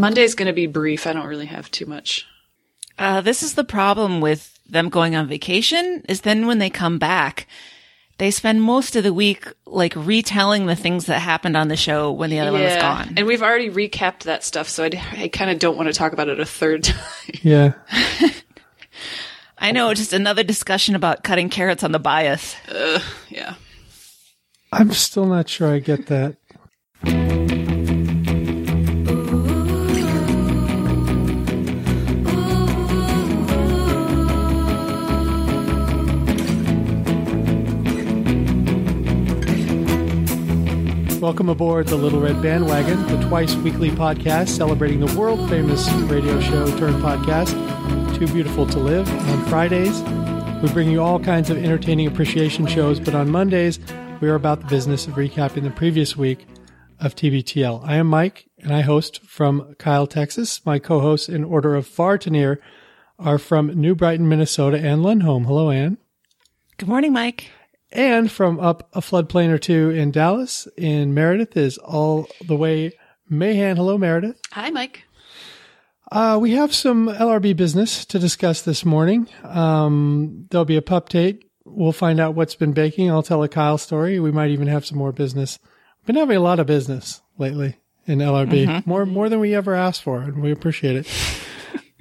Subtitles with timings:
[0.00, 1.06] Monday's going to be brief.
[1.06, 2.26] I don't really have too much.
[2.98, 6.98] Uh, this is the problem with them going on vacation is then when they come
[6.98, 7.46] back,
[8.18, 12.12] they spend most of the week like retelling the things that happened on the show
[12.12, 13.14] when the other one was gone.
[13.16, 16.12] And we've already recapped that stuff, so I, I kind of don't want to talk
[16.12, 17.00] about it a third time.
[17.42, 17.72] Yeah.
[19.58, 22.54] I know, just another discussion about cutting carrots on the bias.
[23.28, 23.54] yeah.
[24.72, 26.36] I'm still not sure I get that.
[41.20, 46.40] Welcome aboard the Little Red Bandwagon, the twice weekly podcast celebrating the world famous radio
[46.40, 47.52] show turned podcast,
[48.16, 49.06] Too Beautiful to Live.
[49.28, 50.00] On Fridays,
[50.62, 53.78] we bring you all kinds of entertaining appreciation shows, but on Mondays,
[54.22, 56.46] we are about the business of recapping the previous week
[56.98, 57.84] of TBTL.
[57.84, 60.64] I am Mike, and I host from Kyle, Texas.
[60.64, 62.62] My co hosts, in order of far to near,
[63.18, 65.44] are from New Brighton, Minnesota, Ann Lundholm.
[65.44, 65.98] Hello, Ann.
[66.78, 67.50] Good morning, Mike.
[67.92, 72.92] And from up a floodplain or two in Dallas, in Meredith, is all the way
[73.28, 73.76] Mahan.
[73.76, 74.40] Hello, Meredith.
[74.52, 75.04] Hi, Mike.
[76.12, 79.28] Uh, we have some LRB business to discuss this morning.
[79.44, 81.44] Um, there'll be a pup date.
[81.64, 83.10] We'll find out what's been baking.
[83.10, 84.18] I'll tell a Kyle story.
[84.18, 85.58] We might even have some more business.
[86.06, 90.02] Been having a lot of business lately in LRB, more more than we ever asked
[90.02, 91.06] for, and we appreciate it.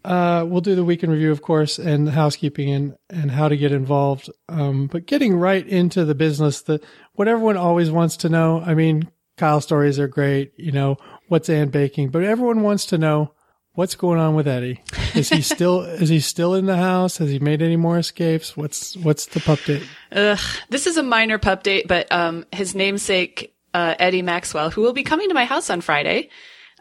[0.04, 3.58] Uh, we'll do the weekend review, of course, and the housekeeping and, and how to
[3.58, 4.30] get involved.
[4.48, 6.82] Um, but getting right into the business, the
[7.14, 8.62] what everyone always wants to know.
[8.66, 10.54] I mean, Kyle stories are great.
[10.58, 12.10] You know, what's Ann baking?
[12.10, 13.34] But everyone wants to know
[13.74, 14.84] what's going on with Eddie.
[15.16, 17.18] Is he still is he still in the house?
[17.18, 18.58] Has he made any more escapes?
[18.58, 19.84] What's what's the pup date?
[20.12, 20.40] Ugh,
[20.70, 24.94] this is a minor pup date, but um, his namesake, uh, Eddie Maxwell, who will
[24.94, 26.30] be coming to my house on Friday,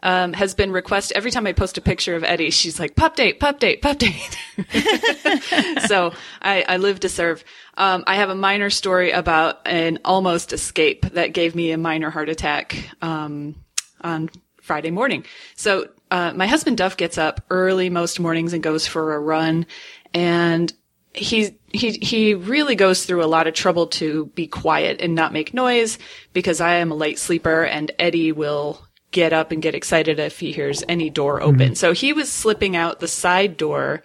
[0.03, 2.51] um, has been requested every time I post a picture of Eddie.
[2.51, 4.37] She's like, pup date, pup date, pup date.
[5.87, 7.43] so I, I live to serve.
[7.75, 12.09] Um, I have a minor story about an almost escape that gave me a minor
[12.09, 13.55] heart attack um,
[14.01, 14.29] on
[14.61, 15.25] Friday morning.
[15.55, 19.65] So uh, my husband Duff gets up early most mornings and goes for a run,
[20.13, 20.71] and
[21.13, 25.33] he he he really goes through a lot of trouble to be quiet and not
[25.33, 25.97] make noise
[26.33, 30.39] because I am a light sleeper and Eddie will get up and get excited if
[30.39, 31.75] he hears any door open.
[31.75, 34.03] So he was slipping out the side door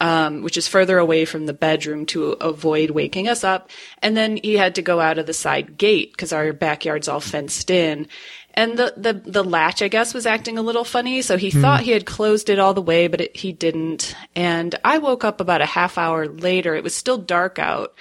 [0.00, 3.70] um, which is further away from the bedroom to avoid waking us up.
[4.02, 7.20] And then he had to go out of the side gate because our backyard's all
[7.20, 8.08] fenced in.
[8.54, 11.20] And the, the, the latch, I guess, was acting a little funny.
[11.20, 14.16] So he thought he had closed it all the way, but it, he didn't.
[14.34, 16.74] And I woke up about a half hour later.
[16.74, 17.94] It was still dark out.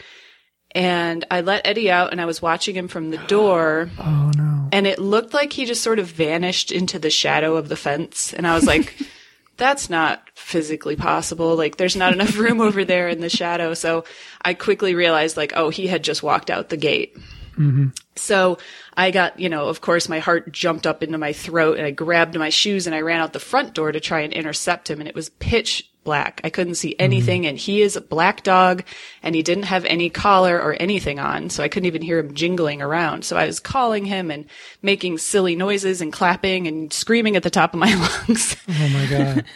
[0.75, 3.89] And I let Eddie out and I was watching him from the door.
[3.97, 4.67] Oh no!
[4.73, 8.33] And it looked like he just sort of vanished into the shadow of the fence.
[8.33, 8.93] And I was like,
[9.57, 11.55] that's not physically possible.
[11.55, 13.73] Like there's not enough room over there in the shadow.
[13.73, 14.03] So
[14.43, 17.15] I quickly realized like, oh, he had just walked out the gate.
[17.57, 17.87] Mm-hmm.
[18.17, 18.57] So
[18.97, 21.91] I got, you know, of course my heart jumped up into my throat and I
[21.91, 24.99] grabbed my shoes and I ran out the front door to try and intercept him
[24.99, 26.39] and it was pitch black.
[26.45, 27.49] I couldn't see anything mm-hmm.
[27.49, 28.83] and he is a black dog
[29.21, 31.49] and he didn't have any collar or anything on.
[31.49, 33.25] So I couldn't even hear him jingling around.
[33.25, 34.45] So I was calling him and
[34.81, 37.93] making silly noises and clapping and screaming at the top of my
[38.27, 38.55] lungs.
[38.69, 39.45] Oh my god!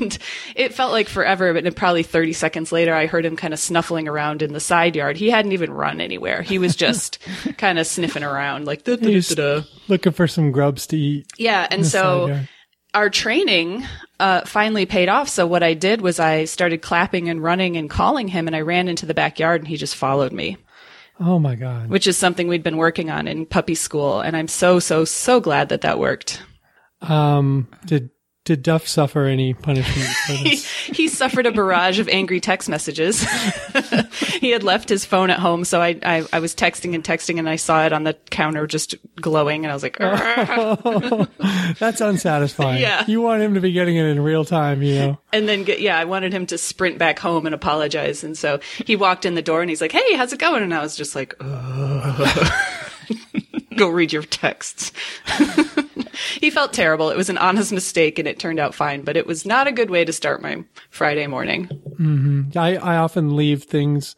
[0.00, 0.18] and
[0.56, 4.08] it felt like forever, but probably 30 seconds later, I heard him kind of snuffling
[4.08, 5.16] around in the side yard.
[5.16, 6.40] He hadn't even run anywhere.
[6.40, 7.18] He was just
[7.58, 11.26] kind of sniffing around like, da, da, da, looking for some grubs to eat.
[11.36, 11.66] yeah.
[11.70, 12.40] And so.
[12.94, 13.84] Our training
[14.18, 15.28] uh, finally paid off.
[15.28, 18.60] So what I did was I started clapping and running and calling him, and I
[18.60, 20.56] ran into the backyard, and he just followed me,
[21.18, 21.90] Oh my god!
[21.90, 25.40] which is something we'd been working on in puppy school, and I'm so so so
[25.40, 26.42] glad that that worked.
[27.02, 28.10] Um, did
[28.46, 30.64] did Duff suffer any punishment for He, this?
[30.66, 33.22] he suffered a barrage of angry text messages.
[34.40, 37.38] he had left his phone at home, so I, I I was texting and texting,
[37.38, 41.28] and I saw it on the counter just glowing, and I was like, "Argh."
[41.78, 42.80] That's unsatisfying.
[42.80, 43.04] Yeah.
[43.06, 45.18] You want him to be getting it in real time, you know.
[45.32, 48.58] and then get, yeah, I wanted him to sprint back home and apologize, and so
[48.86, 50.96] he walked in the door and he's like, "Hey, how's it going?" And I was
[50.96, 52.52] just like, "Ugh."
[53.80, 54.92] "Go read your texts."
[56.40, 57.08] he felt terrible.
[57.08, 59.72] It was an honest mistake, and it turned out fine, but it was not a
[59.72, 61.66] good way to start my Friday morning.
[61.98, 62.58] Mm-hmm.
[62.58, 64.16] I, I often leave things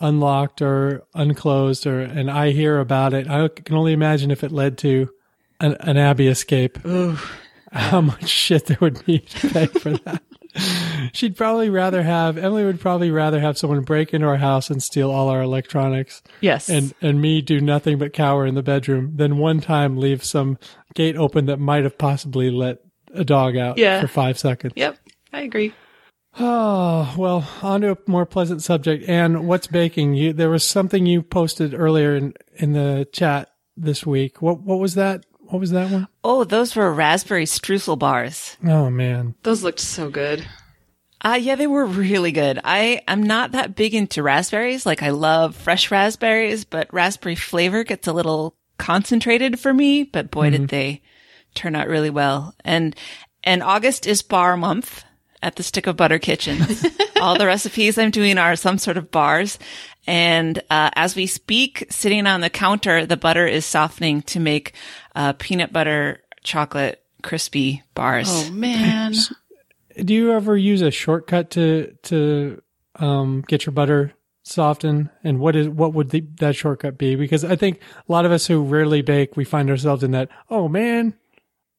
[0.00, 3.28] unlocked or unclosed or and I hear about it.
[3.28, 5.10] I can only imagine if it led to
[5.60, 6.78] an, an Abby escape.
[7.72, 10.22] How much shit there would be to pay for that.
[11.12, 14.82] She'd probably rather have Emily would probably rather have someone break into our house and
[14.82, 19.12] steal all our electronics Yes, and and me do nothing but cower in the bedroom
[19.16, 20.58] than one time leave some
[20.94, 22.78] gate open that might have possibly let
[23.14, 24.00] a dog out Yeah.
[24.00, 24.72] for five seconds.
[24.76, 24.98] Yep,
[25.32, 25.72] I agree.
[26.38, 29.04] Oh, well, on to a more pleasant subject.
[29.08, 30.14] And what's baking?
[30.14, 34.40] You, there was something you posted earlier in, in the chat this week.
[34.40, 35.24] What, what was that?
[35.52, 36.08] What was that one?
[36.24, 38.56] Oh, those were raspberry streusel bars.
[38.66, 39.34] Oh man.
[39.42, 40.46] Those looked so good.
[41.20, 42.58] Uh, yeah, they were really good.
[42.64, 44.86] I am not that big into raspberries.
[44.86, 50.30] Like I love fresh raspberries, but raspberry flavor gets a little concentrated for me, but
[50.30, 51.02] boy, did they
[51.54, 52.54] turn out really well.
[52.64, 52.96] And,
[53.44, 55.04] and August is bar month
[55.42, 56.64] at the Stick of Butter Kitchen.
[57.20, 59.58] All the recipes I'm doing are some sort of bars.
[60.06, 64.74] And, uh, as we speak, sitting on the counter, the butter is softening to make,
[65.14, 68.28] uh, peanut butter chocolate crispy bars.
[68.30, 69.14] Oh man,
[70.04, 72.62] Do you ever use a shortcut to, to,
[72.96, 75.10] um, get your butter softened?
[75.22, 77.14] And what is, what would the, that shortcut be?
[77.14, 77.78] Because I think
[78.08, 81.14] a lot of us who rarely bake, we find ourselves in that, oh man,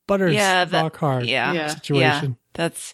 [0.06, 1.54] butter's Yeah, that- rock hard yeah.
[1.54, 1.68] Yeah.
[1.68, 2.30] situation.
[2.32, 2.94] Yeah, that's.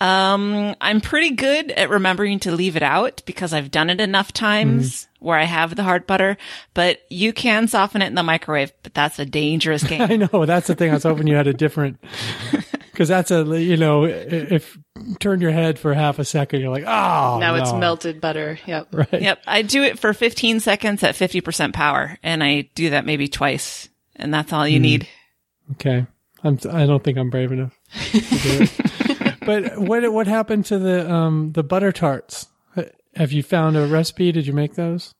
[0.00, 4.32] Um, I'm pretty good at remembering to leave it out because I've done it enough
[4.32, 5.06] times mm.
[5.18, 6.38] where I have the hard butter.
[6.72, 10.00] But you can soften it in the microwave, but that's a dangerous game.
[10.00, 10.90] I know that's the thing.
[10.90, 11.98] I was hoping you had a different,
[12.92, 14.78] because that's a you know if
[15.18, 18.58] turn your head for half a second, you're like, oh, now it's melted butter.
[18.66, 18.88] Yep.
[18.92, 19.20] Right.
[19.20, 23.28] yep, I do it for 15 seconds at 50% power, and I do that maybe
[23.28, 24.82] twice, and that's all you mm.
[24.82, 25.08] need.
[25.72, 26.06] Okay.
[26.42, 26.58] I'm.
[26.70, 27.78] I don't think I'm brave enough
[28.12, 28.72] to do it.
[29.50, 32.46] but what what happened to the um the butter tarts?
[33.16, 34.30] Have you found a recipe?
[34.30, 35.12] Did you make those?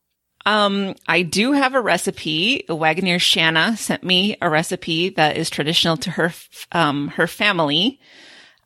[0.46, 2.64] Um, I do have a recipe.
[2.68, 6.32] Wagoneer Shanna sent me a recipe that is traditional to her,
[6.72, 8.00] um, her family.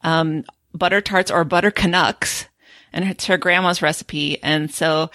[0.03, 2.47] Um, butter tarts or butter Canucks.
[2.93, 4.41] And it's her grandma's recipe.
[4.43, 5.11] And so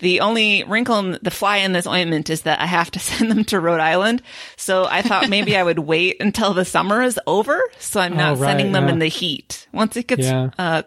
[0.00, 3.30] the only wrinkle in the fly in this ointment is that I have to send
[3.30, 4.22] them to Rhode Island.
[4.56, 7.60] So I thought maybe I would wait until the summer is over.
[7.78, 8.92] So I'm not Oh, right, sending them yeah.
[8.92, 9.66] in the heat.
[9.72, 10.50] Once it gets, Yeah.
[10.58, 10.82] uh,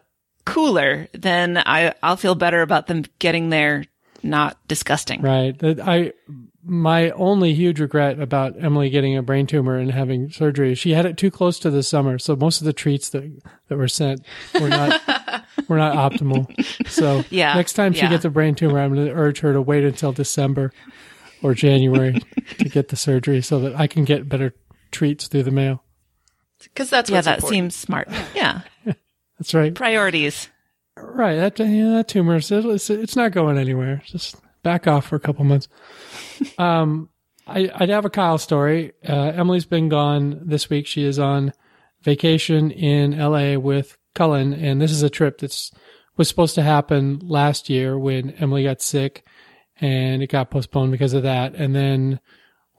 [0.45, 3.85] cooler, then I, I'll feel better about them getting there
[4.21, 5.21] not disgusting.
[5.21, 5.55] Right.
[5.63, 6.13] I
[6.65, 11.05] my only huge regret about Emily getting a brain tumor and having surgery she had
[11.05, 13.29] it too close to the summer, so most of the treats that
[13.67, 14.21] that were sent
[14.61, 15.01] were not
[15.67, 16.47] were not optimal.
[16.87, 18.09] So Yeah, next time she yeah.
[18.09, 20.71] gets a brain tumor, I'm going to urge her to wait until December
[21.41, 22.21] or January
[22.59, 24.53] to get the surgery so that I can get better
[24.91, 25.83] treats through the mail.
[26.63, 27.53] Because that's Yeah, what's that important.
[27.55, 28.07] seems smart.
[28.35, 28.61] Yeah.
[29.39, 29.73] That's right.
[29.75, 30.47] Priorities.
[30.95, 31.35] Right.
[31.35, 34.01] That, yeah, that tumor, it's, it's, it's not going anywhere.
[34.05, 35.67] Just back off for a couple months.
[36.57, 37.09] Um,
[37.45, 38.93] I, I'd have a Kyle story.
[39.07, 40.87] Uh, Emily's been gone this week.
[40.87, 41.51] She is on
[42.03, 45.71] vacation in LA with Cullen, and this is a trip that's
[46.15, 49.25] was supposed to happen last year when Emily got sick,
[49.81, 51.55] and it got postponed because of that.
[51.55, 52.19] And then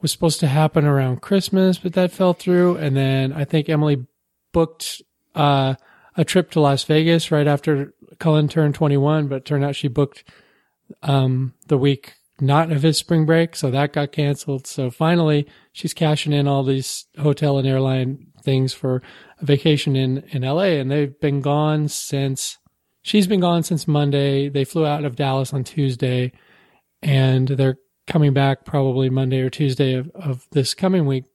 [0.01, 2.77] was supposed to happen around Christmas, but that fell through.
[2.77, 4.05] And then I think Emily
[4.51, 5.01] booked
[5.33, 5.75] uh,
[6.15, 10.23] a trip to Las Vegas right after Cullen turned 21, but turned out she booked
[11.03, 14.67] um, the week not of his spring break, so that got canceled.
[14.67, 19.01] So finally, she's cashing in all these hotel and airline things for
[19.41, 22.57] a vacation in in LA, and they've been gone since.
[23.01, 24.49] She's been gone since Monday.
[24.49, 26.31] They flew out of Dallas on Tuesday,
[27.01, 27.77] and they're
[28.07, 31.25] coming back probably Monday or Tuesday of, of this coming week.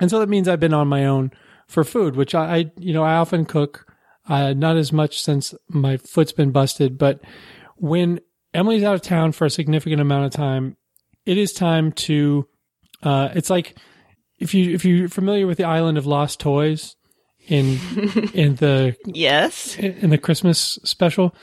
[0.00, 1.30] And so that means I've been on my own
[1.66, 3.86] for food, which I, I you know, I often cook.
[4.28, 7.20] Uh, not as much since my foot's been busted, but
[7.76, 8.20] when
[8.54, 10.76] Emily's out of town for a significant amount of time,
[11.26, 12.46] it is time to.
[13.02, 13.76] Uh, it's like
[14.40, 16.96] if you if you're familiar with the island of lost toys
[17.46, 17.78] in
[18.34, 19.76] in the Yes.
[19.78, 21.34] in the Christmas special,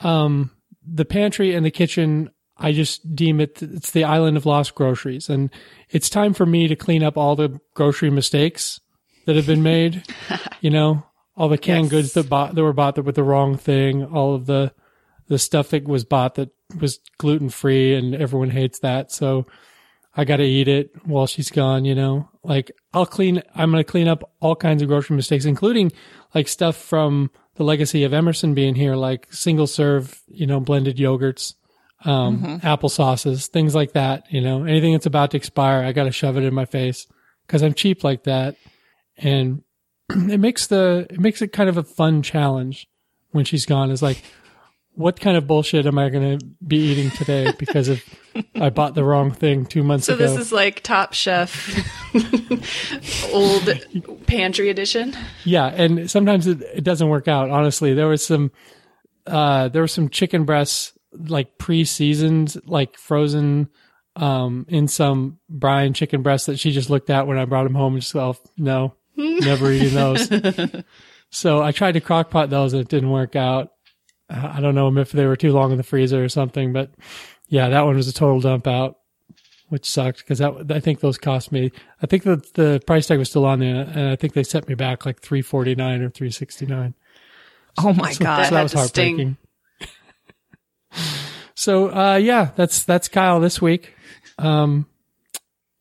[0.00, 0.50] um,
[0.86, 2.30] the pantry and the kitchen.
[2.56, 5.50] I just deem it it's the island of lost groceries, and
[5.90, 8.80] it's time for me to clean up all the grocery mistakes
[9.26, 10.04] that have been made.
[10.60, 11.02] you know,
[11.36, 11.90] all the canned Yes.
[11.90, 14.72] goods that bought that were bought that with the wrong thing, all of the
[15.26, 16.50] the stuff that was bought that
[16.80, 19.10] was gluten free, and everyone hates that.
[19.10, 19.46] So
[20.16, 21.84] I got to eat it while she's gone.
[21.84, 23.42] You know, like I'll clean.
[23.54, 25.92] I'm going to clean up all kinds of grocery mistakes, including
[26.34, 30.96] like stuff from the legacy of Emerson being here, like single serve, you know, blended
[30.96, 31.54] yogurts,
[32.04, 34.30] um, apple sauces, things like that.
[34.30, 37.06] You know, anything that's about to expire, I got to shove it in my face
[37.46, 38.56] because I'm cheap like that,
[39.16, 39.62] and
[40.10, 42.88] it makes the it makes it kind of a fun challenge
[43.30, 43.90] when she's gone.
[43.90, 44.22] Is like,
[44.94, 48.02] what kind of bullshit am I going to be eating today because of
[48.54, 50.26] I bought the wrong thing two months So ago?
[50.26, 51.52] So this is like Top Chef,
[53.32, 55.16] old pantry edition.
[55.44, 57.50] Yeah, and sometimes it, it doesn't work out.
[57.50, 58.50] Honestly, there was some
[59.26, 63.68] uh there were some chicken breasts like pre-seasoned, like frozen
[64.16, 67.74] um in some brine chicken breasts that she just looked at when I brought them
[67.74, 70.28] home and just oh no, Never eating those.
[71.30, 73.70] so I tried to crock pot those and it didn't work out.
[74.34, 76.90] Uh, I don't know if they were too long in the freezer or something, but
[77.48, 78.96] yeah, that one was a total dump out,
[79.68, 81.70] which sucked because that I think those cost me.
[82.02, 84.68] I think the the price tag was still on there, and I think they set
[84.68, 86.94] me back like three forty nine or three sixty nine.
[87.78, 88.46] Oh my So, god.
[88.46, 89.16] so that was had to sting.
[89.16, 89.36] heartbreaking.
[91.54, 93.94] so uh, yeah, that's that's Kyle this week.
[94.38, 94.86] Um,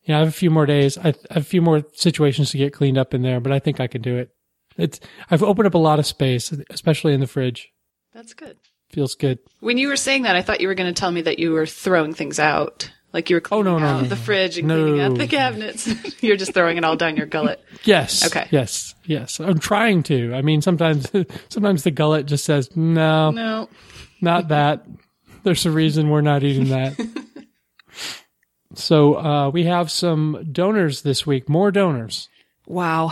[0.03, 0.97] yeah, I have a few more days.
[0.97, 3.59] I, I have a few more situations to get cleaned up in there, but I
[3.59, 4.29] think I can do it.
[4.77, 7.71] It's I've opened up a lot of space, especially in the fridge.
[8.13, 8.57] That's good.
[8.91, 9.39] Feels good.
[9.59, 11.51] When you were saying that, I thought you were going to tell me that you
[11.51, 12.91] were throwing things out.
[13.11, 14.21] Like you were Oh, cleaning no, no, out no, the no.
[14.21, 14.75] fridge and No.
[14.83, 15.87] cleaning out the cabinets.
[16.23, 17.63] You're just throwing it all down your gullet.
[17.83, 18.25] Yes.
[18.25, 18.47] Okay.
[18.49, 18.95] Yes.
[19.05, 19.39] Yes.
[19.39, 20.33] I'm trying to.
[20.33, 21.11] I mean, sometimes
[21.49, 23.67] sometimes the gullet just says no, No.
[24.21, 24.85] not that.
[25.43, 26.97] There's a reason we're not eating that.
[28.75, 31.49] so uh, we have some donors this week.
[31.49, 32.29] More donors.
[32.65, 33.11] wow.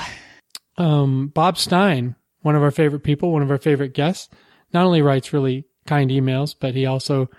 [0.78, 4.30] um, Bob Stein, one of our favorite people, one of our favorite guests,
[4.74, 7.30] not only writes really kind emails, but he also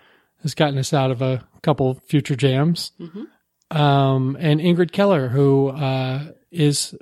[0.43, 2.93] has gotten us out of a couple future jams.
[3.71, 6.95] Um, and Ingrid Keller, who uh, is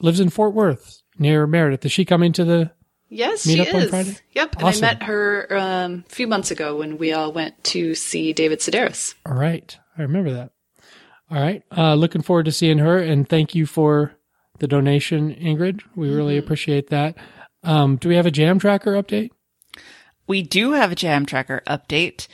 [0.00, 1.84] lives in Fort Worth near Meredith.
[1.84, 2.72] Is she coming to the?
[3.08, 3.90] Yes, Meet she up on is.
[3.90, 4.16] Friday?
[4.32, 4.56] Yep.
[4.56, 8.32] And I met her um, a few months ago when we all went to see
[8.32, 9.14] David Sedaris.
[9.24, 10.50] All right, I remember that.
[11.30, 14.12] All right, uh, looking forward to seeing her, and thank you for
[14.58, 15.82] the donation, Ingrid.
[15.94, 17.16] We really appreciate that.
[17.62, 19.30] Um, do we have a jam tracker update?
[20.26, 22.26] We do have a jam tracker update.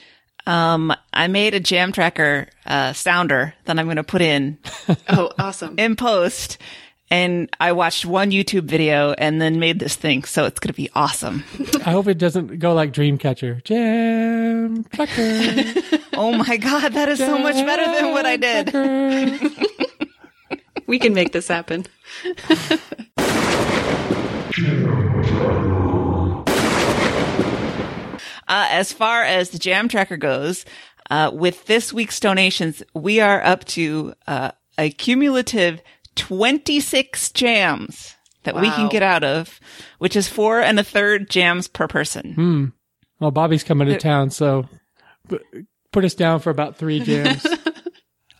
[0.46, 4.58] Um, I made a jam tracker uh, sounder that I'm going to put in
[5.08, 5.78] Oh, awesome.
[5.78, 6.58] in post.
[7.10, 10.24] And I watched one YouTube video and then made this thing.
[10.24, 11.44] So it's going to be awesome.
[11.84, 13.62] I hope it doesn't go like Dreamcatcher.
[13.64, 15.98] Jam tracker.
[16.14, 16.94] oh my God.
[16.94, 19.68] That is so much better than what I did.
[20.86, 21.86] We can make this happen.
[28.48, 30.64] Uh, as far as the jam tracker goes,
[31.10, 35.80] uh, with this week's donations, we are up to uh, a cumulative
[36.16, 39.60] 26 jams that we can get out of,
[39.98, 42.72] which is four and a third jams per person.
[43.20, 44.68] Well, Bobby's coming to town, so
[45.92, 47.46] put us down for about three jams.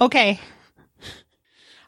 [0.00, 0.40] Okay.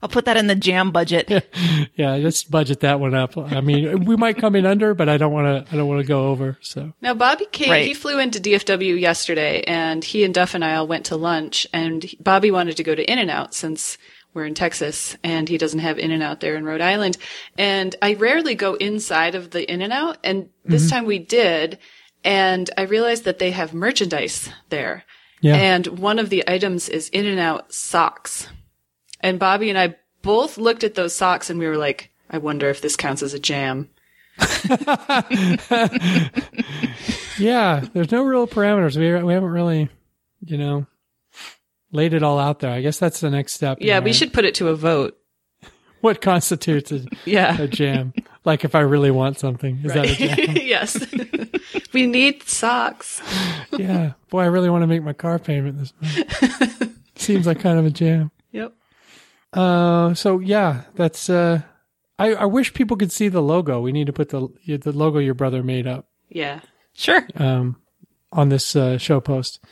[0.04, 1.30] I'll put that in the jam budget.
[1.96, 3.38] yeah, let's budget that one up.
[3.38, 5.73] I mean, we might come in under, but I don't want to.
[5.75, 6.58] I don't want to go over.
[6.61, 7.87] So Now, Bobby came, Right.
[7.87, 11.66] he flew into DFW yesterday and he and Duff and I all went to lunch
[11.73, 13.96] and Bobby wanted to go to In and Out since
[14.34, 17.16] we're in Texas and he doesn't have In and Out there in Rhode Island.
[17.56, 20.96] And I rarely go inside of the In and Out, and this mm-hmm.
[20.96, 21.78] time we did
[22.23, 25.04] and I realized that they have merchandise there.
[25.40, 25.56] Yeah.
[25.56, 28.49] And one of the items is In and Out socks.
[29.24, 32.68] And Bobby and I both looked at those socks and we were like, I wonder
[32.68, 33.88] if this counts as a jam.
[37.38, 38.96] yeah, there's no real parameters.
[38.96, 39.88] We we haven't really,
[40.44, 40.86] you know,
[41.90, 42.70] laid it all out there.
[42.70, 43.78] I guess that's the next step.
[43.80, 44.14] Yeah, we right?
[44.14, 45.16] should put it to a vote.
[46.00, 47.58] What constitutes a, Yeah.
[47.58, 48.12] a jam?
[48.44, 50.56] like if I really want something, is that a jam?
[50.60, 51.02] yes.
[51.94, 53.22] we need socks.
[53.78, 54.12] yeah.
[54.28, 56.98] Boy, I really want to make my car payment this month.
[57.16, 58.30] Seems like kind of a jam.
[58.52, 58.74] Yep.
[59.54, 61.30] Uh, so yeah, that's.
[61.30, 61.62] Uh,
[62.18, 63.80] I I wish people could see the logo.
[63.80, 66.61] We need to put the the logo your brother made up Yeah.
[66.94, 67.26] Sure.
[67.37, 67.76] um
[68.32, 69.64] on this uh, show post.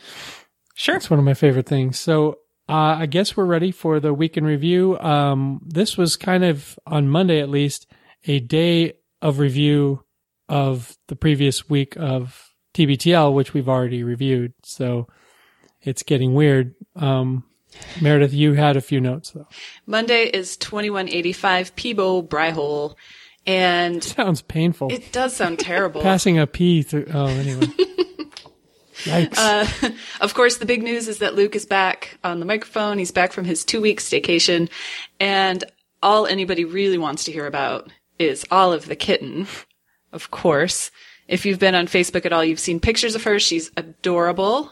[0.75, 0.95] Sure.
[0.95, 1.99] It's one of my favorite things.
[1.99, 4.97] So uh, I guess we're ready for the week in review.
[4.99, 7.87] Um, this was kind of on Monday, at least,
[8.25, 10.03] a day of review
[10.47, 14.53] of the previous week of TBTL, which we've already reviewed.
[14.63, 15.07] So
[15.81, 16.73] it's getting weird.
[16.95, 17.43] Um,
[18.01, 19.47] Meredith, you had a few notes though.
[19.85, 22.95] Monday is 2185 Peebo Bryhole.
[23.45, 24.91] And Sounds painful.
[24.91, 26.01] it does sound terrible.
[26.03, 27.07] Passing a P through.
[27.13, 27.67] Oh, anyway.
[29.03, 29.37] Yikes.
[29.37, 29.89] Uh,
[30.21, 32.97] of course, the big news is that Luke is back on the microphone.
[32.99, 34.69] He's back from his two week staycation.
[35.19, 35.63] And
[36.01, 39.47] all anybody really wants to hear about is Olive the kitten.
[40.13, 40.89] Of course.
[41.27, 43.39] If you've been on Facebook at all, you've seen pictures of her.
[43.39, 44.71] She's adorable.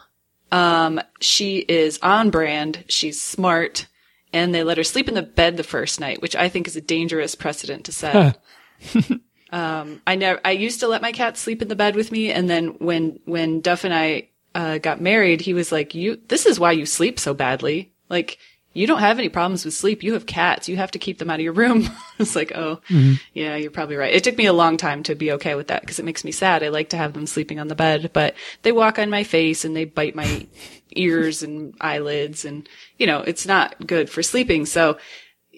[0.51, 2.83] Um, she is on brand.
[2.87, 3.87] She's smart.
[4.33, 6.77] And they let her sleep in the bed the first night, which I think is
[6.77, 8.41] a dangerous precedent to set.
[9.51, 12.31] Um, I never, I used to let my cat sleep in the bed with me.
[12.31, 16.45] And then when, when Duff and I, uh, got married, he was like, you, this
[16.45, 17.93] is why you sleep so badly.
[18.09, 18.37] Like,
[18.73, 20.01] you don't have any problems with sleep.
[20.01, 20.69] You have cats.
[20.69, 21.89] You have to keep them out of your room.
[22.19, 22.79] it's like, oh,
[23.33, 24.13] yeah, you're probably right.
[24.13, 26.31] It took me a long time to be okay with that because it makes me
[26.31, 26.63] sad.
[26.63, 29.65] I like to have them sleeping on the bed, but they walk on my face
[29.65, 30.47] and they bite my
[30.91, 34.65] ears and eyelids and, you know, it's not good for sleeping.
[34.65, 34.97] So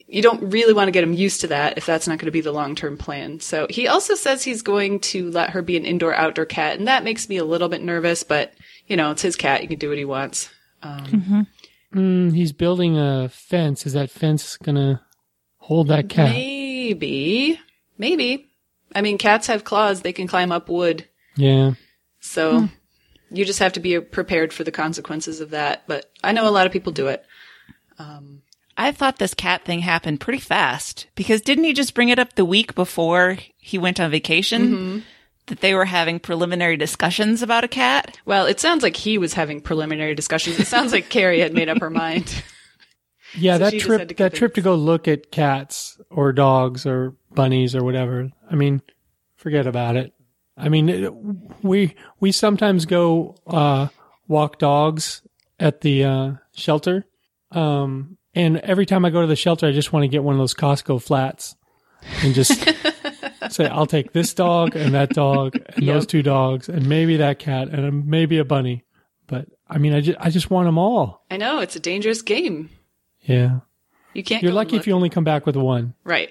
[0.07, 2.31] you don't really want to get him used to that if that's not going to
[2.31, 3.39] be the long term plan.
[3.39, 6.87] So he also says he's going to let her be an indoor outdoor cat, and
[6.87, 8.23] that makes me a little bit nervous.
[8.23, 8.53] But
[8.85, 10.49] you know, it's his cat; You can do what he wants.
[10.83, 11.47] Um,
[11.93, 13.85] Mm, he's building a fence.
[13.85, 15.01] Is that fence gonna
[15.57, 16.29] hold that cat?
[16.29, 17.59] Maybe,
[17.97, 18.49] maybe.
[18.95, 21.07] I mean, cats have claws; they can climb up wood.
[21.35, 21.73] Yeah.
[22.19, 22.69] So
[23.31, 25.83] you just have to be prepared for the consequences of that.
[25.87, 27.25] But I know a lot of people do it.
[27.99, 28.43] Um,
[28.77, 32.33] I thought this cat thing happened pretty fast because didn't he just bring it up
[32.33, 35.03] the week before he went on vacation?
[35.47, 38.17] That they were having preliminary discussions about a cat?
[38.25, 40.57] Well, it sounds like he was having preliminary discussions.
[40.57, 42.43] It sounds like Carrie had made up her mind.
[43.35, 46.85] Yeah, So that trip had to that trip to go look at cats or dogs
[46.85, 48.29] or bunnies or whatever.
[48.49, 48.83] I mean,
[49.37, 50.13] forget about it.
[50.55, 51.11] I mean, it,
[51.63, 53.87] we we sometimes go uh
[54.27, 55.23] walk dogs
[55.59, 57.05] at the uh shelter.
[57.51, 60.35] Um and every time I go to the shelter I just want to get one
[60.35, 61.55] of those Costco flats
[62.21, 62.51] and just
[63.51, 65.93] say I'll take this dog and that dog and Yep.
[65.93, 68.83] those two dogs and maybe that cat and maybe a bunny.
[69.27, 71.25] But I mean, I just I just want them all.
[71.31, 72.69] I know it's a dangerous game.
[73.21, 73.59] Yeah.
[74.13, 74.43] You can't.
[74.43, 75.93] You're lucky if you only come back with one.
[76.03, 76.29] Right.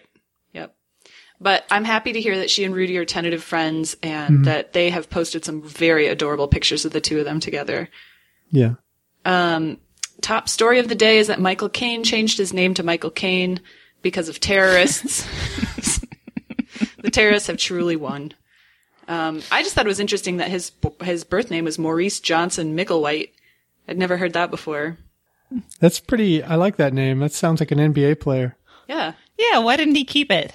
[0.53, 0.75] Yep.
[1.41, 4.91] But I'm happy to hear that she and Rudy are tentative friends, and that they
[4.91, 7.89] have posted some very adorable pictures of the two of them together.
[8.51, 8.75] Yeah.
[9.25, 9.79] Um,
[10.21, 13.61] top story of the day is that Michael Caine changed his name to Michael Caine
[14.03, 15.27] because of terrorists.
[17.03, 18.33] the terrorists have truly won.
[19.09, 22.77] Um, I just thought it was interesting that his his birth name was Maurice Johnson
[22.77, 23.31] Micklewhite.
[23.89, 24.99] I'd never heard that before.
[25.81, 26.43] That's pretty.
[26.43, 27.19] I like that name.
[27.19, 28.57] That sounds like an NBA player.
[28.89, 29.13] Yeah.
[29.39, 30.53] Yeah, why didn't he keep it?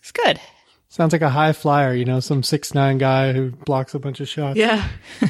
[0.00, 0.40] It's good.
[0.88, 4.20] Sounds like a high flyer, you know, some six nine guy who blocks a bunch
[4.20, 4.56] of shots.
[4.56, 4.88] Yeah.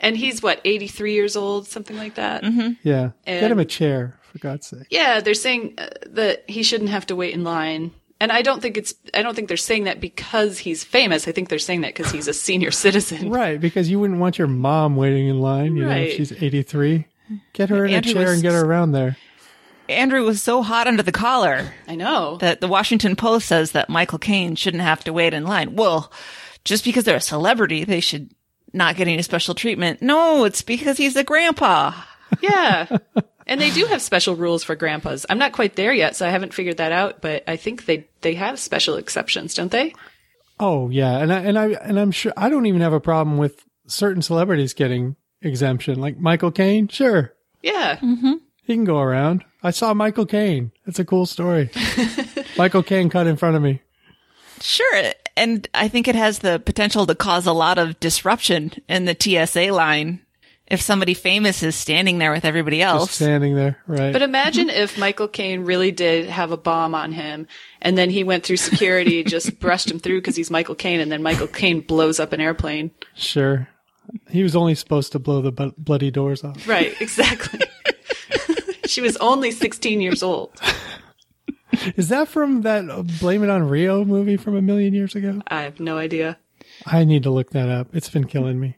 [0.00, 2.44] and he's what, 83 years old, something like that?
[2.82, 3.10] Yeah.
[3.24, 4.86] Get him a chair, for God's sake.
[4.90, 7.92] Yeah, they're saying uh, that he shouldn't have to wait in line.
[8.20, 11.26] And I don't think it's, I don't think they're saying that because he's famous.
[11.26, 13.30] I think they're saying that because he's a senior citizen.
[13.30, 16.08] Right, because you wouldn't want your mom waiting in line, you know, Right.
[16.08, 17.06] if she's 83.
[17.54, 19.16] Get her in Andrew a chair was- and get her around there.
[19.88, 22.36] Andrew was so hot under the collar I know.
[22.36, 25.74] that the Washington Post says that Michael Caine shouldn't have to wait in line.
[25.74, 26.12] Well,
[26.64, 28.30] just because they're a celebrity, they should
[28.72, 30.00] not get any special treatment.
[30.00, 31.92] No, it's because he's a grandpa.
[32.40, 32.86] Yeah.
[33.50, 35.26] and they do have special rules for grandpas.
[35.28, 38.06] I'm not quite there yet, so I haven't figured that out, but I think they,
[38.20, 39.92] they have special exceptions, don't they?
[40.60, 41.18] Oh, yeah.
[41.18, 44.22] And I, and I, and I'm sure I don't even have a problem with certain
[44.22, 46.00] celebrities getting exemption.
[46.00, 46.86] Like Michael Caine.
[46.86, 47.34] Sure.
[47.60, 47.96] Yeah.
[47.96, 48.34] Mm-hmm.
[48.64, 49.44] He can go around.
[49.64, 50.70] I saw Michael Caine.
[50.86, 51.70] It's a cool story.
[52.56, 53.82] Michael Caine cut in front of me.
[54.60, 55.12] Sure.
[55.36, 59.16] And I think it has the potential to cause a lot of disruption in the
[59.18, 60.20] TSA line
[60.70, 63.10] if somebody famous is standing there with everybody Just else.
[63.10, 63.76] standing there.
[63.88, 64.12] Right.
[64.12, 64.82] But imagine mm-hmm.
[64.82, 67.48] if Michael Caine really did have a bomb on him,
[67.82, 71.10] and then he went through security, just brushed him through because he's Michael Caine, and
[71.10, 72.92] then Michael Caine blows up an airplane.
[73.14, 73.68] Sure.
[74.30, 76.66] He was only supposed to blow the bu- bloody doors off.
[76.66, 77.60] Right, exactly.
[78.86, 80.52] she was only 16 years old.
[81.96, 82.84] Is that from that
[83.20, 85.42] Blame It on Rio movie from a million years ago?
[85.46, 86.38] I have no idea.
[86.86, 87.88] I need to look that up.
[87.92, 88.76] It's been killing me.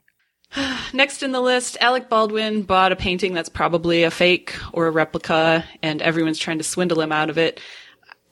[0.93, 4.91] Next in the list, Alec Baldwin bought a painting that's probably a fake or a
[4.91, 7.61] replica, and everyone's trying to swindle him out of it.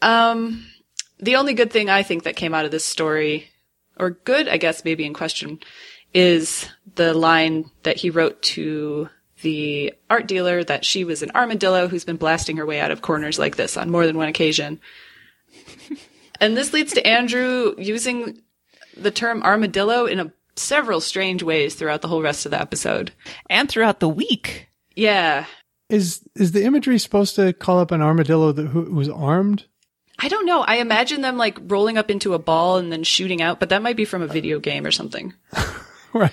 [0.02, 0.66] Um,
[1.18, 3.50] the only good thing I think that came out of this story,
[3.98, 5.61] or good, I guess, maybe in question,
[6.12, 9.09] is the line that he wrote to
[9.42, 13.00] the art dealer that she was an armadillo who's been blasting her way out of
[13.00, 14.80] corners like this on more than one occasion.
[16.40, 18.42] and this leads to Andrew using
[18.96, 23.12] the term armadillo in a several strange ways throughout the whole rest of the episode.
[23.49, 24.68] And throughout the week.
[24.94, 25.46] Yeah.
[25.88, 29.64] Is is the imagery supposed to call up an armadillo that who was armed?
[30.18, 30.61] I don't know.
[30.61, 33.83] I imagine them like rolling up into a ball and then shooting out, but that
[33.83, 35.33] might be from a video game or something.
[36.12, 36.33] right,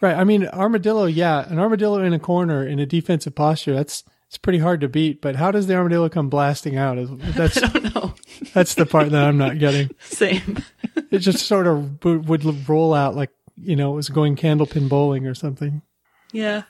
[0.00, 0.14] right.
[0.14, 1.06] I mean, armadillo.
[1.06, 3.74] Yeah, an armadillo in a corner in a defensive posture.
[3.74, 5.20] That's it's pretty hard to beat.
[5.22, 6.98] But how does the armadillo come blasting out?
[7.18, 8.14] That's I don't know.
[8.52, 9.90] that's the part that I'm not getting.
[10.00, 10.58] Same.
[11.10, 14.88] It just sort of would, would roll out like you know it was going candlepin
[14.88, 15.82] bowling or something.
[16.32, 16.62] Yeah.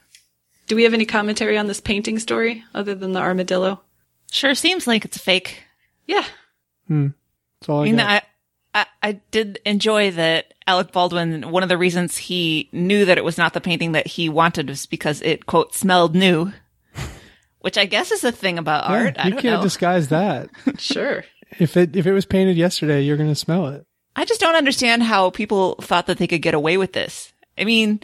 [0.66, 3.80] Do we have any commentary on this painting story other than the armadillo?
[4.30, 5.62] Sure seems like it's a fake.
[6.06, 6.24] Yeah.
[6.88, 7.08] Hmm.
[7.60, 8.10] That's all I, I mean, got.
[8.10, 8.22] I,
[8.80, 13.24] I, I did enjoy that Alec Baldwin, one of the reasons he knew that it
[13.24, 16.52] was not the painting that he wanted was because it, quote, smelled new.
[17.60, 19.16] Which I guess is a thing about Yeah, art.
[19.18, 19.62] I you don't can't know.
[19.62, 20.50] disguise that.
[20.78, 21.24] Sure.
[21.58, 23.86] if it if it was painted yesterday, you're going to smell it.
[24.16, 27.32] I just don't understand how people thought that they could get away with this.
[27.58, 28.00] I mean,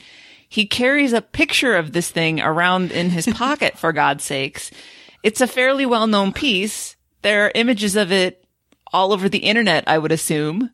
[0.49, 4.71] he carries a picture of this thing around in his pocket, for God's sakes.
[5.23, 6.97] It's a fairly well known piece.
[7.23, 8.45] there are images of it
[8.93, 10.71] all over the internet, I would assume.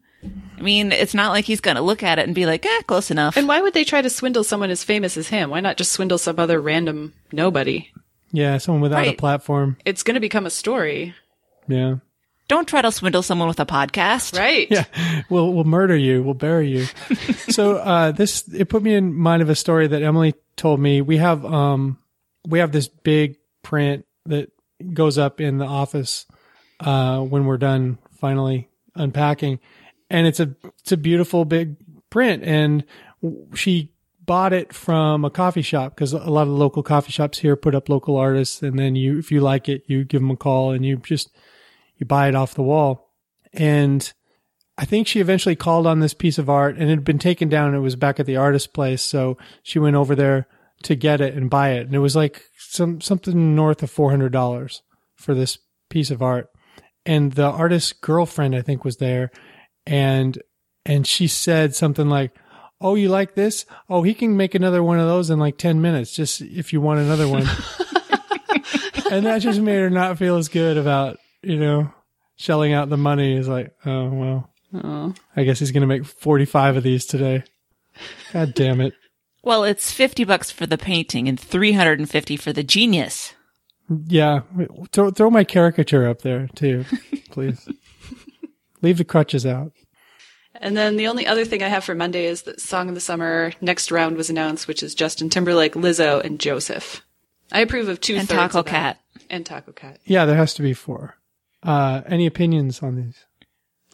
[0.58, 2.82] I mean, it's not like he's going to look at it and be like, eh,
[2.86, 3.36] close enough.
[3.36, 5.50] And why would they try to swindle someone as famous as him?
[5.50, 7.90] Why not just swindle some other random nobody?
[8.32, 9.76] Yeah, someone without a platform.
[9.84, 11.14] It's going to become a story,
[11.68, 11.96] Yeah.
[12.48, 14.38] Don't try to swindle someone with a podcast.
[14.38, 14.68] right?
[14.70, 14.84] Yeah,
[15.28, 16.22] we'll we'll murder you.
[16.22, 16.84] We'll bury you.
[17.48, 21.00] so uh, this it put me in mind of a story that Emily told me.
[21.00, 21.98] We have um
[22.46, 24.50] we have this big print that
[24.92, 26.26] goes up in the office
[26.80, 29.58] uh, when we're done finally unpacking,
[30.10, 31.76] and it's a it's a beautiful big
[32.10, 32.44] print.
[32.44, 32.84] And
[33.54, 33.92] she
[34.24, 37.56] bought it from a coffee shop because a lot of the local coffee shops here
[37.56, 40.36] put up local artists, and then you if you like it, you give them a
[40.36, 41.30] call and you just
[41.96, 43.12] you buy it off the wall.
[43.52, 44.12] And
[44.78, 47.48] I think she eventually called on this piece of art and it had been taken
[47.48, 47.74] down.
[47.74, 49.02] It was back at the artist place.
[49.02, 50.46] So she went over there
[50.82, 51.86] to get it and buy it.
[51.86, 54.80] And it was like some, something north of $400
[55.14, 56.50] for this piece of art.
[57.06, 59.30] And the artist's girlfriend, I think, was there.
[59.86, 60.42] And,
[60.84, 62.32] and she said something like,
[62.78, 63.64] Oh, you like this?
[63.88, 66.80] Oh, he can make another one of those in like 10 minutes, just if you
[66.80, 67.46] want another one.
[69.10, 71.92] and that just made her not feel as good about, you know,
[72.36, 73.36] shelling out the money.
[73.36, 75.14] Is like, oh, well, Oh.
[75.36, 77.44] I guess he's going to make 45 of these today.
[78.32, 78.92] God damn it.
[79.42, 83.32] Well, it's 50 bucks for the painting and 350 for the genius.
[84.08, 84.40] Yeah.
[84.90, 86.84] Throw, throw my caricature up there too,
[87.30, 87.68] please.
[88.82, 89.70] Leave the crutches out.
[90.56, 93.00] And then the only other thing I have for Monday is that Song of the
[93.00, 97.02] Summer next round was announced, which is Justin Timberlake, Lizzo, and Joseph.
[97.52, 98.70] I approve of two And Taco of that.
[98.72, 98.98] Cat.
[99.30, 100.00] and Taco Cat.
[100.06, 101.14] Yeah, there has to be four.
[101.66, 103.24] Uh, any opinions on these?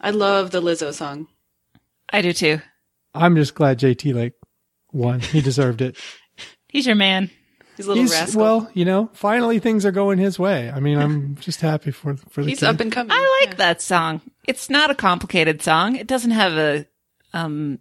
[0.01, 1.29] I love the Lizzo song.
[2.13, 2.61] I do too.
[3.15, 4.35] I'm just glad JT like
[4.93, 5.21] won.
[5.21, 5.97] He deserved it.
[6.69, 7.31] He's your man.
[7.77, 8.41] He's a little He's, rascal.
[8.43, 10.71] well, you know, finally things are going his way.
[10.71, 12.69] I mean, I'm just happy for for the He's kid.
[12.69, 13.11] up and coming.
[13.13, 13.57] I like Yeah.
[13.57, 14.21] that song.
[14.47, 15.97] It's not a complicated song.
[15.97, 16.87] It doesn't have a
[17.33, 17.79] um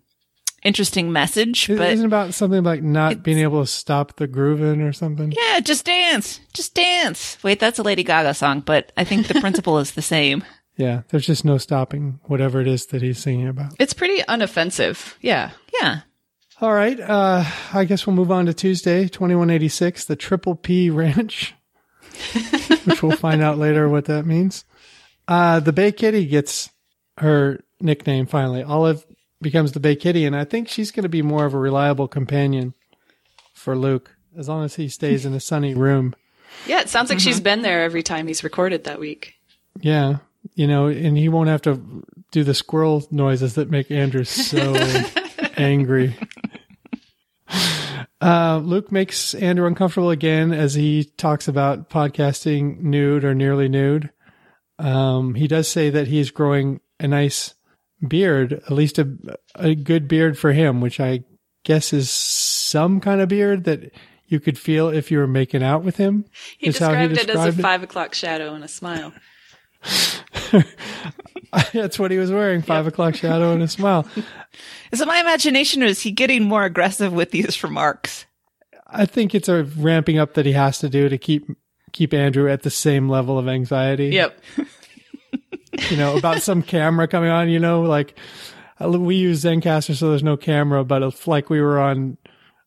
[0.64, 4.82] interesting message, It but isn't about something like not being able to stop the grooving
[4.82, 5.32] or something.
[5.32, 6.40] yeah, just dance.
[6.54, 7.38] Just dance.
[7.44, 10.44] Wait, that's a Lady Gaga song, but I think the principle is the same.
[10.78, 13.74] Yeah, there's just no stopping whatever it is that he's singing about.
[13.78, 15.14] It's pretty unoffensive.
[15.22, 15.52] Yeah.
[15.80, 16.00] Yeah.
[16.60, 17.44] All right, uh,
[17.74, 21.54] I guess we'll move on to Tuesday, 2186, the Triple P Ranch,
[22.86, 24.66] which we'll find out later what that means.
[25.28, 26.70] Uh, the Bay Kitty gets
[27.18, 28.64] her nickname finally.
[28.64, 29.06] Olive
[29.42, 32.08] becomes the Bay Kitty, and I think she's going to be more of a reliable
[32.08, 32.74] companion
[33.54, 36.16] for Luke as long as he stays in a sunny room.
[36.68, 37.44] Yeah, it sounds like she's Mm-hmm.
[37.44, 39.36] been there every time he's recorded that week.
[39.80, 40.18] Yeah,
[40.56, 44.74] you know, and he won't have to do the squirrel noises that make Andrew so
[45.58, 46.16] angry.
[48.22, 54.12] Uh, Luke makes Andrew uncomfortable again as he talks about podcasting nude or nearly nude.
[54.78, 57.56] Um, he does say that he's growing a nice
[58.06, 59.10] beard, at least a,
[59.56, 61.24] a good beard for him, which I
[61.64, 63.92] guess is some kind of beard that
[64.28, 66.26] you could feel if you were making out with him.
[66.58, 69.14] He is how described, it as described a five o'clock shadow and a smile.
[71.74, 72.62] That's what he was wearing.
[72.62, 74.08] Five o'clock shadow and a smile.
[74.92, 78.26] Is it my imagination or is he getting more aggressive with these remarks?
[78.88, 81.50] I think it's a ramping up that he has to do to keep
[81.94, 84.08] keep Andrew at the same level of anxiety.
[84.08, 84.40] Yep.
[85.90, 88.18] You know, about some camera coming on, you know, like
[88.84, 92.18] uh, we use Zencastr so there's no camera, but it's like we were on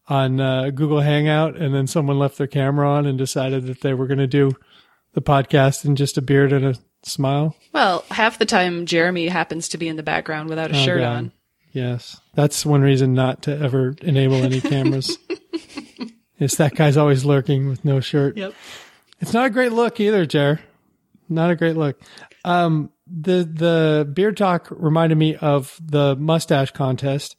[0.09, 3.95] on uh, Google Hangout and then someone left their camera on and decided that they
[3.95, 4.53] were going to do
[5.15, 7.57] the podcast in just a beard and a smile.
[7.73, 11.01] Well, half the time Jeremy happens to be in the background without a Oh, shirt
[11.01, 11.17] God.
[11.17, 11.33] on.
[11.73, 12.21] Yes.
[12.35, 15.17] That's one reason not to ever enable any cameras.
[16.39, 18.37] it's that guy's always lurking with no shirt.
[18.37, 18.55] Yep.
[19.21, 20.61] It's not a great look either, Jer.
[21.29, 21.99] Not a great look.
[22.45, 27.37] Um, the the beard talk reminded me of the mustache contest,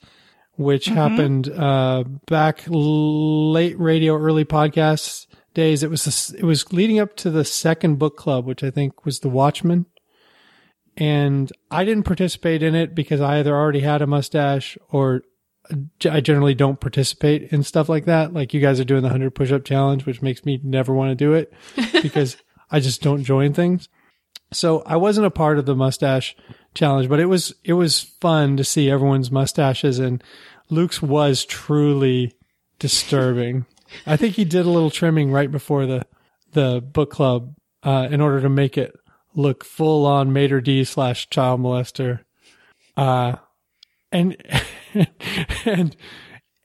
[0.53, 5.83] which happened uh, back late radio, early podcast days.
[5.83, 9.05] It was the it was leading up to the second book club, which I think
[9.05, 9.85] was the Watchmen.
[10.97, 15.23] And I didn't participate in it because I either already had a mustache or
[16.09, 18.33] I generally don't participate in stuff like that.
[18.33, 21.11] Like you guys are doing the 100 push up challenge, which makes me never want
[21.11, 21.51] to do it
[22.01, 22.37] because
[22.71, 23.89] I just don't join things.
[24.55, 26.35] So I wasn't a part of the mustache
[26.73, 30.23] challenge, but it was, it was fun to see everyone's mustaches and
[30.69, 32.33] Luke's was truly
[32.79, 33.65] disturbing.
[34.05, 36.05] I think he did a little trimming right before the,
[36.53, 38.95] the book club, uh, in order to make it
[39.35, 42.21] look full on Mater D slash child molester.
[42.97, 43.35] Uh,
[44.11, 44.37] and,
[45.65, 45.95] and,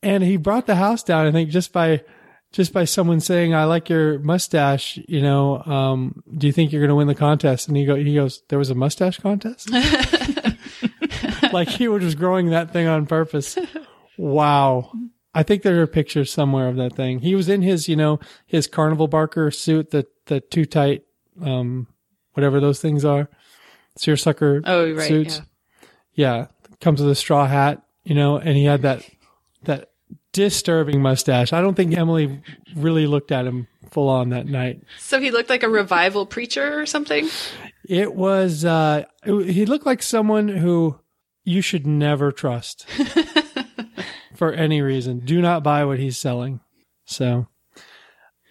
[0.03, 2.03] and he brought the house down, I think just by
[2.53, 6.81] just by someone saying, I like your mustache, you know, um, do you think you're
[6.81, 7.69] going to win the contest?
[7.69, 9.71] And he go, he goes, there was a mustache contest?
[11.53, 13.57] like he was just growing that thing on purpose.
[14.17, 14.91] Wow.
[15.35, 17.21] I think there are pictures somewhere of that thing.
[17.21, 21.03] He was in his, you know, his carnival barker suit, the, the too tight,
[21.41, 21.87] um,
[22.35, 23.29] whatever those things are.
[23.97, 25.07] Seersucker Oh, right.
[25.09, 25.41] suits.
[26.15, 26.37] Yeah.
[26.39, 26.47] Yeah.
[26.81, 29.05] Comes with a straw hat, you know, and he had that,
[29.65, 29.90] that
[30.33, 31.53] disturbing mustache.
[31.53, 32.41] I don't think Emily
[32.77, 34.83] really looked at him full on that night.
[34.99, 37.29] So he looked like a revival preacher or something.
[37.89, 41.01] It was, uh, it- he looked like someone who
[41.45, 42.87] you should never trust
[44.37, 45.21] for any reason.
[45.21, 46.61] Do not buy what he's selling.
[47.07, 47.47] So,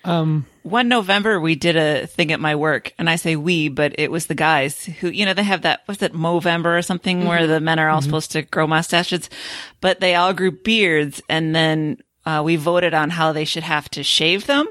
[0.10, 3.96] um, One November, we did a thing at my work, and I say we, but
[3.98, 7.26] it was the guys who, you know, they have that, what's it, Movember or something,
[7.26, 9.30] where the men are all supposed to grow mustaches,
[9.82, 13.90] but they all grew beards, and then uh, we voted on how they should have
[13.92, 14.68] to shave them.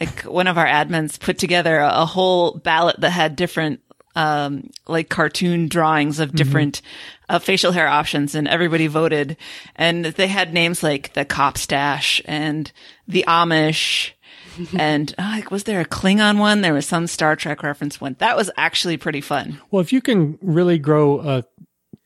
[0.00, 3.80] Like one of our admins put together a, a whole ballot that had different,
[4.16, 6.82] um, like cartoon drawings of different
[7.28, 9.36] uh, facial hair options, and everybody voted,
[9.76, 12.72] and they had names like the cop stash and
[13.06, 14.12] the Amish
[14.78, 16.60] and uh, like, was there a Klingon one?
[16.60, 18.16] There was some Star Trek reference one.
[18.18, 19.60] That was actually pretty fun.
[19.70, 21.44] well, if you can really grow a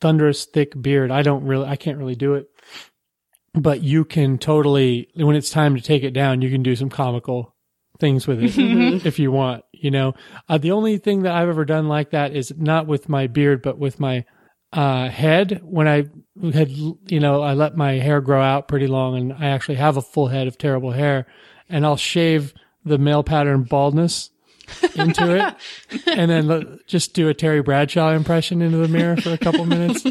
[0.00, 2.48] thunderous thick beard, I don't really, I can't really do it,
[3.54, 6.90] but you can totally, when it's time to take it down, you can do some
[6.90, 7.54] comical
[7.98, 8.56] things with it
[9.06, 10.14] if you want, you know.
[10.48, 13.62] Uh, the only thing that I've ever done like that is not with my beard,
[13.62, 14.24] but with my
[14.72, 15.60] uh, head.
[15.62, 16.04] When I
[16.52, 19.96] had, you know, I let my hair grow out pretty long and I actually have
[19.96, 21.26] a full head of terrible hair
[21.68, 24.30] and I'll shave the male pattern baldness
[24.94, 25.54] into it
[26.06, 29.64] and then le- just do a Terry Bradshaw impression into the mirror for a couple
[29.64, 30.02] minutes.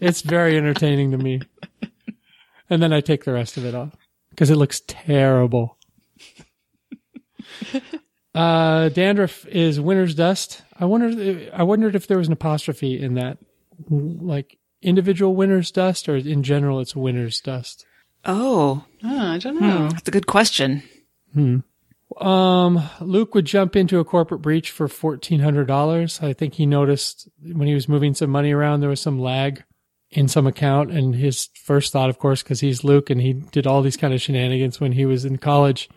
[0.00, 1.40] It's very entertaining to me.
[2.68, 3.94] And then I take the rest of it off
[4.30, 5.76] because it looks terrible.
[8.34, 10.62] Uh, dandruff is winter's dust.
[10.78, 11.50] I wonder.
[11.52, 13.38] I wondered if there was an apostrophe in that,
[13.88, 17.84] like individual winter's dust, or in general it's winter's dust.
[18.24, 19.88] Oh, Oh, I don't know.
[19.88, 20.82] that's a good question.
[22.16, 26.20] Um, Luke would jump into a corporate breach for fourteen hundred dollars.
[26.22, 29.64] I think he noticed when he was moving some money around there was some lag
[30.10, 33.66] in some account, and his first thought, of course, because he's Luke and he did
[33.66, 35.88] all these kind of shenanigans when he was in college,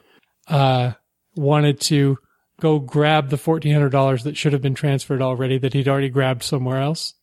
[0.48, 0.92] uh,
[1.36, 2.18] wanted to
[2.60, 6.10] go grab the fourteen hundred dollars that should have been transferred already that he'd already
[6.10, 7.16] grabbed somewhere else.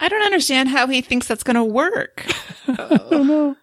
[0.00, 2.26] I don't understand how he thinks that's going to work.
[2.68, 3.56] I don't know.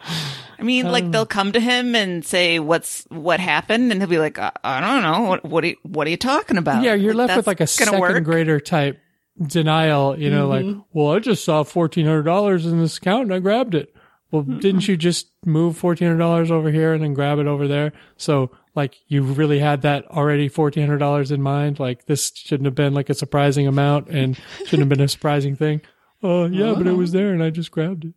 [0.62, 1.28] I mean, like they'll hmm.
[1.28, 5.02] come to him and say, "What's what happened?" and he'll be like, "I, I don't
[5.02, 5.28] know.
[5.28, 7.66] What what are, you, what are you talking about?" Yeah, you're left with like a
[7.66, 8.22] second work?
[8.22, 9.00] grader type
[9.40, 10.80] denial, you know, like, mm-hmm.
[10.92, 13.94] well, I just saw $1,400 in this account and I grabbed it.
[14.30, 17.92] Well, didn't you just move $1,400 over here and then grab it over there?
[18.16, 21.78] So like you really had that already $1,400 in mind.
[21.78, 25.54] Like this shouldn't have been like a surprising amount and shouldn't have been a surprising
[25.54, 25.82] thing.
[26.22, 27.18] Oh yeah, but it was oh.
[27.18, 28.14] there and I just grabbed it.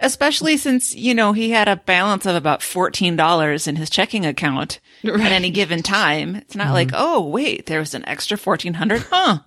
[0.00, 4.80] Especially since, you know, he had a balance of about $14 in his checking account
[5.04, 6.36] at any given time.
[6.36, 9.38] It's not like, oh, wait, there was an extra 1400 Huh.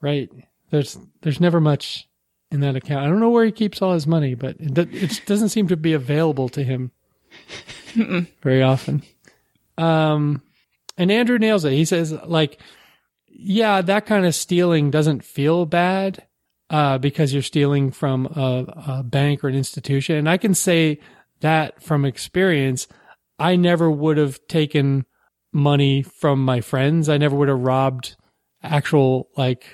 [0.00, 0.30] Right.
[0.70, 2.08] There's, there's never much
[2.50, 3.04] in that account.
[3.04, 5.76] I don't know where he keeps all his money, but it, it doesn't seem to
[5.76, 6.92] be available to him
[8.42, 9.02] very often.
[9.76, 10.42] Um,
[10.96, 11.72] and Andrew nails it.
[11.72, 12.60] He says, like,
[13.28, 16.24] yeah, that kind of stealing doesn't feel bad,
[16.70, 18.64] uh, because you're stealing from a,
[18.98, 20.16] a bank or an institution.
[20.16, 21.00] And I can say
[21.40, 22.88] that from experience.
[23.38, 25.06] I never would have taken
[25.52, 27.08] money from my friends.
[27.08, 28.16] I never would have robbed
[28.62, 29.64] actual, like,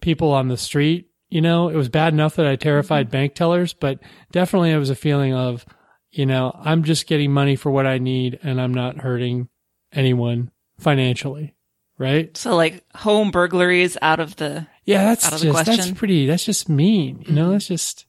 [0.00, 1.10] people on the street.
[1.28, 3.98] You know, it was bad enough that I terrified bank tellers, but
[4.32, 5.64] definitely it was a feeling of,
[6.10, 9.48] you know, I'm just getting money for what I need and I'm not hurting
[9.92, 11.54] anyone financially.
[11.98, 12.34] Right?
[12.34, 16.26] So like home burglaries out of the, Yeah, that's Out of the just, that's pretty,
[16.26, 17.22] that's just mean.
[17.24, 18.06] You know, that's just,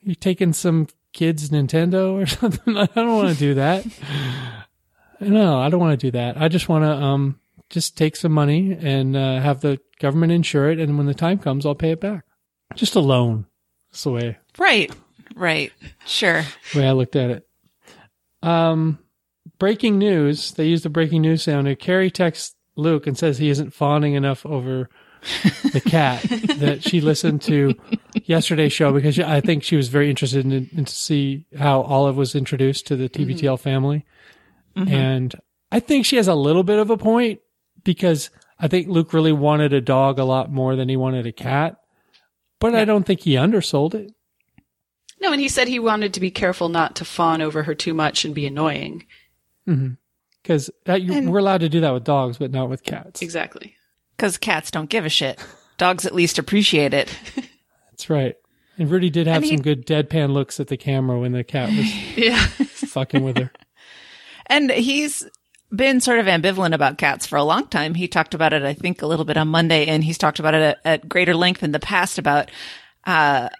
[0.00, 2.76] you're taking some kid's Nintendo or something.
[2.76, 3.86] I don't want to do that.
[5.20, 6.40] No, I don't want to do that.
[6.40, 10.70] I just want to, um, just take some money and, uh, have the government insure
[10.70, 10.78] it.
[10.78, 12.24] And when the time comes, I'll pay it back.
[12.74, 13.46] Just a loan.
[13.90, 14.94] That's the way, right,
[15.34, 15.72] right.
[16.04, 16.44] Sure.
[16.74, 17.48] the way I looked at it.
[18.42, 18.98] Um,
[19.58, 20.52] breaking news.
[20.52, 21.78] They used the breaking news sound.
[21.78, 24.90] Carrie texts Luke and says he isn't fawning enough over
[25.72, 26.22] the cat
[26.58, 27.74] that she listened to
[28.24, 31.82] yesterday's show because she, I think she was very interested in, in to see how
[31.82, 33.30] Olive was introduced to the mm-hmm.
[33.30, 34.04] TBTL family.
[34.76, 34.94] Mm-hmm.
[34.94, 35.34] And
[35.72, 37.40] I think she has a little bit of a point
[37.84, 41.32] because I think Luke really wanted a dog a lot more than he wanted a
[41.32, 41.76] cat.
[42.60, 44.12] But I don't think he undersold it.
[45.20, 47.94] No, and he said he wanted to be careful not to fawn over her too
[47.94, 49.06] much and be annoying.
[49.66, 49.94] Mm-hmm.
[50.42, 53.22] Because we're allowed to do that with dogs, but not with cats.
[53.22, 53.76] Exactly.
[54.18, 55.38] Because cats don't give a shit.
[55.78, 57.08] Dogs at least appreciate it.
[57.92, 58.34] That's right.
[58.76, 61.44] And Rudy did have And he- some good deadpan looks at the camera when the
[61.44, 62.44] cat was Yeah.
[62.46, 63.50] fucking with her.
[64.50, 65.26] And he's
[65.70, 67.92] been sort of ambivalent about cats for a long time.
[67.92, 70.54] He talked about it, I think, a little bit on Monday, and he's talked about
[70.54, 72.50] it at, at greater length in the past about
[73.04, 73.50] uh,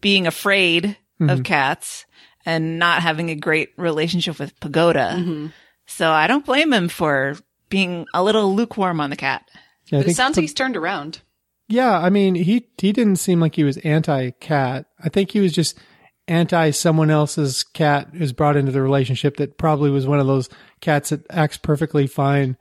[0.00, 2.06] being afraid of cats
[2.46, 5.50] and not having a great relationship with Pagoda.
[5.86, 7.34] So I don't blame him for
[7.68, 9.47] being a little lukewarm on the cat.
[9.90, 11.20] Yeah, It sounds like he's turned around.
[11.68, 14.86] Yeah, I mean, he he didn't seem like he was anti-cat.
[15.02, 15.78] I think he was just
[16.26, 20.48] anti someone else's cat who's brought into the relationship that probably was one of those
[20.80, 22.56] cats that acts perfectly fine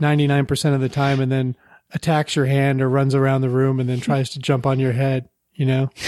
[0.00, 1.56] 99% of the time and then
[1.92, 4.92] attacks your hand or runs around the room and then tries to jump on your
[4.92, 5.90] head, you know?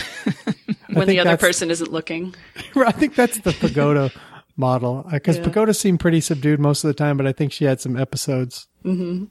[0.93, 2.35] When the other person isn't looking.
[2.77, 4.11] I think that's the Pagoda
[4.57, 5.45] model because Yeah.
[5.45, 8.67] Pagoda seemed pretty subdued most of the time, but I think she had some episodes.
[8.85, 9.25] Mm-hmm.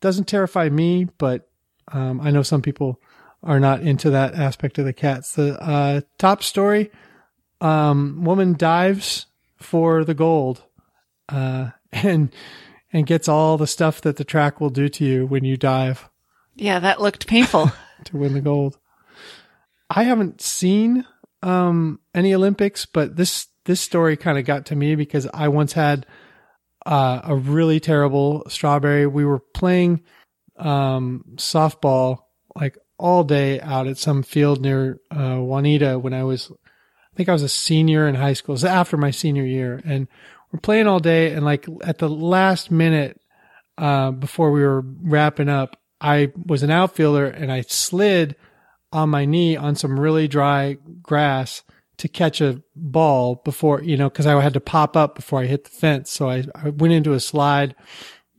[0.00, 1.48] Doesn't terrify me, but
[1.92, 3.00] um, I know some people
[3.42, 5.34] are not into that aspect of the cats.
[5.34, 6.90] The uh, top story:
[7.60, 10.62] um, woman dives for the gold,
[11.28, 12.32] uh, and
[12.92, 16.08] and gets all the stuff that the track will do to you when you dive
[16.56, 17.70] Yeah, that looked painful.
[18.04, 18.78] to win the gold.
[19.90, 21.04] I haven't seen
[21.42, 25.74] um, any Olympics, but this this story kind of got to me because I once
[25.74, 26.06] had
[26.88, 29.06] uh, a really terrible strawberry.
[29.06, 30.00] We were playing
[30.56, 32.20] um, softball
[32.56, 37.28] like all day out at some field near uh, Juanita when I was, I think
[37.28, 38.54] I was a senior in high school.
[38.54, 40.08] It was after my senior year, and
[40.50, 41.34] we're playing all day.
[41.34, 43.20] And like at the last minute,
[43.76, 48.34] uh, before we were wrapping up, I was an outfielder and I slid
[48.92, 51.62] on my knee on some really dry grass
[51.98, 55.46] to catch a ball before, you know, cause I had to pop up before I
[55.46, 56.10] hit the fence.
[56.10, 57.74] So I, I went into a slide,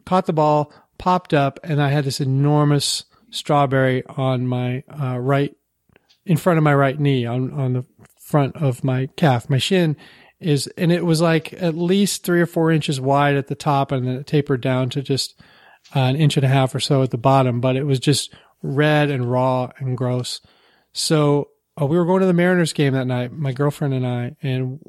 [0.05, 5.55] caught the ball, popped up, and I had this enormous strawberry on my uh, right,
[6.25, 7.85] in front of my right knee on, on the
[8.19, 9.49] front of my calf.
[9.49, 9.97] My shin
[10.39, 13.91] is, and it was like at least three or four inches wide at the top
[13.91, 15.39] and then it tapered down to just
[15.95, 18.33] uh, an inch and a half or so at the bottom, but it was just
[18.61, 20.39] red and raw and gross.
[20.93, 24.35] So uh, we were going to the Mariners game that night, my girlfriend and I,
[24.41, 24.79] and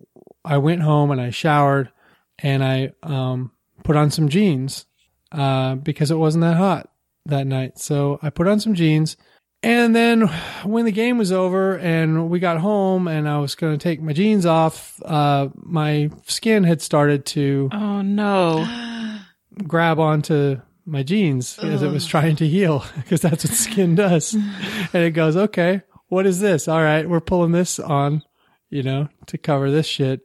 [0.44, 1.90] I went home and I showered
[2.38, 3.52] and I um,
[3.84, 4.86] put on some jeans
[5.32, 6.90] uh, because it wasn't that hot
[7.26, 7.78] that night.
[7.78, 9.16] So I put on some jeans.
[9.62, 10.22] And then
[10.64, 14.00] when the game was over and we got home and I was going to take
[14.00, 18.66] my jeans off, uh, my skin had started to oh no.
[19.66, 24.34] grab onto my jeans as it was trying to heal because that's what skin does.
[24.34, 26.68] and it goes, okay, what is this?
[26.68, 28.22] All right, we're pulling this on,
[28.68, 30.20] you know, to cover this shit.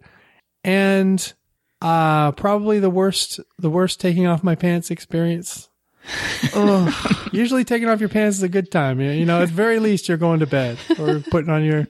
[0.63, 1.34] And
[1.82, 5.69] uh probably the worst the worst taking off my pants experience.
[6.56, 9.00] oh, usually taking off your pants is a good time.
[9.00, 11.88] You know, at very least you're going to bed or putting on your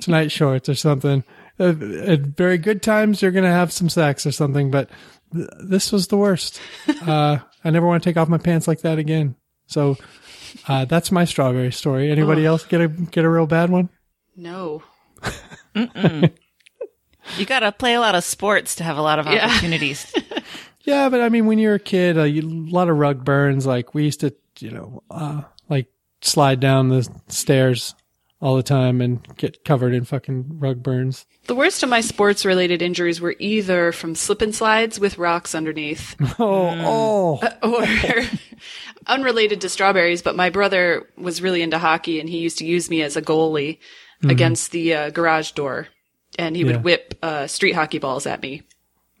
[0.00, 1.24] tonight shorts or something.
[1.58, 4.88] At, at very good times you're going to have some sex or something, but
[5.32, 6.60] th- this was the worst.
[7.00, 9.34] Uh, I never want to take off my pants like that again.
[9.66, 9.96] So,
[10.68, 12.10] uh, that's my strawberry story.
[12.10, 13.88] Anybody else get a, get a real bad one?
[14.36, 14.82] No.
[17.38, 19.46] You gotta play a lot of sports to have a lot of Yeah.
[19.46, 20.12] opportunities.
[20.82, 23.66] Yeah, but I mean, when you're a kid, uh, a lot of rug burns.
[23.66, 25.88] Like we used to, you know, uh, like
[26.22, 27.94] slide down the stairs
[28.40, 31.26] all the time and get covered in fucking rug burns.
[31.46, 35.54] The worst of my sports related injuries were either from slip and slides with rocks
[35.54, 38.24] underneath Oh, oh, or
[39.06, 42.88] unrelated to strawberries, but my brother was really into hockey and he used to use
[42.90, 43.78] me as a goalie
[44.22, 45.88] against the uh, garage door.
[46.38, 46.80] And he would Yeah.
[46.82, 48.62] whip uh, street hockey balls at me.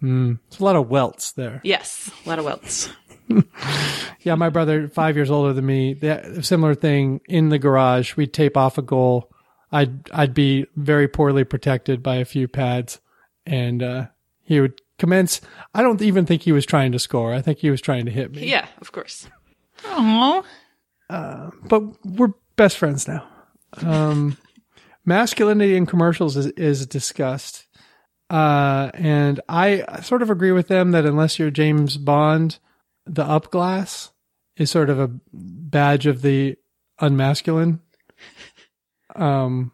[0.02, 1.60] it's a lot of welts there.
[1.64, 2.88] Yes, a lot of welts.
[4.22, 8.16] Yeah, my brother, five years older than me, that similar thing in the garage.
[8.16, 9.30] We'd tape off a goal.
[9.72, 13.00] I'd I'd be very poorly protected by a few pads,
[13.46, 14.06] and uh,
[14.42, 15.40] he would commence.
[15.74, 17.32] I don't even think he was trying to score.
[17.32, 18.46] I think he was trying to hit me.
[18.46, 19.26] Yeah, of course.
[21.08, 23.26] Oh, but we're best friends now.
[23.82, 24.36] Um,
[25.06, 27.66] masculinity in commercials is, is discussed.
[28.28, 32.58] Uh, and I sort of agree with them that unless you're James Bond,
[33.06, 34.10] the up glass
[34.56, 36.56] is sort of a badge of the
[37.00, 37.80] unmasculine.
[39.16, 39.72] Um,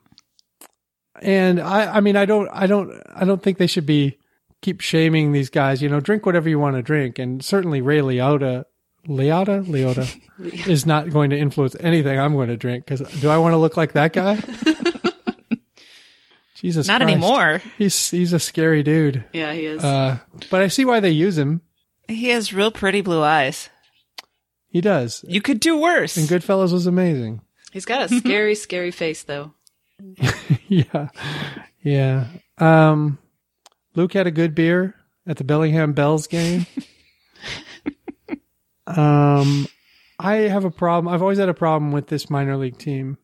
[1.21, 4.19] and I, I mean, I don't, I don't, I don't think they should be
[4.63, 5.83] keep shaming these guys.
[5.83, 8.65] You know, drink whatever you want to drink, and certainly Ray Liotta,
[9.07, 13.37] Liotta, Liotta is not going to influence anything I'm going to drink because do I
[13.37, 14.37] want to look like that guy?
[16.55, 17.13] Jesus, Not Christ.
[17.13, 17.61] anymore.
[17.77, 19.23] He's he's a scary dude.
[19.35, 19.85] Yeah, he is.
[19.85, 20.19] Uh,
[20.51, 21.61] but I see why they use him.
[22.09, 23.69] He has real pretty blue eyes.
[24.69, 25.25] He does.
[25.27, 26.17] You could do worse.
[26.17, 27.41] And Goodfellas was amazing.
[27.73, 29.55] He's got a scary, scary face, though.
[30.69, 31.09] yeah,
[31.83, 32.27] yeah.
[32.59, 33.19] Um,
[33.95, 34.95] Luke had a good beer
[35.27, 36.67] at the Bellingham Bells game.
[38.87, 39.67] um,
[40.19, 41.13] I have a problem.
[41.13, 43.19] I've always had a problem with this minor league team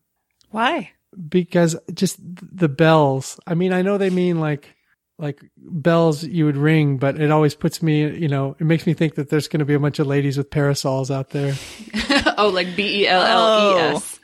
[0.50, 0.92] Why?
[1.28, 3.38] because just the bells.
[3.46, 4.74] I mean, I know they mean like
[5.18, 8.94] like bells you would ring, but it always puts me, you know, it makes me
[8.94, 11.54] think that there's going to be a bunch of ladies with parasols out there.
[12.38, 14.20] oh, like B E L L E S.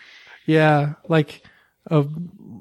[0.46, 1.42] Yeah, like
[1.90, 2.04] a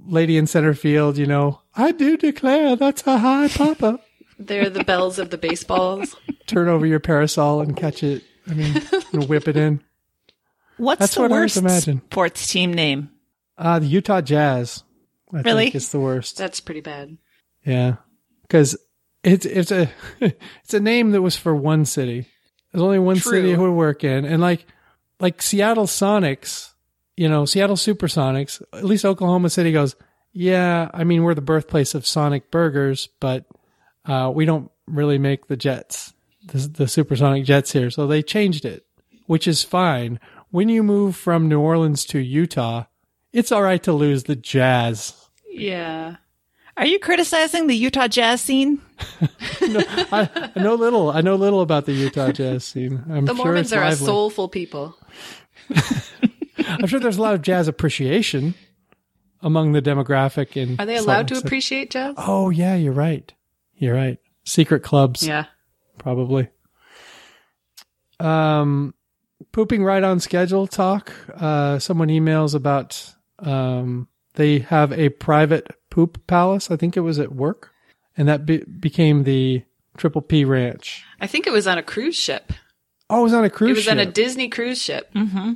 [0.06, 1.62] lady in center field, you know.
[1.76, 4.00] I do declare that's a high papa.
[4.40, 6.16] They're the bells of the baseballs.
[6.48, 8.24] Turn over your parasol and catch it.
[8.50, 8.82] I mean,
[9.14, 9.82] and whip it in.
[10.78, 12.02] What's That's the what I worst imagine.
[12.12, 13.10] sports team name?
[13.58, 14.84] Uh, the Utah Jazz.
[15.34, 15.66] I Really?
[15.66, 16.38] think is the worst.
[16.38, 17.18] That's pretty bad.
[17.66, 17.96] Yeah,
[18.48, 18.78] because
[19.24, 19.90] it's it's a
[20.20, 22.26] it's a name that was for one city.
[22.72, 23.32] There's only one True.
[23.32, 24.66] city it would work in, and like
[25.20, 26.72] like Seattle Sonics,
[27.16, 28.62] you know, Seattle Supersonics.
[28.74, 29.96] At least Oklahoma City goes.
[30.32, 33.46] Yeah, I mean we're the birthplace of Sonic burgers, but
[34.06, 36.14] uh, we don't really make the jets,
[36.46, 37.90] the, the supersonic jets here.
[37.90, 38.86] So they changed it,
[39.26, 40.20] which is fine.
[40.52, 42.86] When you move from New Orleans to Utah,
[43.34, 45.30] it's all right to lose the Jazz.
[45.50, 46.18] Yeah.
[46.78, 48.82] Are you criticizing the Utah jazz scene?
[49.62, 51.10] I, I know little.
[51.10, 53.04] I know little about the Utah jazz scene.
[53.10, 54.96] I'm The sure Mormons it's are a soulful people.
[56.68, 58.54] I'm sure there's a lot of jazz appreciation
[59.42, 60.56] among the demographic.
[60.56, 62.14] In Are they allowed Lake to appreciate jazz?
[62.18, 63.32] Oh yeah, you're right.
[63.76, 64.20] You're right.
[64.44, 65.46] Secret clubs, Yeah.
[65.98, 66.50] probably.
[68.20, 68.94] Um,
[69.52, 71.12] pooping right on schedule talk.
[71.36, 75.68] Uh, someone emails about um they have a private
[75.98, 76.70] poop palace.
[76.70, 77.72] I think it was at work,
[78.16, 79.64] and that be- became the
[79.98, 81.04] Triple P Ranch.
[81.20, 82.54] I think it was on a cruise ship.
[83.10, 83.76] Oh, it was on a cruise ship?
[83.76, 83.92] It was ship.
[83.94, 85.12] on a Disney cruise ship.
[85.16, 85.54] Mm-hmm.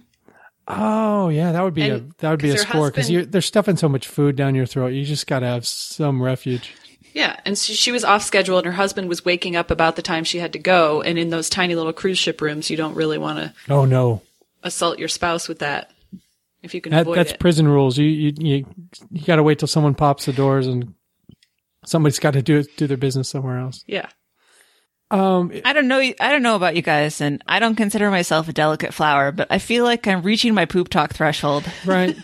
[0.68, 3.14] Oh yeah, that would be a that would be a 'cause her score because husband-
[3.14, 4.88] you're they're stuffing so much food down your throat.
[4.94, 6.74] You just got to have some refuge.
[7.14, 10.02] Yeah, and she, she was off schedule, and her husband was waking up about the
[10.02, 11.02] time she had to go.
[11.02, 14.22] And in those tiny little cruise ship rooms, you don't really want to Oh no,
[14.64, 15.92] assault your spouse with that
[16.64, 17.40] if you can that, avoid that's it.
[17.40, 17.98] prison rules.
[17.98, 18.66] You you you,
[19.12, 20.94] you got to wait till someone pops the doors and
[21.86, 23.84] somebody's got to do it, do their business somewhere else.
[23.88, 24.08] yeah,
[25.10, 26.00] Um, I don't know.
[26.00, 29.48] I don't know about you guys, and I don't consider myself a delicate flower, but
[29.50, 31.64] I feel like I'm reaching my poop talk threshold.
[31.86, 32.16] right.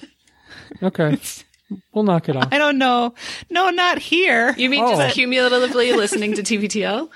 [0.83, 1.17] Okay,
[1.93, 2.49] we'll knock it off.
[2.51, 3.13] I don't know.
[3.49, 4.53] No, not here.
[4.57, 4.95] you mean Oh.
[4.95, 7.09] just cumulatively listening to TBTL?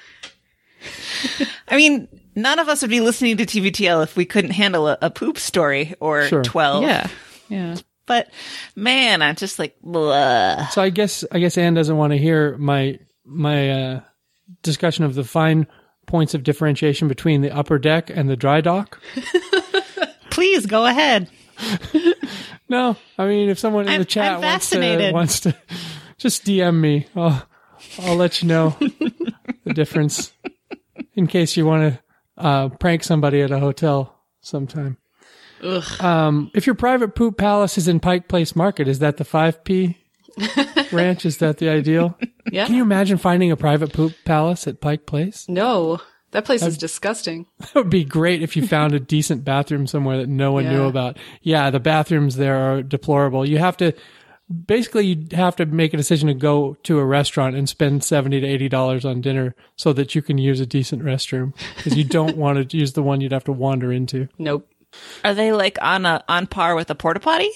[1.67, 4.97] I mean, none of us would be listening to TBTL if we couldn't handle a,
[5.01, 6.43] a poop story or Sure.
[6.43, 6.83] 12.
[6.83, 7.07] yeah.
[7.49, 7.75] Yeah.
[8.05, 8.29] But
[8.75, 10.67] man, I'm just like, blah.
[10.67, 14.01] So I guess I guess Anne doesn't want to hear my my uh,
[14.63, 15.67] discussion of the fine
[16.07, 18.99] points of differentiation between the upper deck and the dry dock.
[20.29, 21.29] Please go ahead.
[22.69, 25.53] No, I mean if someone in I'm- the chat wants to wants to
[26.17, 27.45] just DM me, I'll
[27.99, 28.77] I'll let you know
[29.65, 30.31] the difference
[31.13, 31.99] in case you want to
[32.41, 34.97] uh, prank somebody at a hotel sometime.
[35.63, 36.01] Ugh.
[36.01, 39.63] Um, if your private poop palace is in Pike Place Market, is that the five
[39.63, 39.97] P
[40.91, 41.25] ranch?
[41.25, 42.17] Is that the ideal?
[42.51, 42.65] Yeah.
[42.65, 45.47] Can you imagine finding a private poop palace at Pike Place?
[45.47, 47.45] No, that place is disgusting.
[47.59, 50.85] That would be great if you found a decent bathroom somewhere that no one knew
[50.85, 51.17] about.
[51.41, 53.45] Yeah, the bathrooms there are deplorable.
[53.45, 53.93] You have to
[54.51, 58.41] basically you have to make a decision to go to a restaurant and spend 70
[58.41, 62.03] to 80 dollars on dinner so that you can use a decent restroom because you
[62.03, 64.27] don't want to use the one you'd have to wander into.
[64.37, 64.67] Nope.
[65.23, 67.49] Are they like on a on par with a porta potty?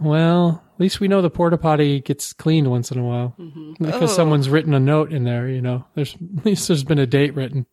[0.00, 3.34] Well, at least we know the porta potty gets cleaned once in a while
[3.78, 4.14] because Oh.
[4.16, 5.48] someone's written a note in there.
[5.48, 7.66] You know, there's at least there's been a date written.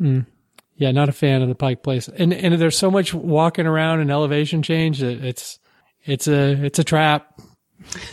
[0.00, 0.26] Mm.
[0.76, 4.00] Yeah, not a fan of the Pike Place, and and there's so much walking around
[4.00, 5.58] and elevation change that it's
[6.06, 7.40] it's a it's a trap.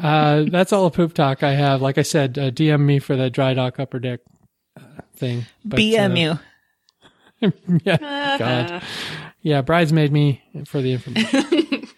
[0.00, 1.80] uh, that's all the poop talk I have.
[1.82, 4.20] Like I said, uh, DM me for the dry dock upper deck
[4.78, 4.82] uh,
[5.16, 5.46] thing.
[5.64, 6.40] But, uh, BMU.
[7.84, 8.82] yeah, God.
[9.42, 11.88] Yeah, bridesmaid me for the information.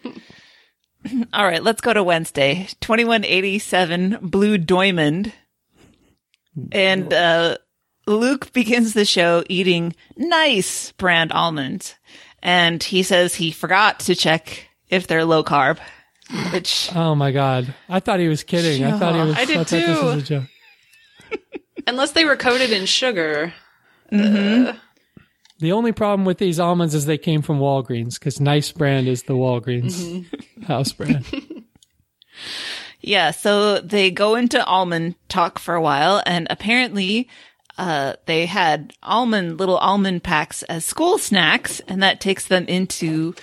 [1.32, 2.68] All right, let's go to Wednesday.
[2.80, 5.32] 2187 Blue Diamond.
[6.70, 7.56] And uh,
[8.06, 11.96] Luke begins the show eating nice brand almonds.
[12.42, 15.78] And he says he forgot to check if they're low carb,
[16.52, 17.74] which Oh my God!
[17.88, 18.84] I thought he was kidding.
[18.84, 19.36] I thought he was.
[19.36, 20.04] I did thought This too.
[20.04, 20.44] was a joke.
[21.86, 23.52] Unless they were coated in sugar.
[24.10, 24.76] Yeah,
[25.58, 29.22] The only problem with these almonds is they came from Walgreens because Nice brand is
[29.22, 30.62] the Walgreens mm-hmm.
[30.64, 31.24] house brand.
[33.04, 37.28] Yeah, so they go into almond talk for a while, and apparently,
[37.78, 43.34] uh, they had almond, little almond packs as school snacks, and that takes them into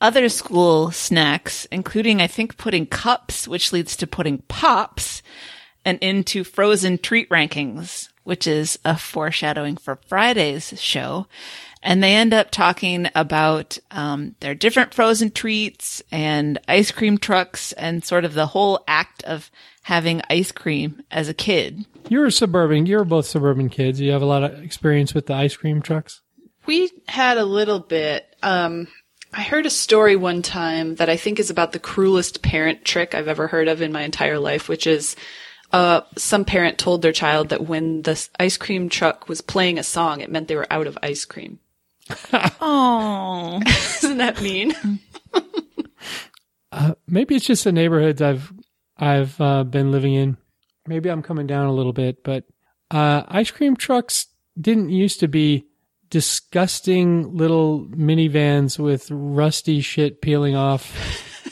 [0.00, 5.22] other school snacks, including, I think, pudding cups, which leads to pudding pops,
[5.84, 11.26] and into frozen treat rankings, which is a foreshadowing for Friday's show.
[11.84, 17.72] And they end up talking about um, their different frozen treats and ice cream trucks
[17.72, 19.50] and sort of the whole act of
[19.82, 21.84] having ice cream as a kid.
[22.08, 22.86] You're suburban.
[22.86, 24.00] You're both suburban kids.
[24.00, 26.22] You have a lot of experience with the ice cream trucks.
[26.64, 28.34] We had a little bit.
[28.42, 28.88] Um,
[29.34, 33.14] I heard a story one time that I think is about the cruelest parent trick
[33.14, 35.16] I've ever heard of in my entire life, which is
[35.70, 39.82] uh, some parent told their child that when the ice cream truck was playing a
[39.82, 41.58] song, it meant they were out of ice cream.
[42.60, 44.74] Oh, Isn't that mean?
[47.06, 48.52] Maybe it's just the neighborhoods I've
[48.96, 50.36] I've uh, been living in.
[50.86, 52.44] Maybe I'm coming down a little bit, but
[52.90, 54.26] uh, ice cream trucks
[54.60, 55.66] didn't used to be
[56.10, 60.94] disgusting little minivans with rusty shit peeling off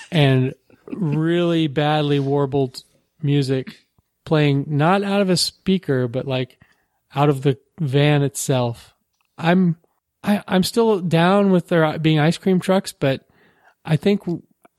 [0.13, 0.55] and
[0.87, 2.83] really badly warbled
[3.23, 3.87] music
[4.25, 6.61] playing not out of a speaker but like
[7.15, 8.95] out of the van itself.
[9.39, 9.77] I'm
[10.25, 13.23] I, I'm still down with there uh, being ice cream trucks, but
[13.85, 14.23] I think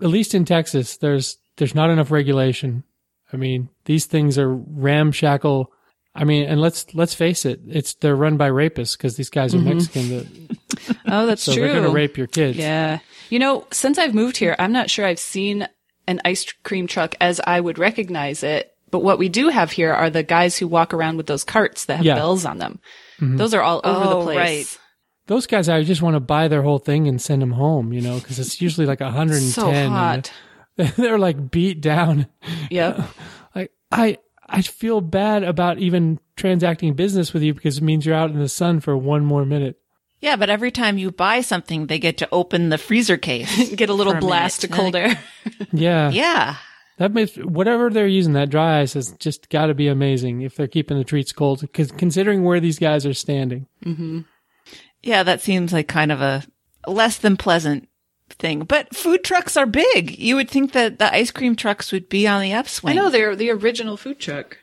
[0.02, 2.84] at least in Texas, there's there's not enough regulation.
[3.32, 5.72] I mean, these things are ramshackle.
[6.16, 9.54] I mean, and let's let's face it, it's they're run by rapists because these guys
[9.56, 9.70] are mm-hmm.
[9.70, 11.64] Mexican, that, Oh, that's so true.
[11.64, 12.58] they're going to rape your kids.
[12.58, 13.00] Yeah.
[13.30, 15.68] You know, since I've moved here, I'm not sure I've seen
[16.08, 18.70] an ice cream truck as I would recognize it.
[18.92, 21.86] But what we do have here are the guys who walk around with those carts
[21.86, 22.14] that have Yeah.
[22.16, 22.80] bells on them.
[23.20, 23.38] Mm-hmm.
[23.38, 24.38] Those are all over Oh, the place.
[24.38, 24.80] right.
[25.28, 28.02] Those guys, I just want to buy their whole thing and send them home, you
[28.02, 29.42] know, because it's usually like 110.
[29.54, 30.32] So hot.
[30.76, 32.28] They're like beat down.
[32.70, 33.00] Yep.
[33.56, 34.18] Like I,
[34.50, 38.40] I feel bad about even transacting business with you because it means you're out in
[38.40, 39.80] the sun for one more minute.
[40.22, 43.76] Yeah, but every time you buy something, they get to open the freezer case.
[43.76, 44.74] Get a little a blast minute.
[44.74, 45.20] of cold air.
[45.72, 46.56] Yeah, yeah.
[46.98, 50.56] that makes whatever they're using that dry ice has just got to be amazing if
[50.56, 51.62] they're keeping the treats cold.
[51.62, 54.22] Because considering where these guys are standing, mm-hmm.
[55.04, 56.44] Yeah, that seems like kind of a
[56.88, 57.88] less than pleasant
[58.30, 58.62] thing.
[58.62, 60.18] But food trucks are big.
[60.18, 62.98] You would think that the ice cream trucks would be on the upswing.
[62.98, 64.58] I know they're the original food truck.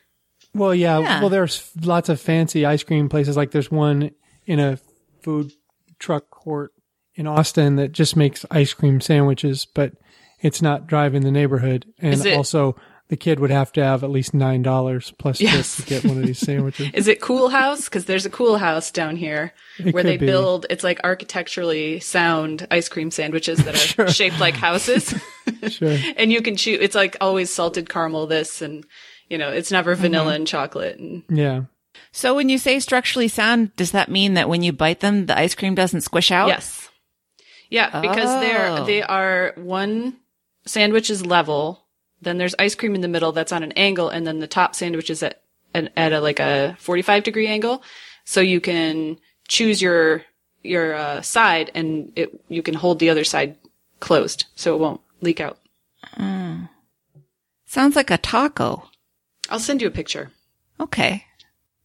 [0.55, 1.21] Well, yeah, Yeah.
[1.21, 3.37] Well, there's lots of fancy ice cream places.
[3.37, 4.11] Like there's one
[4.47, 4.79] in a
[5.23, 5.53] food
[5.99, 6.73] truck court
[7.15, 9.93] in Austin that just makes ice cream sandwiches, but
[10.41, 11.85] it's not driving the neighborhood.
[11.99, 12.77] And it- also,
[13.11, 15.77] the kid would have to have at least nine dollars plus Yes.
[15.77, 16.89] tip to get one of these sandwiches.
[16.95, 17.85] Is it Coolhaus?
[17.85, 20.27] Because there's a Coolhaus down here It where they be.
[20.27, 20.65] build.
[20.71, 25.13] It's like architecturally sound ice cream sandwiches that are shaped like houses,
[25.69, 25.99] sure.
[26.17, 26.79] and you can choose.
[26.81, 28.27] It's like always salted caramel.
[28.27, 28.87] This and
[29.29, 30.03] you know, it's never mm-hmm.
[30.03, 30.99] vanilla and chocolate.
[30.99, 31.65] And Yeah.
[32.13, 35.39] So when you say structurally sound, does that mean that when you bite them, the
[35.39, 36.49] ice cream doesn't squish out?
[36.49, 36.89] yes,
[37.69, 38.85] yeah, because they're Oh.
[38.85, 40.17] they are one
[40.67, 41.80] sandwich is level.
[42.23, 44.75] Then there's ice cream in the middle that's on an angle, and then the top
[44.75, 45.43] sandwich is at
[45.75, 47.83] an, at a like a 45 degree angle,
[48.25, 49.19] so you can
[49.49, 50.23] choose your
[50.63, 53.57] your uh, side, and it you can hold the other side
[54.01, 55.59] closed, so it won't leak out.
[57.71, 58.91] Sounds like a taco.
[59.49, 60.33] I'll send you a picture.
[60.81, 61.25] Okay.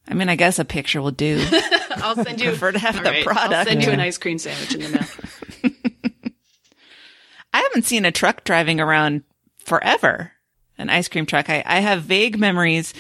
[0.08, 1.46] I mean, I guess a picture will do.
[1.98, 2.50] I'll send you.
[2.50, 3.54] prefer to have the right, product.
[3.54, 5.72] I'll send you an ice cream sandwich in the mail.
[7.54, 9.26] I haven't seen a truck driving around
[9.66, 10.32] forever.
[10.78, 11.50] An ice cream truck.
[11.50, 12.94] I, I have vague memories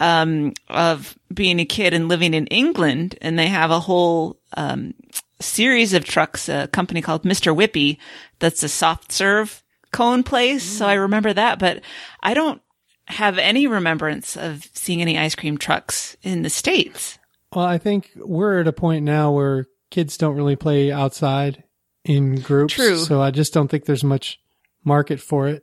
[0.00, 4.92] um, of being a kid and living in England, and they have a whole um,
[5.40, 6.50] series of trucks.
[6.50, 7.56] A company called Mr.
[7.56, 7.96] Whippy,
[8.38, 9.62] that's a soft serve
[9.92, 10.62] cone place.
[10.62, 11.80] So I remember that, but
[12.22, 12.60] I don't
[13.06, 17.18] have any remembrance of seeing any ice cream trucks in the states.
[17.54, 21.64] Well, I think we're at a point now where kids don't really play outside
[22.04, 22.74] in groups.
[22.74, 22.98] True.
[22.98, 24.40] So I just don't think there's much
[24.84, 25.62] market for it.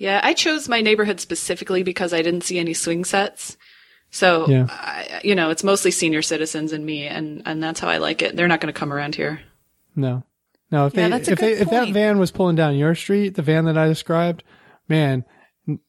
[0.00, 3.56] Yeah, I chose my neighborhood specifically because I didn't see any swing sets.
[4.10, 4.66] So, Yeah.
[4.70, 8.22] I, you know, it's mostly senior citizens and me, and, and that's how I like
[8.22, 8.36] it.
[8.36, 9.40] They're not going to come around here.
[9.96, 10.22] No.
[10.70, 12.94] No, if Yeah, they that's a if they if that van was pulling down your
[12.94, 14.44] street, the van that I described,
[14.88, 15.24] man,
[15.66, 15.80] n-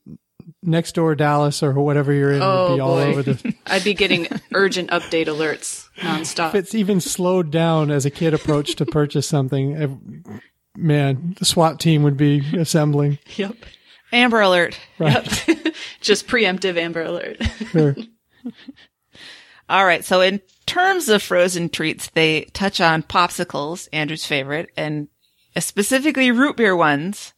[0.64, 3.04] next door Dallas or whatever you're in would Oh, be all boy.
[3.10, 6.50] over the I'd be getting urgent update alerts nonstop.
[6.50, 10.24] if it's even slowed down as a kid approached to purchase something,
[10.78, 13.20] man, the SWAT team would be assembling.
[13.36, 13.56] Yep.
[14.12, 14.80] Amber alert.
[14.98, 15.76] Right.
[16.02, 17.38] Just preemptive Amber Alert.
[17.72, 17.96] Sure.
[19.70, 20.04] All right.
[20.04, 25.08] So in terms of frozen treats, they touch on popsicles, Andrew's favorite, and
[25.58, 27.34] specifically root beer ones.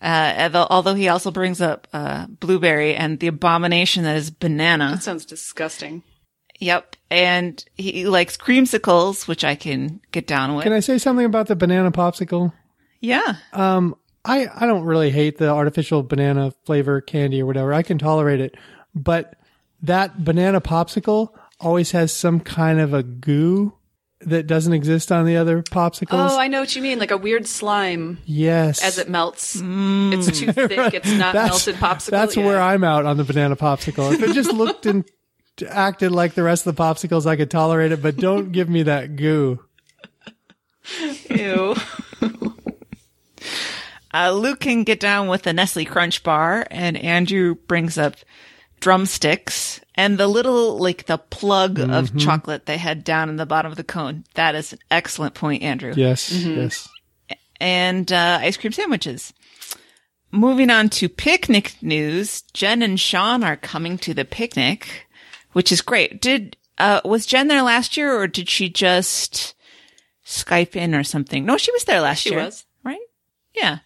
[0.00, 4.92] Uh, although he also brings up, uh, blueberry and the abomination that is banana.
[4.92, 6.02] That sounds disgusting.
[6.58, 6.96] Yep.
[7.10, 10.64] And he likes creamsicles, which I can get down with.
[10.64, 12.52] Can I say something about the banana popsicle?
[13.00, 13.36] yeah.
[13.52, 17.74] Um, I, I don't really hate the artificial banana flavor candy or whatever.
[17.74, 18.56] I can tolerate it,
[18.94, 19.34] but
[19.82, 23.74] that banana popsicle always has some kind of a goo
[24.20, 26.30] that doesn't exist on the other popsicles.
[26.30, 27.00] Oh, I know what you mean.
[27.00, 28.82] Like a weird slime yes.
[28.82, 29.56] as it melts.
[29.56, 30.14] Mm.
[30.16, 30.70] It's too thick.
[30.94, 32.10] It's not melted popsicle.
[32.10, 32.46] That's Yeah.
[32.46, 34.12] where I'm out on the banana popsicle.
[34.12, 35.04] If it just looked and
[35.68, 38.84] acted like the rest of the popsicles, I could tolerate it, but don't give me
[38.84, 39.64] that goo.
[41.30, 41.74] Ew.
[44.14, 48.16] Uh, Luke can get down with the Nestle Crunch bar, and Andrew brings up
[48.80, 53.70] drumsticks and the little, like the plug of chocolate they had down in the bottom
[53.70, 54.24] of the cone.
[54.34, 55.94] That is an excellent point, Andrew.
[55.96, 56.88] Yes, yes.
[57.60, 59.32] And uh, ice cream sandwiches.
[60.32, 65.06] Moving on to picnic news, Jen and Sean are coming to the picnic,
[65.52, 66.20] which is great.
[66.20, 69.54] Did uh, was Jen there last year, or did she just
[70.24, 71.44] Skype in or something?
[71.44, 72.44] No, she was there last She year.
[72.44, 72.64] was.
[72.82, 72.98] right?
[73.54, 73.78] Yeah.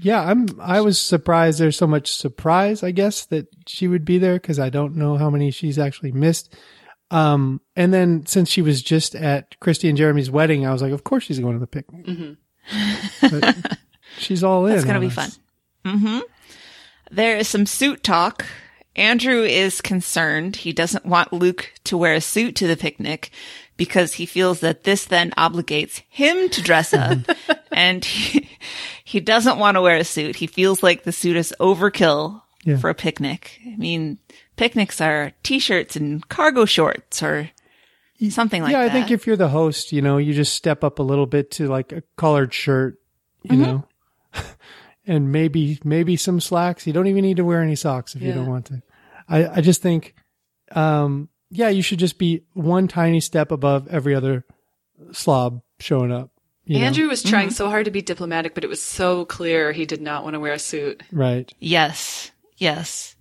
[0.00, 0.46] Yeah, I'm.
[0.60, 1.58] I was surprised.
[1.58, 2.82] There's so much surprise.
[2.82, 6.12] I guess that she would be there because I don't know how many she's actually
[6.12, 6.54] missed.
[7.10, 10.92] Um, and then since she was just at Christy and Jeremy's wedding, I was like,
[10.92, 12.36] of course she's going to the picnic.
[13.22, 13.78] But
[14.18, 14.74] she's all in.
[14.74, 15.14] It's gonna be us.
[15.14, 15.30] fun.
[15.84, 16.18] Mm-hmm.
[17.12, 18.44] There is some suit talk.
[18.96, 20.56] Andrew is concerned.
[20.56, 23.30] He doesn't want Luke to wear a suit to the picnic
[23.76, 27.18] because he feels that this then obligates him to dress up.
[27.72, 28.48] and he,
[29.04, 30.36] he doesn't want to wear a suit.
[30.36, 32.78] He feels like the suit is overkill Yeah.
[32.78, 33.60] for a picnic.
[33.66, 34.18] I mean,
[34.56, 37.50] picnics are t-shirts and cargo shorts or
[38.30, 38.84] something like yeah, that.
[38.86, 41.26] Yeah, I think if you're the host, you know, you just step up a little
[41.26, 42.98] bit to like a collared shirt,
[43.42, 43.62] you Mm-hmm.
[43.62, 43.86] know,
[45.06, 46.86] and maybe maybe some slacks.
[46.86, 48.82] You don't even need to wear any socks if you don't want to.
[49.28, 50.14] I I just think,
[50.72, 54.44] um, yeah, you should just be one tiny step above every other
[55.12, 56.30] slob showing up.
[56.64, 56.86] You know?
[56.86, 57.54] Andrew was trying mm-hmm.
[57.54, 60.40] so hard to be diplomatic, but it was so clear he did not want to
[60.40, 61.02] wear a suit.
[61.12, 61.52] right?
[61.60, 62.32] Yes.
[62.56, 63.14] Yes.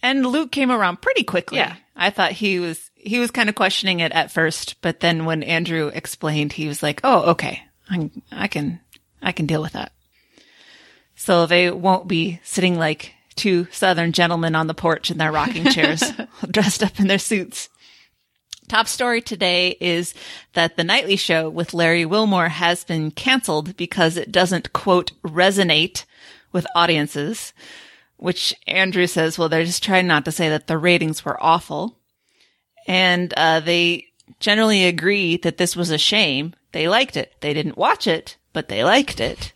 [0.00, 1.58] And Luke came around pretty quickly.
[1.58, 1.74] Yeah.
[1.96, 5.42] I thought he was, he was kind of questioning it at first, but then when
[5.42, 7.62] Andrew explained, he was like, Oh, okay.
[7.90, 8.80] I, I can,
[9.20, 9.92] I can deal with that.
[11.16, 15.64] So they won't be sitting like two southern gentlemen on the porch in their rocking
[15.70, 16.02] chairs,
[16.50, 17.70] dressed up in their suits.
[18.68, 20.12] Top story today is
[20.52, 26.04] that the nightly show with Larry Wilmore has been canceled because it doesn't quote resonate
[26.52, 27.54] with audiences,
[28.18, 31.98] which Andrew says, well, they're just trying not to say that the ratings were awful.
[32.86, 34.08] And, uh, they
[34.40, 36.54] generally agree that this was a shame.
[36.72, 37.34] They liked it.
[37.40, 39.52] They didn't watch it, but they liked it.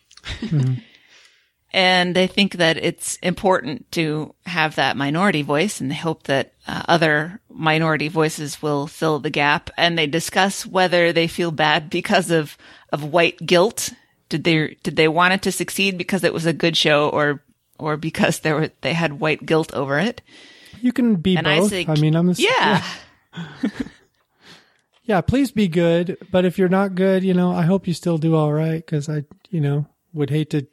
[1.74, 6.52] And they think that it's important to have that minority voice and they hope that
[6.66, 9.70] uh, other minority voices will fill the gap.
[9.78, 12.58] And they discuss whether they feel bad because of,
[12.92, 13.90] of white guilt.
[14.28, 17.42] Did they, did they want it to succeed because it was a good show or,
[17.78, 20.20] or because there were, they had white guilt over it?
[20.82, 21.70] You can be And I both.
[21.70, 22.84] think- I mean, I'm the s- Yeah.
[25.04, 26.18] yeah, please be good.
[26.30, 29.08] But if you're not good, you know, I hope you still do all right because
[29.08, 30.66] I, you know, would hate to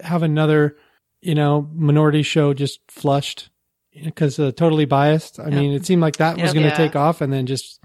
[0.00, 0.76] have another,
[1.20, 3.50] you know, minority show just flushed
[4.04, 5.40] because uh, totally biased.
[5.40, 6.76] I mean, it seemed like that was going to Yeah.
[6.76, 7.80] take off and then just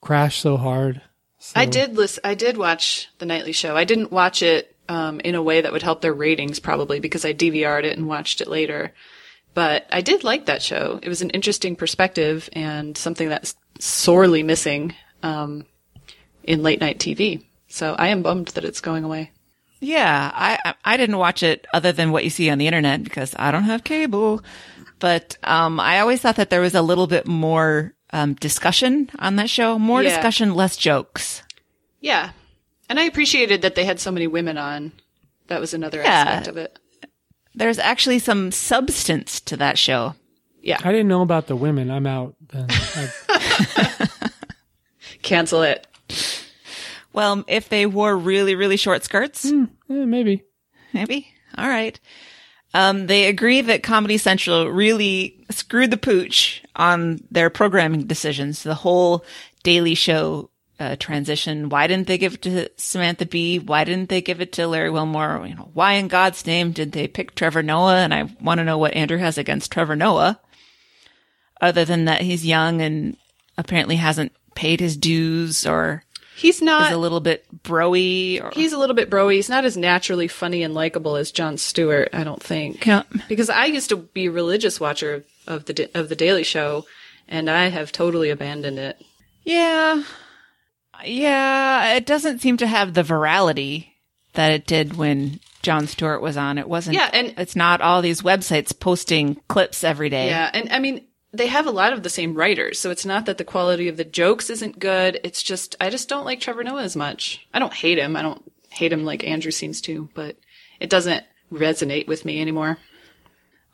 [0.00, 1.00] crash so hard.
[1.38, 2.20] So, I did listen.
[2.24, 3.76] I did watch the nightly show.
[3.76, 7.24] I didn't watch it um, in a way that would help their ratings, probably because
[7.24, 8.92] I DVR'd it and watched it later.
[9.54, 11.00] But I did like that show.
[11.02, 15.66] It was an interesting perspective and something that's sorely missing um,
[16.44, 17.44] in late night TV.
[17.68, 19.30] So I am bummed that it's going away.
[19.84, 23.02] Yeah, I I- I didn't watch it other than what you see on the internet
[23.02, 24.42] because I don't have cable.
[25.00, 29.34] But um, I always thought that there was a little bit more um, discussion on
[29.36, 29.76] that show.
[29.78, 30.10] More Yeah.
[30.14, 31.42] discussion, less jokes.
[32.00, 32.30] Yeah,
[32.88, 34.92] and I appreciated that they had so many women on.
[35.48, 36.08] That was another Yeah.
[36.08, 36.78] aspect of it.
[37.54, 40.14] There's actually some substance to that show.
[40.62, 41.90] Yeah, I didn't know about the women.
[41.90, 42.36] I'm out.
[42.52, 42.66] Then.
[42.70, 44.08] I,
[45.22, 45.86] cancel it.
[47.12, 50.44] Well, if they wore really really short skirts, eh, maybe.
[50.92, 51.28] maybe.
[51.56, 51.98] All right.
[52.74, 58.62] Um, they agree that Comedy Central really screwed the pooch on their programming decisions.
[58.62, 59.24] The whole
[59.62, 60.50] Daily Show
[60.82, 61.68] uh, transition.
[61.68, 63.58] Why didn't they give it to Samantha Bee?
[63.58, 65.46] Why didn't they give it to Larry Wilmore?
[65.46, 67.98] You know, why in God's name did they pick Trevor Noah?
[67.98, 70.40] And I want to know what Andrew has against Trevor Noah,
[71.60, 73.16] other than that he's young and
[73.56, 76.04] apparently hasn't paid his dues or
[76.36, 76.92] He's not.
[76.92, 79.34] a little bit broy or he's a little bit broy.
[79.34, 82.86] He's not as naturally funny and likable as Jon Stewart, I don't think.
[82.86, 83.02] Yeah.
[83.28, 86.86] Because I used to be a religious watcher of, of the of the Daily Show,
[87.28, 89.00] and I have totally abandoned it.
[89.44, 90.02] Yeah.
[91.04, 93.88] Yeah, it doesn't seem to have the virality
[94.34, 96.58] that it did when Jon Stewart was on.
[96.58, 100.28] It wasn't Yeah, and- it's not all these websites posting clips every day.
[100.28, 103.26] Yeah, and I mean they have a lot of the same writers, so it's not
[103.26, 105.18] that the quality of the jokes isn't good.
[105.24, 107.46] It's just I just don't like Trevor Noah as much.
[107.54, 108.16] I don't hate him.
[108.16, 110.36] I don't hate him like Andrew seems to, but
[110.80, 112.78] it doesn't resonate with me anymore.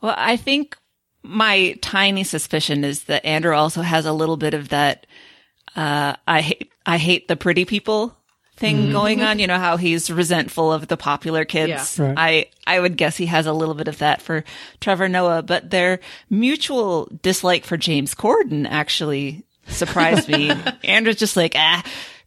[0.01, 0.77] Well, I think
[1.23, 5.07] my tiny suspicion is that Andrew also has a little bit of that
[5.75, 8.17] uh I hate I hate the pretty people
[8.59, 9.39] thing going on.
[9.39, 11.99] You know how he's resentful of the popular kids.
[11.99, 12.07] Yeah.
[12.07, 12.15] Right.
[12.67, 14.45] I I would guess he has a little bit of that for
[14.81, 20.51] Trevor Noah, but their mutual dislike for James Corden actually surprised me.
[20.85, 21.83] Andrew's just like, ah,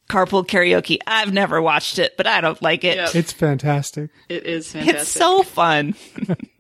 [0.10, 0.98] carpool karaoke.
[1.08, 2.98] I've never watched it, but I don't like it.
[2.98, 3.16] Yep.
[3.16, 4.10] It's fantastic.
[4.30, 5.02] It is fantastic.
[5.02, 5.96] It's so fun.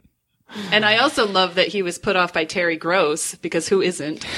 [0.71, 4.25] and I also love that he was put off by Terry Gross because who isn't?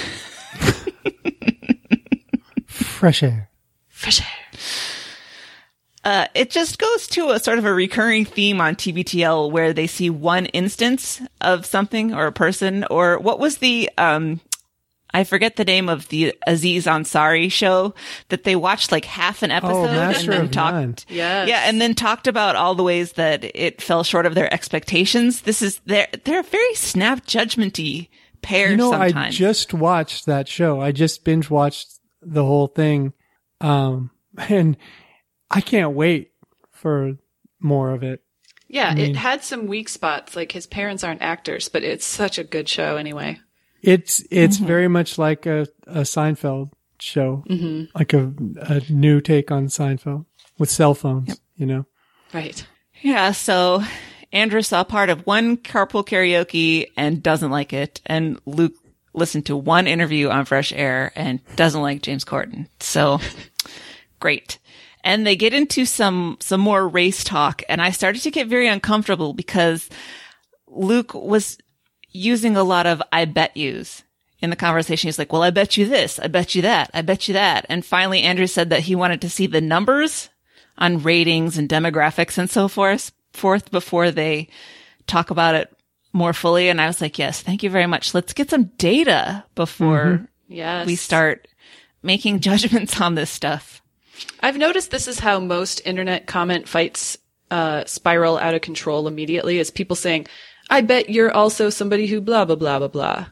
[2.67, 3.49] Fresh air.
[3.89, 4.42] Fresh air.
[6.03, 9.87] Uh, it just goes to a sort of a recurring theme on TBTL where they
[9.87, 14.41] see one instance of something or a person or what was the, um,
[15.13, 17.93] I forget the name of the Aziz Ansari show
[18.29, 20.73] that they watched like half an episode and then of talked.
[20.73, 20.95] None.
[21.07, 21.47] Yes.
[21.47, 25.41] Yeah, and then talked about all the ways that it fell short of their expectations.
[25.41, 28.09] This is they're they're a very snap judgmenty
[28.41, 29.15] pair You know, sometimes.
[29.15, 30.81] I just watched that show.
[30.81, 33.13] I just binge watched the whole thing.
[33.61, 34.09] Um,
[34.49, 34.77] and
[35.53, 36.31] I can't wait
[36.71, 37.17] for
[37.59, 38.21] more of it.
[38.67, 40.35] Yeah, it had some weak spots.
[40.35, 43.39] Like his parents aren't actors, but it's such a good show anyway.
[43.81, 44.65] It's, it's mm-hmm.
[44.65, 47.95] very much like a, a Seinfeld show, mm-hmm.
[47.97, 50.25] like a, a new take on Seinfeld
[50.57, 51.85] with cell phones, you know?
[52.33, 52.65] Right.
[53.01, 53.83] Yeah, so
[54.31, 58.73] Andrew saw part of one carpool karaoke and doesn't like it, and Luke
[59.13, 62.67] listened to one interview on Fresh Air and doesn't like James Corden.
[62.79, 63.19] So
[64.19, 64.57] great.
[65.03, 68.67] And they get into some some more race talk, and I started to get very
[68.67, 69.89] uncomfortable because
[70.67, 71.57] Luke was
[72.11, 74.03] using a lot of I bet yous
[74.39, 75.07] in the conversation.
[75.07, 76.19] He's like, well, I bet you this.
[76.19, 76.89] I bet you that.
[76.93, 77.65] I bet you that.
[77.69, 80.29] And finally, Andrew said that he wanted to see the numbers
[80.77, 84.49] on ratings and demographics and so forth, forth before they
[85.05, 85.75] talk about it
[86.13, 86.69] more fully.
[86.69, 88.13] And I was like, yes, thank you very much.
[88.13, 90.25] Let's get some data before mm-hmm.
[90.47, 90.85] Yes.
[90.85, 91.47] we start
[92.01, 93.81] making judgments on this stuff.
[94.41, 97.17] I've noticed this is how most internet comment fights
[97.51, 100.27] uh, spiral out of control immediately is people saying,
[100.69, 103.25] I bet you're also somebody who blah, blah, blah, blah, blah.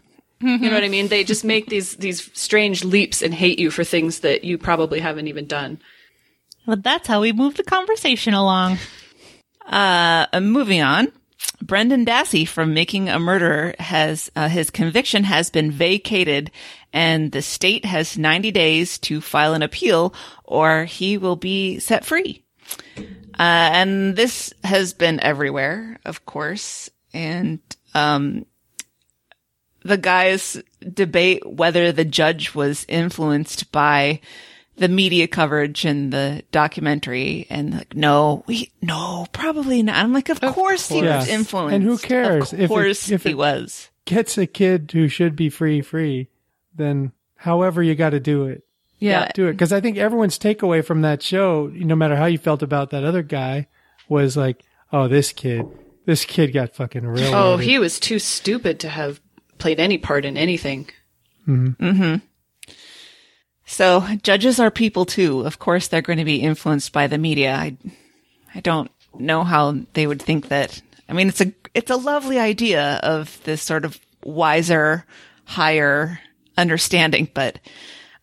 [0.43, 1.07] You know what I mean?
[1.07, 4.99] They just make these, these strange leaps and hate you for things that you probably
[4.99, 5.79] haven't even done.
[6.65, 8.79] Well, that's how we move the conversation along.
[9.67, 11.11] Uh, moving on.
[11.61, 16.51] Brendan Dassey from Making a Murderer has, uh, his conviction has been vacated
[16.91, 22.05] and the state has 90 days to file an appeal or he will be set
[22.05, 22.43] free.
[22.97, 23.03] Uh,
[23.39, 26.89] and this has been everywhere, of course.
[27.13, 27.59] And,
[27.93, 28.45] um,
[29.83, 30.61] the guys
[30.93, 34.21] debate whether the judge was influenced by
[34.77, 39.95] the media coverage and the documentary and like, no, we, no, probably not.
[39.97, 41.75] I'm like, of, course, he was influenced.
[41.75, 43.89] And who cares Of if it- course if he was.
[44.05, 46.29] Gets a kid who should be free, free,
[46.75, 48.63] then however you got to do it,
[48.97, 49.29] Yeah.
[49.33, 49.57] do it.
[49.59, 53.03] Cause I think everyone's takeaway from that show, no matter how you felt about that
[53.03, 53.67] other guy
[54.09, 55.65] was like, oh, this kid,
[56.05, 57.33] this kid got fucking real.
[57.35, 59.21] Oh, he was too stupid to have
[59.59, 60.89] played any part in anything.
[61.47, 61.85] Mm-hmm.
[61.85, 62.15] Mm-hmm.
[63.71, 65.45] So judges are people too.
[65.45, 67.55] Of course, they're going to be influenced by the media.
[67.55, 67.77] I,
[68.53, 70.81] I don't know how they would think that.
[71.07, 75.05] I mean, it's a, it's a lovely idea of this sort of wiser,
[75.45, 76.19] higher
[76.57, 77.59] understanding, but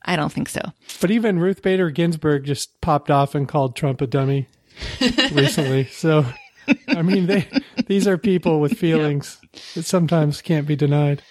[0.02, 0.60] I don't think so.
[1.00, 4.48] But even Ruth Bader Ginsburg just popped off and called Trump a dummy
[5.32, 5.86] recently.
[5.86, 6.26] So,
[6.88, 7.48] I mean, they,
[7.86, 9.40] these are people with feelings
[9.74, 11.22] that sometimes can't be denied.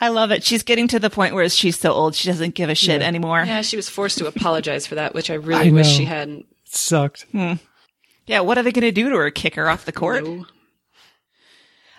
[0.00, 0.44] I love it.
[0.44, 3.06] She's getting to the point where she's so old she doesn't give a shit Yeah.
[3.06, 3.42] anymore.
[3.46, 5.92] Yeah, she was forced to apologize for that, which I really I wish know.
[5.96, 6.40] she hadn't.
[6.40, 7.26] It sucked.
[8.26, 9.30] Yeah, what are they going to do to her?
[9.30, 10.24] Kick her off the court?
[10.24, 10.44] No.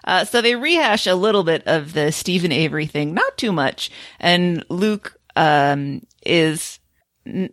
[0.04, 3.89] Uh, so they rehash a little bit of the Steven Avery thing, not too much.
[4.20, 6.80] And Luke um, is
[7.26, 7.50] n-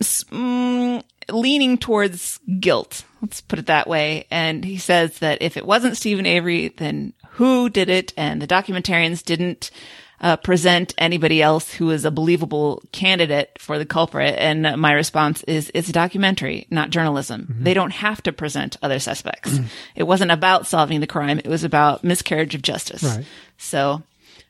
[0.00, 3.04] s- mm, leaning towards guilt.
[3.22, 4.26] Let's put it that way.
[4.30, 8.14] And he says that if it wasn't Steven Avery, then who did it?
[8.16, 9.70] And the documentarians didn't
[10.20, 14.34] uh, present anybody else who is a believable candidate for the culprit.
[14.38, 17.54] And my response is, it's a documentary, not journalism.
[17.60, 19.58] They don't have to present other suspects.
[19.94, 21.38] it wasn't about solving the crime.
[21.38, 23.02] It was about miscarriage of justice.
[23.02, 23.26] Right.
[23.58, 24.02] So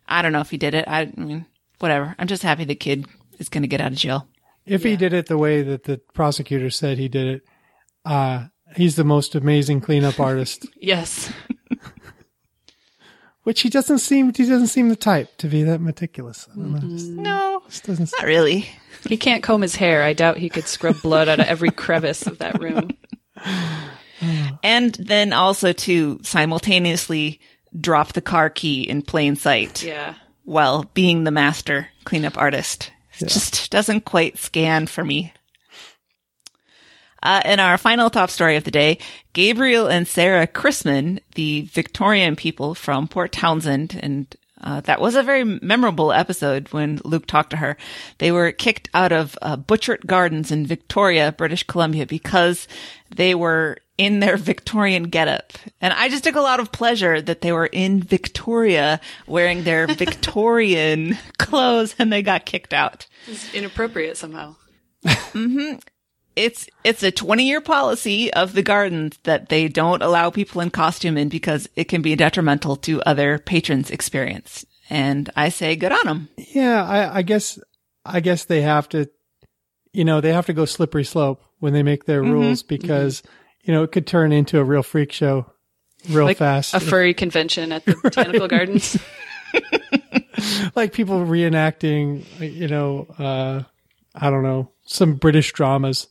[0.08, 0.86] I don't know if he did it.
[0.86, 1.44] I, I mean,
[1.80, 2.14] whatever.
[2.20, 3.06] I'm just happy the kid
[3.40, 4.28] is going to get out of jail.
[4.64, 7.42] If he did it the way that the prosecutor said he did it,
[8.04, 10.66] uh, he's the most amazing cleanup artist.
[10.80, 11.32] Yes.
[13.46, 16.48] Which he doesn't seem he doesn't seem the type to be that meticulous.
[16.52, 16.78] I don't know.
[16.80, 16.90] Mm.
[16.90, 18.68] Just, No, just doesn't not really.
[19.06, 20.02] He can't comb his hair.
[20.02, 22.90] I doubt he could scrub blood out of every crevice of that room.
[24.64, 27.38] And then also to simultaneously
[27.80, 30.14] drop the car key in plain sight Yeah.
[30.44, 32.90] while being the master cleanup artist.
[33.20, 35.32] It just doesn't quite scan for me.
[37.26, 38.98] Uh, in our final top story of the day,
[39.32, 45.24] Gabriel and Sarah Chrisman, the Victorian people from Port Townsend, and uh, that was a
[45.24, 47.76] very memorable episode when Luke talked to her.
[48.18, 52.68] They were kicked out of uh, Butchart Gardens in Victoria, British Columbia, because
[53.12, 55.52] they were in their Victorian getup.
[55.80, 59.86] And I just took a lot of pleasure that they were in Victoria wearing their
[59.88, 63.08] Victorian clothes and they got kicked out.
[63.26, 64.54] It's inappropriate somehow.
[66.36, 70.70] It's it's a 20 year policy of the gardens that they don't allow people in
[70.70, 74.64] costume in because it can be detrimental to other patrons experience.
[74.88, 77.58] And i say good on them Yeah, I, I guess
[78.04, 79.10] I guess they have to,
[79.92, 83.22] you know, they have to go slippery slope when they make their rules because
[83.64, 85.50] you know it could turn into a real freak show
[86.10, 86.74] real Like fast.
[86.74, 88.96] a furry convention at the Botanical Gardens.
[90.76, 93.62] like people reenacting, you know, uh,
[94.14, 96.06] I don't know, some British dramas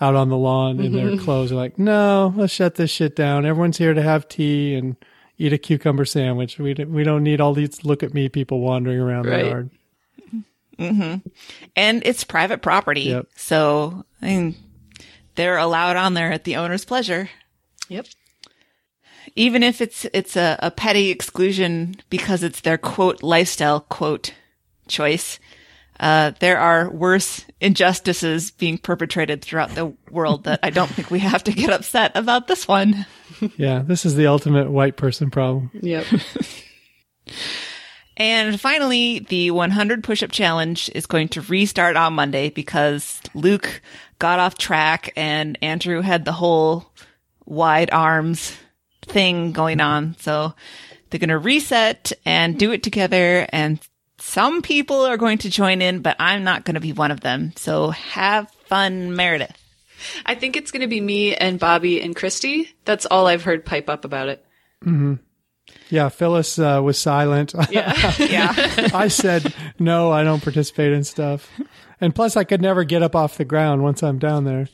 [0.00, 1.24] out on the lawn in their mm-hmm.
[1.24, 1.50] clothes.
[1.50, 3.44] They're like, no, let's shut this shit down.
[3.44, 4.96] Everyone's here to have tea and
[5.38, 6.58] eat a cucumber sandwich.
[6.58, 9.42] We don't, we don't need all these look at me people wandering around Right.
[9.42, 9.70] the yard.
[10.78, 11.28] Mm-hmm.
[11.74, 13.26] and it's private property Yep.
[13.34, 14.54] so I mean,
[15.34, 17.28] they're allowed on there at the owner's pleasure
[17.88, 18.06] Yep.
[19.34, 24.34] even if it's it's a, a petty exclusion because it's their quote lifestyle quote
[24.86, 25.40] choice
[26.00, 31.18] uh, there are worse injustices being perpetrated throughout the world that I don't think we
[31.20, 33.06] have to get upset about this one.
[33.56, 35.70] Yeah, this is the ultimate white person problem.
[35.74, 36.06] Yep.
[38.18, 43.80] And finally, the 100 push-up challenge is going to restart on Monday because Luke
[44.18, 46.92] got off track and Andrew had the whole
[47.46, 48.56] wide arms
[49.02, 50.16] thing going on.
[50.18, 50.52] So
[51.08, 53.46] they're going to reset and do it together.
[53.50, 53.78] And
[54.28, 57.20] some people are going to join in, but I'm not going to be one of
[57.20, 57.54] them.
[57.56, 59.56] So have fun, Meredith.
[60.26, 62.70] I think it's going to be me and Bobby and Christy.
[62.84, 64.44] That's all I've heard pipe up about it.
[64.84, 65.14] Mm-hmm.
[65.88, 67.54] Yeah, Phyllis uh, was silent.
[67.70, 68.12] Yeah.
[68.18, 68.52] Yeah.
[68.94, 71.50] I said, no, I don't participate in stuff.
[71.98, 74.68] And plus, I could never get up off the ground once I'm down there.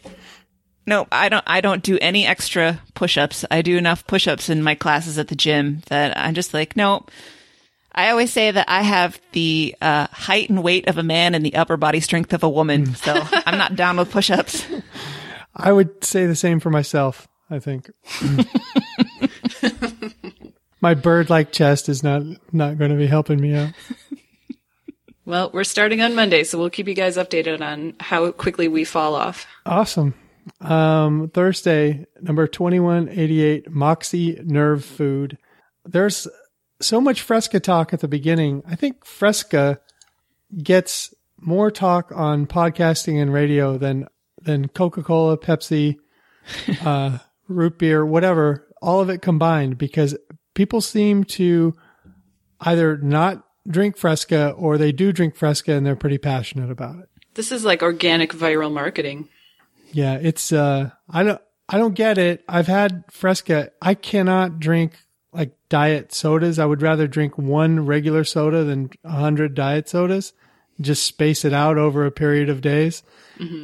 [0.85, 1.45] No, I don't.
[1.47, 3.45] I don't do any extra push-ups.
[3.51, 7.07] I do enough push-ups in my classes at the gym that I'm just like, no.
[7.95, 11.47] I always say that I have the uh, height and weight of a man and
[11.47, 13.14] the upper body strength of a woman, so
[13.47, 14.66] I'm not down with push-ups.
[15.55, 17.90] I would say the same for myself, I think.
[20.80, 22.22] My bird like chest is not,
[22.53, 23.72] not going to be helping me out.
[25.24, 28.84] Well, we're starting on Monday, so we'll keep you guys updated on how quickly we
[28.84, 29.47] fall off.
[29.64, 30.14] Awesome.
[30.61, 35.38] Um, Thursday, number 2188, Moxie Nerve Food.
[35.86, 36.28] There's
[36.85, 38.62] so much Fresca talk at the beginning.
[38.66, 39.80] I think Fresca
[40.62, 44.07] gets more talk on podcasting and radio than,
[44.41, 45.97] than Coca-Cola, Pepsi,
[46.85, 47.18] uh,
[47.49, 50.16] root beer, whatever, all of it combined because
[50.55, 51.74] people seem to
[52.61, 57.09] either not drink Fresca or they do drink Fresca and they're pretty passionate about it.
[57.35, 59.28] This is like organic viral marketing.
[59.93, 62.45] Yeah, it's uh I don't I don't get it.
[62.49, 63.70] I've had Fresca.
[63.80, 64.99] I cannot drink
[65.35, 66.59] like diet sodas.
[66.59, 70.32] I would rather drink one regular soda than a hundred diet sodas.
[70.80, 73.03] Just space it out over a period of days.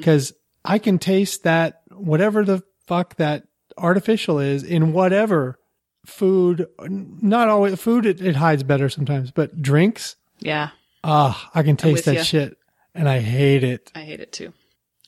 [0.03, 0.33] Cause
[0.65, 3.45] I can taste that whatever the fuck that
[3.79, 5.59] artificial is in whatever
[6.05, 8.05] food, not always food.
[8.07, 10.17] It, it hides better sometimes, but drinks.
[10.41, 10.71] Yeah,
[11.05, 12.23] Ah, I can taste that ya.
[12.23, 12.57] shit
[12.95, 13.91] and I hate it.
[13.95, 14.53] I hate it too.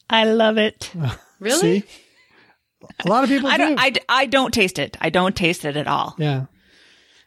[0.09, 0.93] I love it.
[1.41, 1.83] Really?
[3.03, 3.09] See?
[3.09, 3.65] A lot of people I do.
[3.65, 3.79] don't.
[3.81, 4.97] I, I don't taste it.
[5.01, 6.15] I don't taste it at all.
[6.19, 6.47] yeah.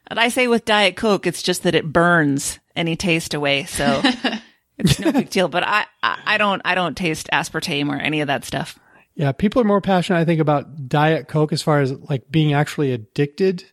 [0.07, 4.01] And I say with Diet Coke, it's just that it burns any taste away, so
[4.77, 5.47] it's no big deal.
[5.47, 6.61] But I, I, I don't.
[6.63, 8.77] I don't taste aspartame or any of that stuff.
[9.15, 12.53] Yeah, people are more passionate, I think, about Diet Coke as far as like being
[12.53, 13.63] actually addicted,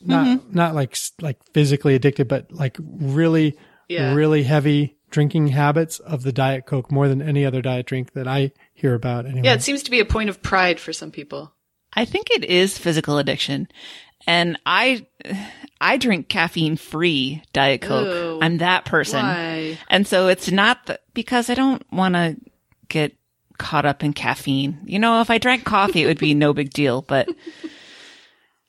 [0.00, 0.54] not mm-hmm.
[0.54, 3.56] not like like physically addicted, but like really
[3.88, 4.14] Yeah.
[4.14, 8.28] really heavy drinking habits of the Diet Coke more than any other diet drink that
[8.28, 9.26] I hear about.
[9.26, 9.42] Anyway.
[9.44, 11.52] Yeah, it seems to be a point of pride for some people.
[11.92, 13.68] I think it is physical addiction.
[14.26, 15.06] And I,
[15.80, 18.06] I drink caffeine free Diet Coke.
[18.06, 18.38] Ew.
[18.42, 19.22] I'm that person.
[19.22, 19.78] Why?
[19.88, 22.36] And so it's not th- because I don't want to
[22.88, 23.14] get
[23.58, 24.78] caught up in caffeine.
[24.84, 27.28] You know, if I drank coffee, it would be no big deal, but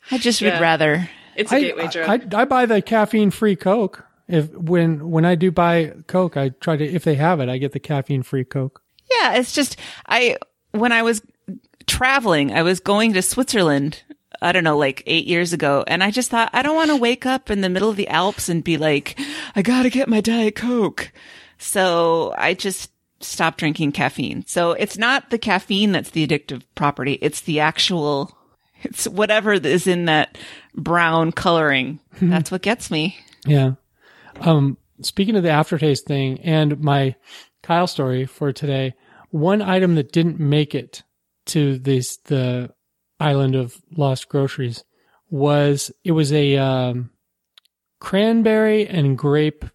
[0.10, 0.54] I just Yeah.
[0.54, 1.10] would rather.
[1.36, 2.34] It's a I, gateway drug.
[2.34, 4.06] I, I buy the caffeine free Coke.
[4.28, 7.58] If when when I do buy Coke, I try to if they have it, I
[7.58, 8.82] get the caffeine free Coke.
[9.20, 10.38] Yeah, it's just, I,
[10.72, 11.22] when I was
[11.88, 14.04] traveling, I was going to Switzerland.
[14.42, 15.84] I don't know, like eight years ago.
[15.86, 18.08] And I just thought, I don't want to wake up in the middle of the
[18.08, 19.20] Alps and be like,
[19.56, 21.12] I gotta get my Diet Coke.
[21.60, 22.90] So I just
[23.20, 24.44] stopped drinking caffeine.
[24.48, 27.20] So it's not the caffeine that's the addictive property.
[27.22, 28.36] It's the actual,
[28.82, 30.40] it's whatever is in that
[30.74, 32.00] brown coloring.
[32.20, 33.20] That's what gets me.
[33.46, 33.74] Yeah.
[34.40, 37.14] Um, speaking of the aftertaste thing and my
[37.62, 38.96] Kyle story for today,
[39.32, 41.04] one item that didn't make it
[41.48, 42.74] to this, the
[43.20, 44.84] island of lost groceries
[45.30, 47.10] was, it was a, um,
[48.00, 49.66] cranberry and grape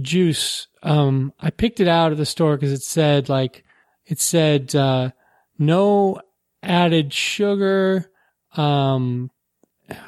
[0.00, 0.68] juice.
[0.82, 3.64] Um, I picked it out of the store because it said like,
[4.06, 5.10] it said, uh,
[5.58, 6.20] no
[6.62, 8.10] added sugar,
[8.56, 9.30] um,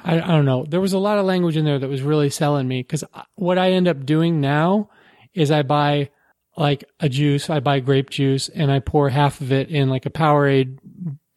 [0.05, 0.65] I, I don't know.
[0.69, 3.59] There was a lot of language in there that was really selling me because what
[3.59, 4.91] I end up doing now
[5.33, 6.11] is I buy
[6.57, 10.07] like a juice, I buy grape juice and I pour half of it in like
[10.07, 10.79] a Powerade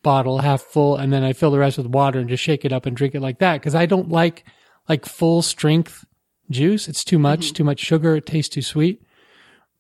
[0.03, 2.72] bottle, half full, and then I fill the rest with water and just shake it
[2.72, 4.45] up and drink it like that because I don't like
[4.88, 6.05] like full strength
[6.49, 6.88] juice.
[6.88, 7.53] It's too much, mm-hmm.
[7.53, 8.15] too much sugar.
[8.15, 9.01] It tastes too sweet.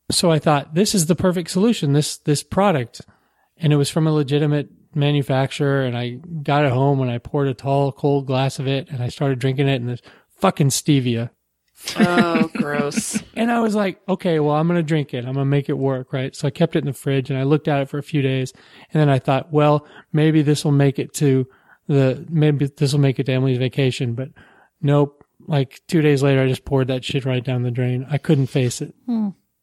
[0.09, 1.93] So I thought this is the perfect solution.
[1.93, 3.01] This this product,
[3.57, 5.83] and it was from a legitimate manufacturer.
[5.83, 9.03] And I got it home and I poured a tall, cold glass of it, and
[9.03, 9.75] I started drinking it.
[9.75, 10.01] And there's
[10.39, 11.29] fucking stevia.
[11.97, 13.21] Oh, gross.
[13.37, 15.19] And I was like, okay, well, I'm going to drink it.
[15.19, 16.35] I'm going to make it work, right?
[16.35, 18.23] So I kept it in the fridge and I looked at it for a few
[18.23, 18.51] days.
[18.91, 21.47] And then I thought, well, maybe this will make it to
[21.87, 24.15] the, maybe this will make it to Emily's vacation.
[24.15, 24.29] But
[24.81, 25.23] nope.
[25.47, 28.07] Like two days later, I just poured that shit right down the drain.
[28.09, 28.95] I couldn't face it.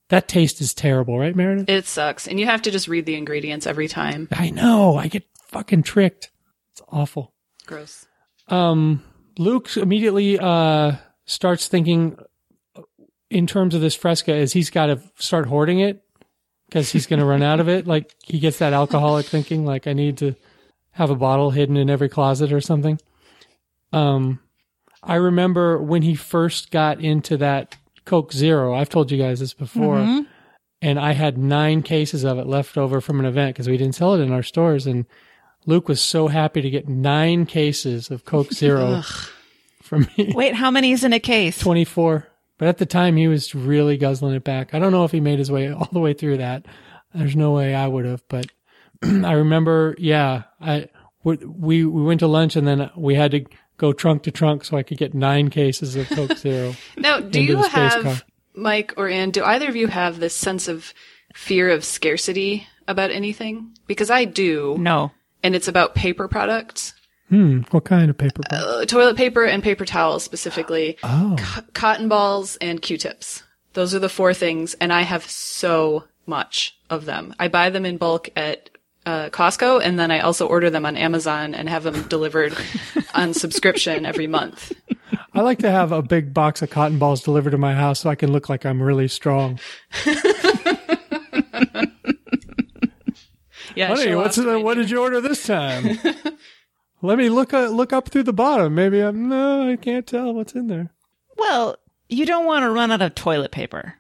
[0.08, 1.68] That taste is terrible, right, Meredith?
[1.68, 2.28] It sucks.
[2.28, 4.28] And you have to just read the ingredients every time.
[4.30, 4.96] I know.
[4.96, 6.30] I get fucking tricked.
[6.72, 7.34] It's awful.
[7.66, 8.06] Gross.
[8.48, 9.02] um,
[9.36, 10.92] Luke immediately uh,
[11.26, 12.18] starts thinking
[13.30, 16.02] in terms of this fresca is he's got to start hoarding it
[16.66, 17.86] because he's going to run out of it.
[17.86, 20.34] Like he gets that alcoholic thinking, like I need to
[20.92, 23.00] have a bottle hidden in every closet or something.
[23.92, 24.40] Um,
[25.02, 28.74] I remember when he first got into that Coke Zero.
[28.74, 29.98] I've told you guys this before.
[30.82, 33.94] And I had nine cases of it left over from an event because we didn't
[33.94, 34.86] sell it in our stores.
[34.86, 35.06] And
[35.66, 39.02] Luke was so happy to get nine cases of Coke Zero
[39.84, 40.32] from me.
[40.34, 41.58] Wait, how many is in a case?
[41.58, 42.26] 24.
[42.58, 44.74] But at the time, he was really guzzling it back.
[44.74, 46.66] I don't know if he made his way all the way through that.
[47.14, 48.22] There's no way I would have.
[48.28, 48.46] But
[49.02, 50.88] I remember, yeah, I
[51.22, 53.44] we we we went to lunch and then we had to
[53.76, 56.74] go trunk to trunk so I could get nine cases of Coke Zero.
[56.96, 58.16] Now, do Into you the space have, car.
[58.54, 60.94] Mike or Ann, do either of you have this sense of
[61.34, 63.76] fear of scarcity about anything?
[63.86, 64.76] Because I do.
[64.78, 65.10] No.
[65.42, 66.93] And it's about paper products.
[67.28, 67.60] Hmm.
[67.70, 68.42] What kind of paper?
[68.50, 70.98] Uh, toilet paper and paper towels specifically.
[71.02, 73.42] oh, C- cotton balls and Q-tips.
[73.74, 77.34] Those are the four things, and I have so much of them.
[77.38, 78.70] I buy them in bulk at
[79.06, 82.56] uh, Costco, and then I also order them on Amazon and have them delivered
[83.14, 84.72] on subscription every month.
[85.34, 88.10] I like to have a big box of cotton balls delivered to my house so
[88.10, 89.58] I can look like I'm really strong.
[93.76, 95.98] Yeah, Honey, what's the, what did you order this time?
[97.04, 98.74] Let me look uh, look up through the bottom.
[98.74, 100.90] Maybe I'm no, I can't tell what's in there.
[101.36, 101.76] Well,
[102.08, 103.96] you don't want to run out of toilet paper.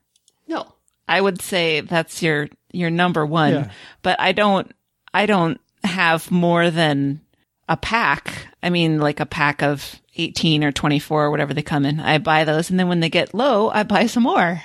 [0.48, 0.72] No.
[1.06, 3.52] I would say that's your your number one.
[3.52, 3.70] Yeah.
[4.00, 4.72] But I don't
[5.12, 7.20] I don't have more than
[7.68, 8.48] a pack.
[8.62, 12.00] I mean like a pack of 18 or 24 or whatever they come in.
[12.00, 14.62] I buy those and then when they get low, I buy some more.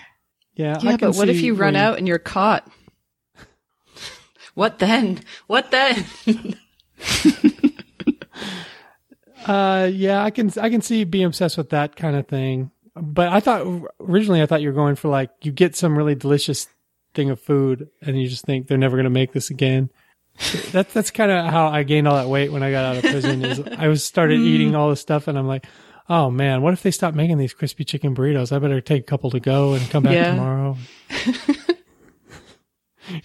[0.54, 2.66] Yeah, I Yeah, can but what if you run where out and you're caught?
[4.54, 5.20] what then?
[5.48, 6.06] What then?
[9.46, 12.72] Uh, yeah, I can I can see being obsessed with that kind of thing.
[12.96, 13.66] But I thought
[14.02, 16.68] originally I thought you were going for like you get some really delicious
[17.14, 19.90] thing of food and you just think they're never going to make this again.
[20.72, 23.04] That's that's kind of how I gained all that weight when I got out of
[23.04, 23.44] prison.
[23.44, 25.66] Is I was started eating all this stuff and I'm like,
[26.10, 28.52] oh man, what if they stop making these crispy chicken burritos?
[28.54, 30.32] I better take a couple to go and come back Yeah.
[30.32, 30.78] tomorrow.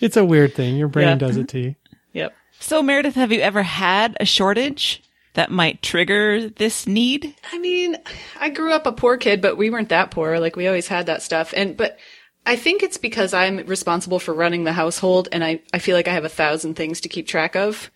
[0.00, 0.76] it's a weird thing.
[0.76, 1.14] Your brain Yeah.
[1.16, 1.74] does it to you.
[2.12, 2.34] yep.
[2.60, 5.02] So Meredith, have you ever had a shortage?
[5.34, 7.34] That might trigger this need?
[7.52, 7.96] I mean,
[8.40, 10.38] I grew up a poor kid, but we weren't that poor.
[10.38, 11.52] Like we always had that stuff.
[11.56, 11.98] And, but
[12.46, 16.08] I think it's because I'm responsible for running the household and I, I feel like
[16.08, 17.90] I have a thousand things to keep track of.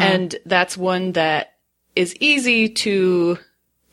[0.00, 1.54] And that's one that
[1.94, 3.38] is easy to,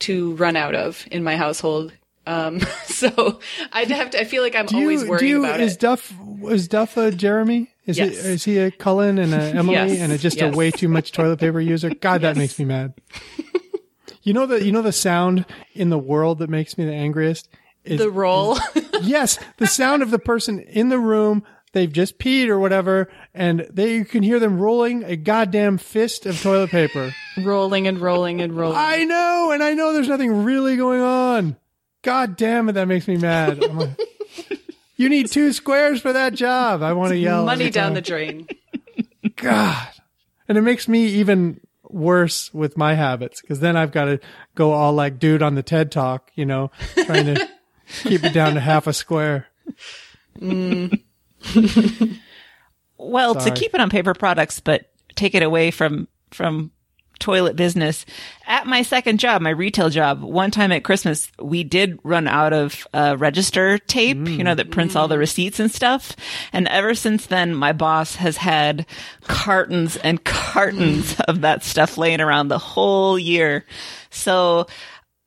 [0.00, 1.92] to run out of in my household.
[2.26, 3.40] Um, so
[3.72, 5.80] I'd have to, I feel like I'm Do you, always do you, about is it.
[5.80, 6.12] Duff
[6.44, 7.70] is Duff a Jeremy?
[7.86, 8.08] Is Yes.
[8.10, 10.00] it is he a Cullen and a Emily Yes.
[10.00, 10.54] and a, just Yes.
[10.54, 11.90] a way too much toilet paper user?
[12.00, 12.94] God, that makes me mad.
[14.22, 17.48] you know the you know the sound in the world that makes me the angriest
[17.84, 18.58] is the roll.
[19.02, 21.42] yes, the sound of the person in the room.
[21.72, 26.24] They've just peed or whatever, and they you can hear them rolling a goddamn fist
[26.24, 27.12] of toilet paper.
[27.42, 28.78] rolling and rolling and rolling.
[28.78, 31.56] I know, and I know there's nothing really going on.
[32.02, 33.58] God damn it, that makes me mad.
[34.96, 36.82] You need two squares for that job.
[36.82, 37.44] I want to yell.
[37.44, 37.94] Money down time.
[37.94, 38.46] the drain.
[39.36, 39.88] God.
[40.48, 44.20] And it makes me even worse with my habits because then I've got to
[44.54, 46.70] go all like dude on the TED talk, you know,
[47.04, 47.48] trying to
[48.02, 49.46] keep it down to half a square.
[50.38, 51.00] Mm.
[52.96, 53.50] Well, Sorry.
[53.50, 56.70] to keep it on paper products, but take it away from, from
[57.24, 58.04] toilet business.
[58.46, 62.52] At my second job, my retail job, one time at Christmas, we did run out
[62.52, 66.14] of uh, register tape, you know, that prints all the receipts and stuff.
[66.52, 68.84] And ever since then, my boss has had
[69.22, 73.64] cartons and cartons of that stuff laying around the whole year.
[74.10, 74.66] So,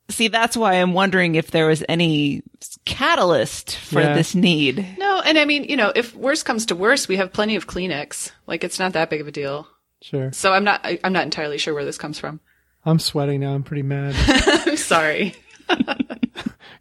[0.08, 2.42] see, that's why I'm wondering if there was any
[2.84, 4.14] catalyst for Yeah.
[4.14, 4.86] this need.
[4.98, 7.66] No, and I mean, you know, if worse comes to worse, we have plenty of
[7.66, 8.30] Kleenex.
[8.46, 9.66] Like it's not that big of a deal.
[10.02, 10.32] Sure.
[10.32, 12.40] So I'm not I, I'm not entirely sure where this comes from.
[12.84, 13.54] I'm sweating now.
[13.54, 14.14] I'm pretty mad.
[14.66, 15.34] I'm sorry.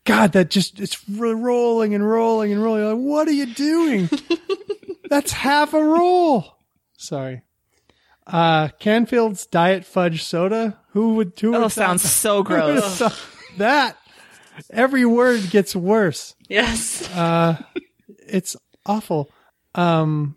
[0.06, 2.84] God, that just, it's rolling and rolling and rolling.
[2.86, 4.10] Like, what are you doing?
[5.10, 6.46] That's half a roll.
[6.98, 7.42] Sorry.
[8.26, 10.80] Uh, Canfield's Diet Fudge Soda.
[10.92, 13.00] Who would, who would Oh, sounds so gross.
[13.58, 13.98] that
[14.70, 16.36] every word gets worse.
[16.48, 17.10] Yes.
[17.14, 17.62] Uh,
[18.26, 18.56] it's
[18.86, 19.30] awful.
[19.76, 20.37] Um,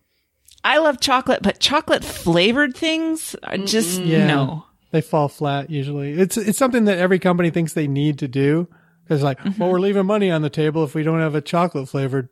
[0.64, 4.26] I love chocolate, but chocolate flavored things are just Yeah.
[4.26, 4.66] no.
[4.90, 6.12] they fall flat usually.
[6.12, 8.68] It's it's something that every company thinks they need to do
[9.04, 11.88] because like, well, we're leaving money on the table if we don't have a chocolate
[11.88, 12.28] flavored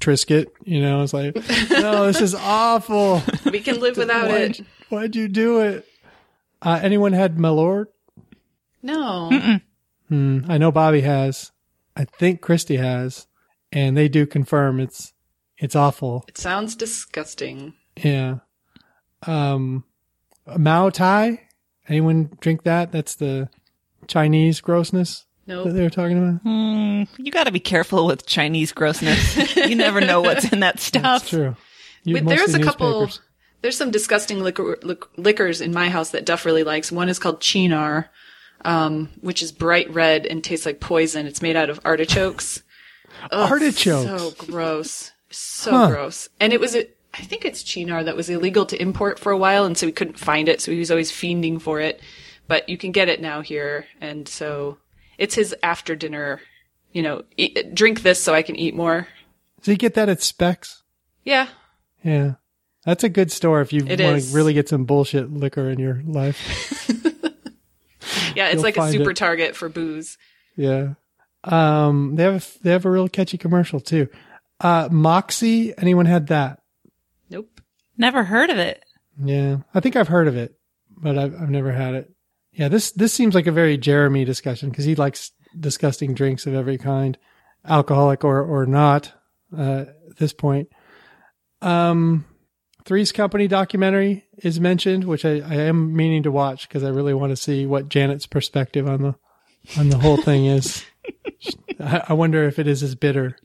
[0.00, 0.46] Triscuit.
[0.64, 1.34] You know, it's like,
[1.70, 3.22] no, this is awful.
[3.50, 4.66] we can live without why'd, it.
[4.88, 5.86] why'd you do it?
[6.62, 7.86] Uh, anyone had Malort?
[8.82, 9.58] No.
[10.08, 11.52] Hmm, I know Bobby has.
[11.96, 13.26] I think Christy has,
[13.72, 15.12] and they do confirm it's
[15.58, 16.24] it's awful.
[16.28, 17.74] It sounds disgusting.
[17.96, 18.38] Yeah.
[19.26, 19.84] Um,
[20.56, 21.40] Mao Tai.
[21.88, 22.92] Anyone drink that?
[22.92, 23.48] That's the
[24.06, 26.44] Chinese grossness that they were talking about.
[26.44, 29.56] Mm, you got to be careful with Chinese grossness.
[29.56, 31.02] you never know what's in that stuff.
[31.02, 31.56] That's true.
[32.04, 33.08] You, Wait, there's a couple
[33.60, 36.92] there's some disgusting liquor, lic- liquors in my house that Duff really likes.
[36.92, 38.08] One is called Cynar,
[38.64, 41.26] um, which is bright red and tastes like poison.
[41.26, 42.62] It's made out of artichokes.
[43.32, 44.06] Ugh, Artichokes.
[44.06, 45.10] So gross.
[45.30, 45.88] So Huh.
[45.90, 46.28] gross.
[46.40, 49.38] And it was, a, I think it's Cynar that was illegal to import for a
[49.38, 52.00] while, and so we couldn't find it, so he was always fiending for it.
[52.46, 54.78] But you can get it now here, and so
[55.18, 56.40] it's his after dinner,
[56.92, 59.06] you know, eat, drink this so I can eat more.
[59.62, 60.82] So you get that at Spec's.
[61.24, 61.48] Yeah.
[62.02, 62.34] Yeah.
[62.86, 64.30] That's a good store if you It want is.
[64.30, 66.86] to really get some bullshit liquor in your life.
[68.34, 69.16] Yeah, it's You'll like a super it.
[69.16, 70.16] target for booze.
[70.56, 70.94] Yeah.
[71.44, 74.08] Um, they have a, they have a real catchy commercial too.
[74.60, 75.76] Uh, Moxie.
[75.78, 76.60] Anyone had that?
[77.30, 77.60] Nope.
[77.96, 78.84] Never heard of it.
[79.22, 80.54] Yeah, I think I've heard of it,
[80.96, 82.12] but I've I've never had it.
[82.52, 86.54] Yeah, this this seems like a very Jeremy discussion because he likes disgusting drinks of
[86.54, 87.18] every kind,
[87.64, 89.12] alcoholic or or not.
[89.56, 90.68] Uh, at this point,
[91.62, 92.24] um,
[92.84, 97.14] Three's Company documentary is mentioned, which I, I am meaning to watch because I really
[97.14, 99.14] want to see what Janet's perspective on the
[99.78, 100.84] on the whole thing is.
[101.80, 103.36] I, I wonder if it is as bitter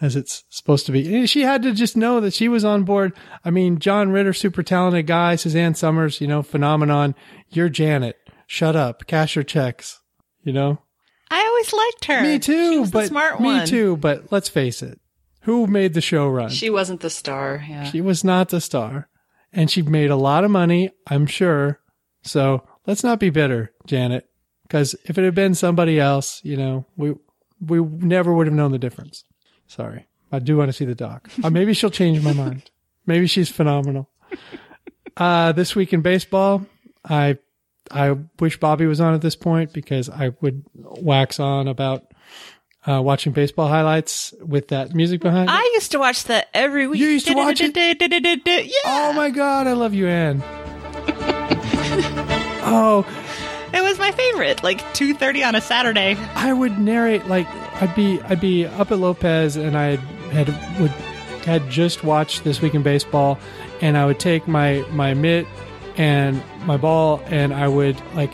[0.00, 1.14] as it's supposed to be.
[1.16, 3.12] And She had to just know that she was on board.
[3.44, 5.36] I mean, John Ritter, super talented guy.
[5.36, 7.14] Suzanne Somers, you know, phenomenon.
[7.48, 8.16] You're Janet.
[8.46, 9.06] Shut up.
[9.06, 10.00] Cash your checks.
[10.42, 10.78] You know?
[11.30, 12.22] I always liked her.
[12.22, 14.98] Me too, She was but the smart me too, but let's face it.
[15.42, 16.50] Who made the show run?
[16.50, 17.64] She wasn't the star.
[17.68, 17.84] Yeah.
[17.84, 19.08] She was not the star.
[19.52, 21.80] And she made a lot of money, I'm sure.
[22.22, 24.28] So let's not be bitter, Janet.
[24.62, 27.14] Because if it had been somebody else, you know, we
[27.60, 29.24] we never would have known the difference.
[29.68, 30.06] Sorry.
[30.32, 31.30] I do want to see the doc.
[31.42, 32.70] Uh, maybe she'll change my mind.
[33.06, 34.10] Maybe she's phenomenal.
[35.16, 36.66] Uh, this week in baseball,
[37.04, 37.38] I
[37.90, 42.04] I wish Bobby was on at this point because I would wax on about
[42.86, 45.48] uh, watching baseball highlights with that music behind.
[45.48, 45.52] it.
[45.52, 47.00] I used to watch that every week.
[47.00, 47.74] You used to watch it?
[47.76, 48.72] Yeah.
[48.84, 50.42] Oh my god, I love you, Anne.
[52.70, 53.06] Oh,
[53.72, 54.62] It was my favorite.
[54.62, 56.16] Like two thirty on a Saturday.
[56.34, 57.46] I would narrate like
[57.80, 59.96] I'd be I'd be up at Lopez and I
[60.32, 60.48] had
[60.80, 60.90] would
[61.44, 63.38] had just watched this week in baseball
[63.80, 65.46] and I would take my my mitt
[65.96, 68.32] and my ball and I would like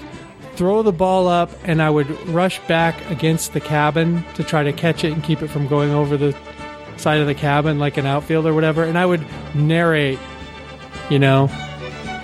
[0.57, 4.73] throw the ball up and I would rush back against the cabin to try to
[4.73, 6.37] catch it and keep it from going over the
[6.97, 8.85] side of the cabin like an outfield or whatever.
[8.85, 10.19] And I would narrate
[11.11, 11.51] you know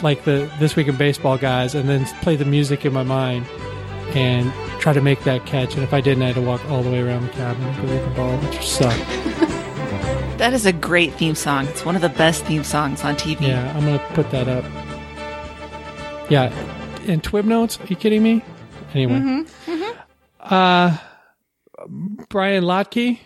[0.02, 3.46] like the this week in baseball guys and then play the music in my mind
[4.16, 5.74] and try to make that catch.
[5.74, 7.86] And if I didn't, I had to walk all the way around the cabin to
[7.86, 9.56] get the ball, which sucked.
[10.40, 11.66] That is a great theme song.
[11.66, 13.48] It's one of the best theme songs on TV.
[13.48, 14.64] Yeah, I'm gonna put that up.
[16.30, 16.50] Yeah,
[17.06, 17.78] and TWIB notes.
[17.78, 18.42] Are you kidding me?
[18.94, 19.44] Anyway,
[20.40, 20.96] uh,
[22.30, 23.18] Brian Lochte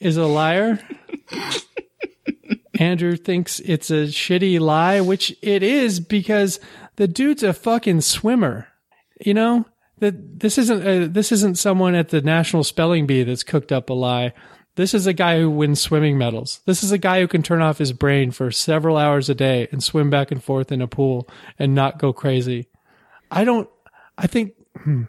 [0.00, 0.80] is a liar.
[2.80, 6.58] Andrew thinks it's a shitty lie, which it is because
[6.96, 8.66] the dude's a fucking swimmer.
[9.24, 9.66] You know
[10.00, 13.90] that this isn't a, this isn't someone at the National Spelling Bee that's cooked up
[13.90, 14.32] a lie.
[14.76, 16.60] This is a guy who wins swimming medals.
[16.64, 19.68] This is a guy who can turn off his brain for several hours a day
[19.72, 21.28] and swim back and forth in a pool
[21.58, 22.68] and not go crazy.
[23.30, 23.68] I don't.
[24.16, 24.54] I think.
[24.76, 25.04] hmm,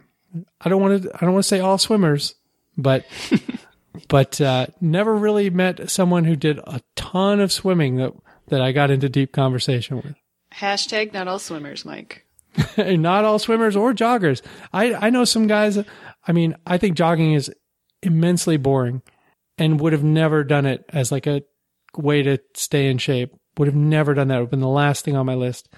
[0.60, 1.14] I don't want to.
[1.14, 2.34] I don't want to say all swimmers,
[2.76, 3.06] but
[4.08, 8.12] but uh, never really met someone who did a ton of swimming that
[8.48, 10.14] that I got into deep conversation with.
[10.52, 12.26] Hashtag not all swimmers, Mike.
[12.76, 14.42] Not all swimmers or joggers.
[14.72, 15.78] I I know some guys.
[16.26, 17.50] I mean, I think jogging is
[18.02, 19.02] immensely boring,
[19.58, 21.42] and would have never done it as like a
[21.96, 23.34] way to stay in shape.
[23.58, 24.36] Would have never done that.
[24.36, 25.68] It would have been the last thing on my list.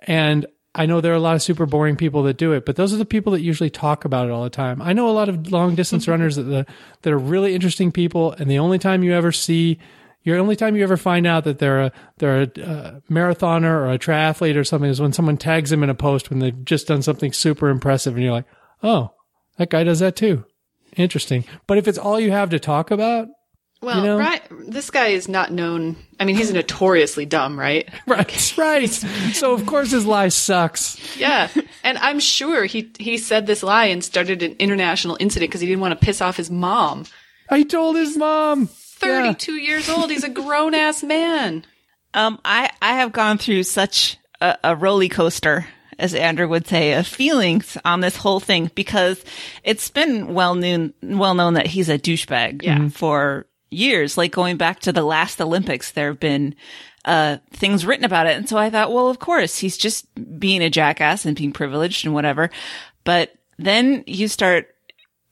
[0.00, 2.76] And I know there are a lot of super boring people that do it, but
[2.76, 4.82] those are the people that usually talk about it all the time.
[4.82, 6.66] I know a lot of long distance runners that the,
[7.02, 9.78] that are really interesting people, and the only time you ever see,
[10.26, 13.92] your only time you ever find out that they're a they're a uh, marathoner or
[13.92, 16.88] a triathlete or something is when someone tags them in a post when they've just
[16.88, 18.46] done something super impressive, and you're like,
[18.82, 19.12] oh,
[19.56, 20.44] that guy does that too.
[20.96, 21.44] Interesting.
[21.68, 23.28] But if it's all you have to talk about,
[23.82, 24.18] Well, You know?
[24.18, 24.42] right.
[24.66, 25.94] This guy is not known.
[26.18, 27.88] I mean, he's notoriously dumb, right?
[28.06, 28.88] right, right.
[28.88, 31.16] So of course his lie sucks.
[31.16, 31.48] Yeah,
[31.84, 35.66] and I'm sure he he said this lie and started an international incident because he
[35.68, 37.04] didn't want to piss off his mom.
[37.48, 38.70] I told his mom.
[39.02, 39.22] Yeah.
[39.32, 40.10] 32 years old.
[40.10, 41.64] He's a grown ass man.
[42.14, 45.66] Um, I, I have gone through such a, a roller coaster,
[45.98, 49.22] as Andrew would say, of feelings on this whole thing because
[49.64, 52.88] it's been well known, well known that he's a douchebag Yeah.
[52.88, 54.16] for years.
[54.16, 56.54] Like going back to the last Olympics, there have been,
[57.04, 58.36] uh, things written about it.
[58.36, 60.06] And so I thought, well, of course, he's just
[60.38, 62.50] being a jackass and being privileged and whatever.
[63.04, 64.68] But then you start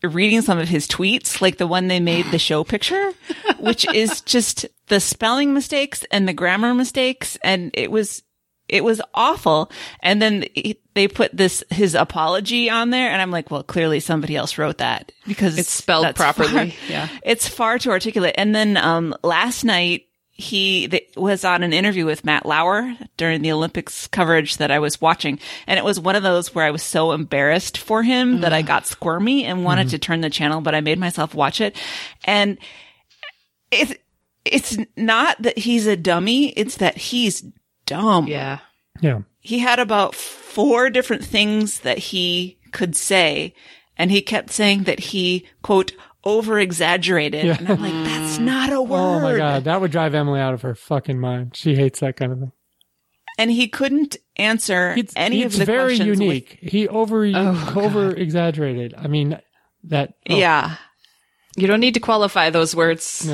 [0.09, 3.13] reading some of his tweets, like the one they made the show picture,
[3.59, 7.37] which is just the spelling mistakes and the grammar mistakes.
[7.43, 8.23] And it was,
[8.69, 9.71] it was awful.
[10.01, 10.45] And then
[10.95, 13.11] they put this, his apology on there.
[13.11, 16.71] And I'm like, well, clearly somebody else wrote that because It's spelled properly.
[16.71, 17.09] far- Yeah.
[17.25, 18.35] it's far too articulate.
[18.39, 23.41] And then, um, last night, he th- was on an interview with Matt Lauer during
[23.43, 25.39] the Olympics coverage that I was watching.
[25.69, 28.63] And it was one of those where I was so embarrassed for him that I
[28.63, 29.91] got squirmy and wanted mm-hmm.
[29.91, 31.77] to turn the channel, but I made myself watch it.
[32.25, 32.59] And
[33.71, 33.95] it's,
[34.45, 36.49] it's not that he's a dummy.
[36.49, 37.45] It's that he's
[37.87, 38.27] dumb.
[38.27, 38.59] Yeah.
[39.01, 39.21] Yeah.
[39.39, 43.55] He had about four different things that he could say.
[43.97, 45.93] And he kept saying that he, quote,
[46.25, 47.45] over exaggerated.
[47.47, 48.99] And I'm like, that's not a word.
[49.01, 51.57] Oh my god, that would drive Emily out of her fucking mind.
[51.57, 52.53] She hates that kind of thing.
[53.39, 56.59] and he couldn't answer It's, any it's of the very questions with- unique.
[56.63, 58.95] he over Oh, over exaggerated.
[58.97, 59.39] I mean
[59.85, 60.15] that.
[60.31, 60.77] oh, yeah.
[61.57, 63.31] You don't need to qualify those words.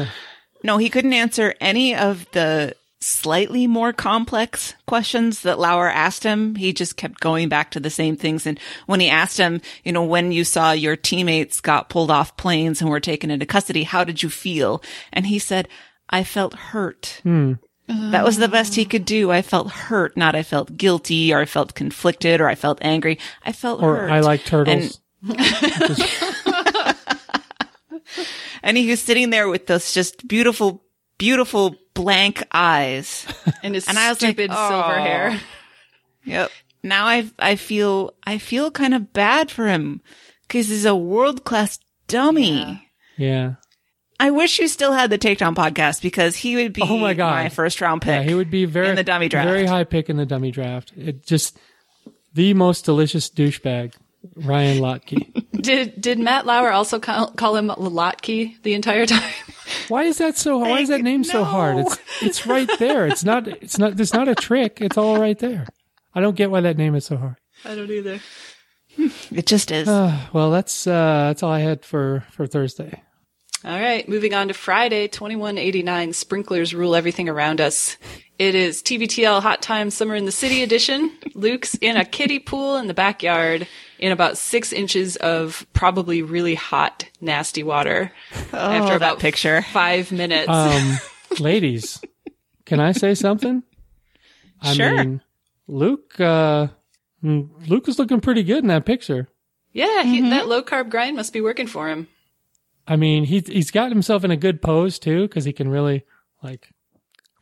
[0.62, 6.55] No, he couldn't answer any of the slightly more complex questions that Lauer asked him.
[6.55, 8.47] He just kept going back to the same things.
[8.47, 12.36] And when he asked him, you know, when you saw your teammates got pulled off
[12.36, 14.82] planes and were taken into custody, how did you feel?
[15.12, 15.68] And he said,
[16.10, 17.20] I felt hurt.
[17.22, 17.55] Hmm.
[17.89, 19.32] That was the best he could do.
[19.32, 23.18] I felt hurt, not I felt guilty or I felt conflicted or I felt angry.
[23.44, 24.10] I felt Or hurt.
[24.12, 25.01] I like turtles.
[28.62, 30.85] And he was sitting there with those just beautiful,
[31.18, 33.27] beautiful blank eyes.
[33.62, 35.40] And his And I was like, stupid silver "Oh." hair.
[36.24, 36.51] Yep.
[36.82, 40.01] Now I I feel I feel kind of bad for him
[40.47, 41.78] because he's a world class
[42.09, 42.89] dummy.
[43.16, 43.55] yeah.
[44.18, 47.32] I wish you still had the Takedown podcast because he would be Oh my God.
[47.43, 48.10] my first round pick.
[48.10, 49.48] Yeah, he would be very in the dummy draft.
[49.48, 50.93] Very high pick in the dummy draft.
[50.97, 51.59] It just
[52.35, 53.94] the most delicious douchebag,
[54.37, 55.47] Ryan Lochte.
[55.61, 59.31] Did did Matt Lauer also call, call him Lotke the entire time?
[59.89, 60.57] why is that so?
[60.57, 61.79] Why is that name so hard?
[61.79, 63.07] It's it's right there.
[63.07, 63.47] It's not.
[63.47, 64.01] It's not.
[64.01, 64.81] it's not a trick.
[64.81, 65.67] It's all right there.
[66.15, 67.37] I don't get why that name is so hard.
[67.67, 68.21] I don't either.
[69.31, 69.87] It just is.
[69.87, 73.03] Uh, well, that's uh, that's all I had for for Thursday.
[73.63, 76.15] All right, moving on to Friday, 2189.
[76.15, 77.99] Sprinklers rule everything around us.
[78.41, 81.12] It is TBTL Hot Time Summer in the City edition.
[81.35, 83.69] Luke's in a kiddie pool in the backyard
[83.99, 88.11] in about six inches of probably really hot, nasty water.
[88.33, 89.61] after Oh, that about picture.
[89.61, 90.49] five minutes.
[90.49, 90.97] Um,
[91.39, 92.01] ladies,
[92.65, 93.62] can I say something?
[94.62, 94.97] I Sure.
[94.97, 95.21] mean,
[95.69, 96.69] Luke, uh,
[97.23, 99.29] mm, Luke is looking pretty good in that picture.
[99.71, 102.09] yeah, he, that low carb grind must be working for him.
[102.89, 106.05] I mean, he's he's got himself in a good pose too, because he can really
[106.43, 106.71] like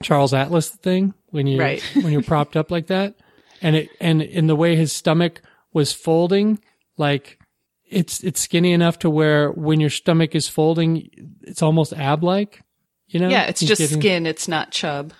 [0.02, 1.82] Charles Atlas thing when you Right.
[1.94, 3.14] when you're propped up like that,
[3.60, 5.42] and it and in the way his stomach
[5.72, 6.60] was folding,
[6.96, 7.38] like
[7.86, 11.08] it's it's skinny enough to where when your stomach is folding,
[11.42, 12.62] it's almost ab like.
[13.08, 13.28] You know?
[13.28, 14.26] Yeah, it's He's just getting- skin.
[14.26, 15.12] It's not chub.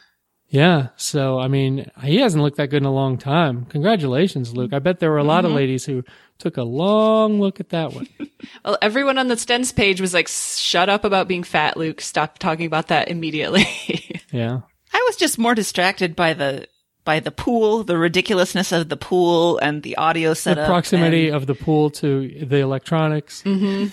[0.51, 0.89] Yeah.
[0.97, 3.67] So, I mean, he hasn't looked that good in a long time.
[3.67, 4.73] Congratulations, Luke.
[4.73, 5.57] I bet there were a lot of mm-hmm.
[5.57, 6.05] ladies who
[6.39, 8.09] took a long look at that one.
[8.65, 12.01] Well, everyone on the Stens page was like, shut up about being fat, Luke.
[12.01, 13.67] Stop talking about that immediately.
[14.33, 14.61] Yeah.
[14.93, 16.67] I was just more distracted by the
[17.05, 21.37] by the pool, the ridiculousness of the pool, and the audio setup, The proximity and,
[21.37, 23.43] of the pool to the electronics.
[23.47, 23.91] and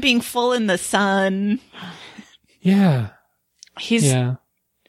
[0.00, 1.60] being full in the sun.
[2.60, 3.10] Yeah.
[3.78, 4.36] He's Yeah.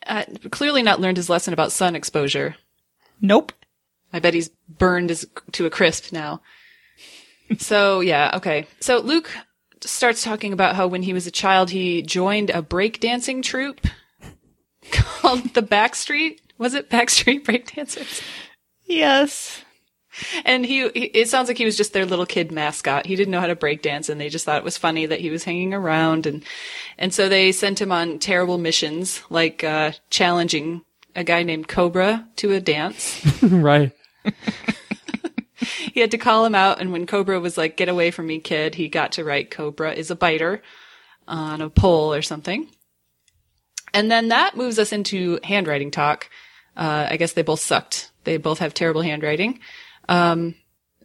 [0.08, 2.56] uh, clearly not learned his lesson about sun exposure.
[3.22, 3.52] Nope.
[4.12, 6.42] I bet he's burned his, to a crisp now.
[7.60, 8.66] so yeah, okay.
[8.80, 9.30] So Luke
[9.82, 13.82] starts talking about how when he was a child he joined a breakdancing troupe
[14.91, 16.40] called the Backstreet.
[16.57, 18.22] Was it Backstreet Breakdancers?
[18.86, 19.64] Yes.
[20.45, 23.06] And he, he, it sounds like he was just their little kid mascot.
[23.06, 25.20] He didn't know how to break dance and they just thought it was funny that
[25.20, 26.44] he was hanging around and,
[26.98, 30.84] and so they sent him on terrible missions, like, uh, challenging
[31.16, 33.22] a guy named Cobra to a dance.
[33.44, 33.91] right.
[35.91, 38.40] he had to call him out and when Cobra was like, get away from me,
[38.40, 40.62] kid, he got to write Cobra is a biter
[41.28, 42.70] on a pole or something.
[43.96, 46.30] And then that moves us into handwriting talk.
[46.76, 48.12] Uh, I guess they both sucked.
[48.26, 49.60] They both have terrible handwriting.
[50.10, 50.56] Um,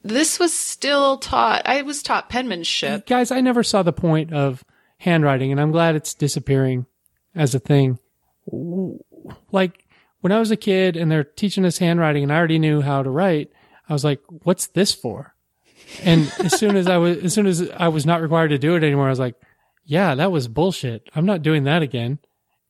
[0.03, 1.63] this was still taught.
[1.67, 3.07] I was taught penmanship.
[3.07, 4.65] Guys, I never saw the point of
[4.99, 6.87] handwriting, and I'm glad it's disappearing
[7.35, 7.99] as a thing.
[9.53, 9.87] Like,
[10.21, 13.03] when I was a kid and they're teaching us handwriting and I already knew how
[13.03, 13.53] to write,
[13.89, 15.35] I was like, what's this for?
[16.03, 18.75] And as soon as I was, as soon as I was not required to do
[18.75, 19.37] it anymore, I was like,
[19.85, 21.09] yeah, that was bullshit.
[21.15, 22.19] I'm not doing that again.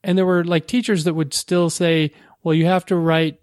[0.03, 2.13] And there were like teachers that would still say,
[2.43, 3.39] well, you have to write,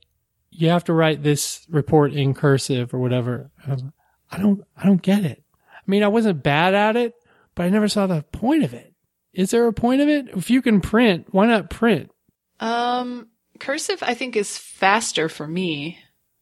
[0.49, 3.51] you have to write this report in cursive or whatever.
[3.65, 3.83] I, like,
[4.31, 5.43] I don't, I don't get it.
[5.61, 7.13] I mean, I wasn't bad at it,
[7.55, 8.93] but I never saw the point of it.
[9.33, 10.29] Is there a point of it?
[10.29, 12.11] If you can print, why not print?
[12.59, 13.27] Um,
[13.59, 15.99] cursive, I think, is faster for me.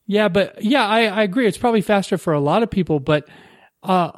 [0.07, 1.47] Yeah, but yeah, I, I agree.
[1.47, 3.27] It's probably faster for a lot of people, but
[3.83, 4.11] uh,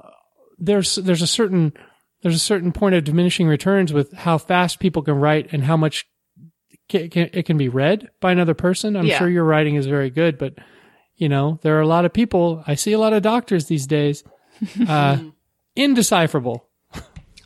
[0.60, 1.74] there's there's a certain
[2.22, 5.78] there's a certain point of diminishing returns with how fast people can write and how
[5.78, 6.06] much
[6.92, 8.96] ca- can, it can be read by another person.
[8.96, 9.18] I'm Yeah.
[9.20, 10.56] sure your writing is very good, but
[11.16, 12.64] you know there are a lot of people.
[12.68, 14.24] I see a lot of doctors these days,
[14.88, 15.18] uh,
[15.76, 16.64] indecipherable,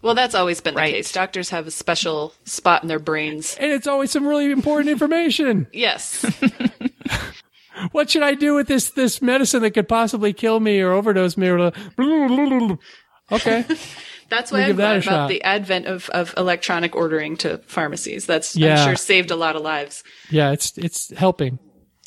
[0.02, 1.12] Well, that's always been the case.
[1.12, 3.56] Doctors have a special spot in their brains.
[3.60, 5.68] and it's always some really important information.
[5.74, 6.26] Yes.
[7.92, 11.38] what should I do with this this medicine that could possibly kill me or overdose
[11.38, 11.72] me or
[13.32, 13.66] okay.
[14.32, 15.30] That's why I'm glad about shot.
[15.30, 18.26] the advent of, of electronic ordering to pharmacies.
[18.26, 18.80] That's, Yeah.
[18.80, 20.06] I'm sure, saved a lot of lives.
[20.30, 21.60] Yeah, it's it's helping.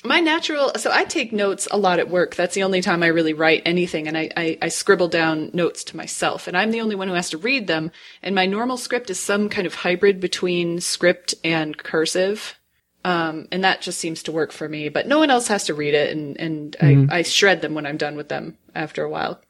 [0.07, 2.35] My natural, so I take notes a lot at work.
[2.35, 5.85] That's the only time I really write anything, and I, I, I scribble down notes
[5.85, 7.91] to myself, and I'm the only one who has to read them.
[8.23, 12.59] And my normal script is some kind of hybrid between script and cursive.
[13.05, 15.75] Um, and that just seems to work for me, but no one else has to
[15.75, 19.11] read it, and, and I, I shred them when I'm done with them after a
[19.11, 19.43] while.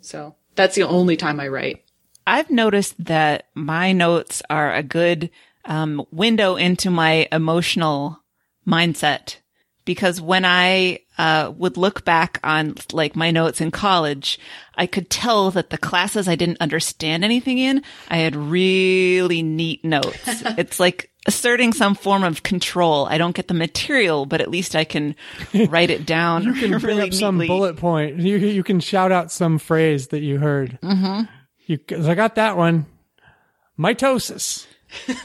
[0.00, 1.84] So that's the only time I write.
[2.26, 5.30] I've noticed that my notes are a good
[5.64, 8.20] um, window into my emotional
[8.66, 9.36] mindset
[9.84, 14.38] because when I uh, would look back on like my notes in college,
[14.76, 19.84] I could tell that the classes I didn't understand anything in, I had really neat
[19.84, 20.18] notes.
[20.24, 23.06] it's like asserting some form of control.
[23.06, 25.14] I don't get the material, but at least I can
[25.68, 28.18] write it down You can bring really up some bullet point.
[28.18, 30.78] You you can shout out some phrase that you heard.
[30.82, 31.22] Mm-hmm.
[31.66, 32.86] You, 'cause I got that one.
[33.78, 34.66] Mitosis.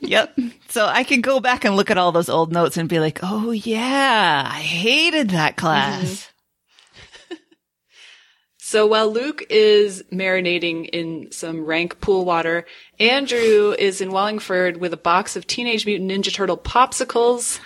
[0.00, 0.38] Yep.
[0.68, 3.20] So I can go back and look at all those old notes and be like,
[3.22, 6.28] oh yeah, I hated that class.
[7.30, 7.34] Mm-hmm.
[8.58, 12.66] So while Luke is marinating in some rank pool water,
[12.98, 17.60] Andrew is in Wallingford with a box of Teenage Mutant Ninja Turtle popsicles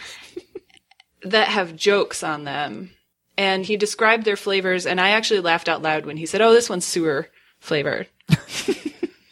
[1.23, 2.91] that have jokes on them.
[3.37, 6.53] and he described their flavors, and I actually laughed out loud when he said, "Oh,
[6.53, 7.29] this one's sewer
[7.61, 8.39] flavored." And-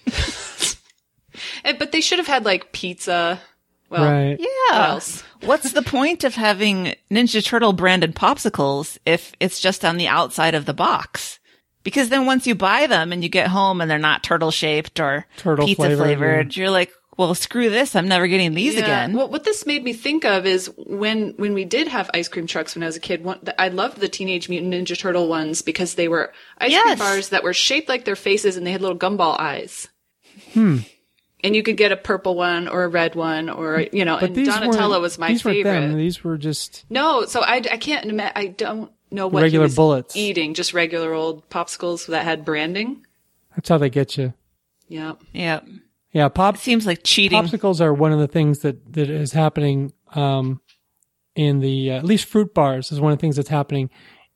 [1.64, 3.40] eh, but they should have had like pizza.
[3.88, 4.38] Well, right.
[4.38, 4.86] what Yeah.
[4.88, 5.22] else?
[5.42, 10.54] What's the point of having Ninja Turtle branded popsicles if it's just on the outside
[10.54, 11.38] of the box?
[11.84, 14.98] Because then once you buy them and you get home and they're not turtle shaped
[14.98, 17.96] or Turtle pizza flavored, flavored, you're like, well, screw this.
[17.96, 18.80] I'm never getting these Yeah.
[18.82, 19.12] again.
[19.16, 22.46] Well, what this made me think of is when when we did have ice cream
[22.46, 23.24] trucks when I was a kid.
[23.24, 27.28] One, I loved the Teenage Mutant Ninja Turtle ones because they were ice cream bars
[27.30, 29.88] that were shaped like their faces and they had little gumball eyes.
[30.54, 30.78] Hmm.
[31.44, 34.16] And you could get a purple one or a red one or you know.
[34.18, 35.64] But and these Donatello weren't- was my these favorite.
[35.70, 35.98] weren't them.
[35.98, 39.68] These were just No, so I, I can't ima- I don't know what Regular he
[39.68, 40.16] was bullets.
[40.16, 40.54] eating.
[40.54, 43.04] Just regular old popsicles that had branding.
[43.54, 44.34] that's how they get you.
[44.88, 45.20] Yep.
[45.32, 45.60] yeah.
[46.12, 47.42] Yeah, pop Seems like cheating.
[47.42, 50.60] popsicles are one of the things that that is happening um,
[51.34, 53.90] in the uh, at least fruit bars is one of the things that's happening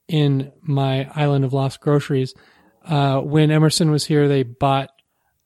[0.09, 2.34] in my island of lost groceries.
[2.84, 4.90] Uh, when Emerson was here, they bought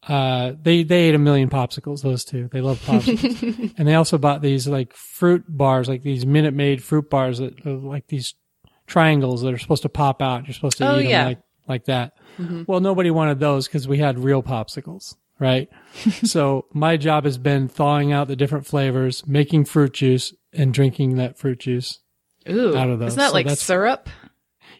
[0.08, 2.02] uh, they they ate a million popsicles.
[2.02, 6.26] Those two, they love popsicles, and they also bought these like fruit bars, like these
[6.26, 8.34] Minute Maid fruit bars that are like these
[8.86, 10.46] triangles that are supposed to pop out.
[10.46, 11.18] You're supposed to Oh, eat yeah.
[11.24, 11.38] them like
[11.68, 12.12] like that.
[12.66, 15.68] Well, nobody wanted those because we had real popsicles, right?
[16.24, 21.16] so my job has been thawing out the different flavors, making fruit juice, and drinking
[21.16, 22.00] that fruit juice.
[22.48, 22.76] Ooh.
[22.76, 23.08] Out of those.
[23.08, 24.08] Isn't that So like syrup?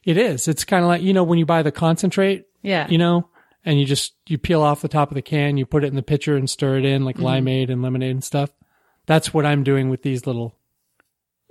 [0.04, 0.48] It is.
[0.48, 2.86] It's kind of like you know when you buy the concentrate, Yeah.
[2.88, 3.28] you know,
[3.64, 5.96] and you just you peel off the top of the can, you put it in
[5.96, 7.26] the pitcher and stir it in like mm-hmm.
[7.26, 8.50] limeade and lemonade and stuff.
[9.06, 10.56] That's what I'm doing with these little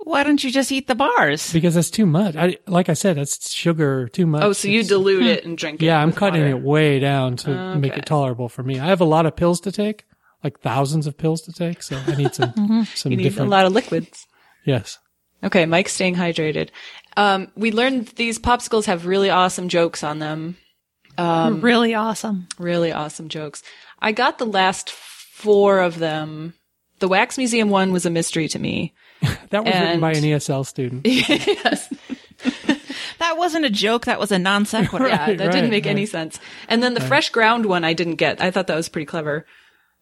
[0.04, 1.52] Why don't you just eat the bars?
[1.52, 2.36] because that's too much.
[2.36, 4.42] I like I said, that's sugar too much.
[4.42, 5.86] oh, so you It's- dilute it and drink it.
[5.86, 6.56] Yeah, I'm cutting water.
[6.56, 8.78] it way down to make it tolerable for me.
[8.78, 10.04] I have a lot of pills to take,
[10.42, 13.48] like thousands of pills to take, so I need some some You need different.
[13.48, 14.26] a lot of liquids.
[14.64, 14.98] Yes.
[15.42, 16.68] Okay, Mike's staying hydrated.
[17.16, 20.56] Um, we learned these popsicles have really awesome jokes on them.
[21.18, 22.48] Um, really awesome.
[22.58, 23.62] Really awesome jokes.
[24.00, 26.54] I got the last four of them.
[27.00, 28.94] The Wax Museum one was a mystery to me.
[29.50, 31.06] That was written by an ESL student.
[31.06, 31.92] yes.
[33.18, 34.06] That wasn't a joke.
[34.06, 35.08] That was a non sequitur.
[35.08, 36.38] Yeah, that right, didn't make any sense.
[36.68, 38.42] And then the fresh ground one I didn't get.
[38.42, 39.46] I thought that was pretty clever.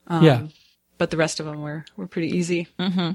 [0.08, 0.46] Um, yeah.
[0.98, 2.68] but the rest of them were were pretty easy.
[2.78, 3.12] Mm-hmm.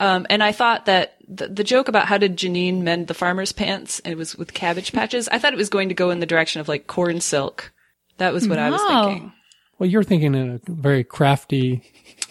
[0.00, 3.52] Um, and I thought that the, the joke about how did Janine mend the farmer's
[3.52, 5.28] pants, and it was with cabbage patches.
[5.28, 7.72] I thought it was going to go in the direction of like corn silk.
[8.16, 9.32] That was what I was thinking.
[9.78, 11.82] Well, you're thinking in a very crafty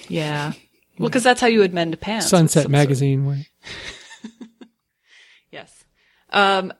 [0.08, 0.54] Yeah.
[0.98, 2.30] Well, because that's how you would mend a pants.
[2.30, 3.48] Sunset some magazine way.
[5.52, 5.86] Yes.
[6.32, 6.74] Um,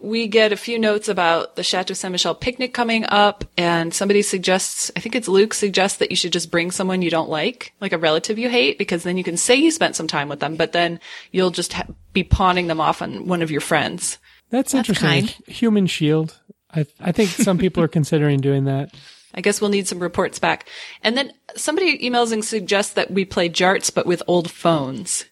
[0.00, 4.22] we get a few notes about the Chateau Saint Michelle picnic coming up, and somebody
[4.22, 7.72] suggests, I think it's Luke, suggests that you should just bring someone you don't like,
[7.80, 10.40] like a relative you hate, because then you can say you spent some time with
[10.40, 14.18] them, but then you'll just ha- be pawning them off on one of your friends.
[14.50, 15.08] That's, interesting.
[15.08, 15.28] kind.
[15.46, 16.38] Human shield.
[16.74, 18.94] I I think some people are considering doing that.
[19.34, 20.68] I guess we'll need some reports back.
[21.02, 25.24] And then somebody emails and suggests that we play jarts, but with old phones.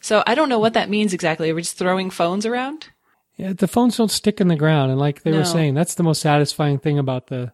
[0.00, 1.50] So I don't know what that means exactly.
[1.50, 2.88] Are we just throwing phones around?
[3.36, 5.38] Yeah, the phones don't stick in the ground, and like they No.
[5.38, 7.52] were saying, that's the most satisfying thing about the.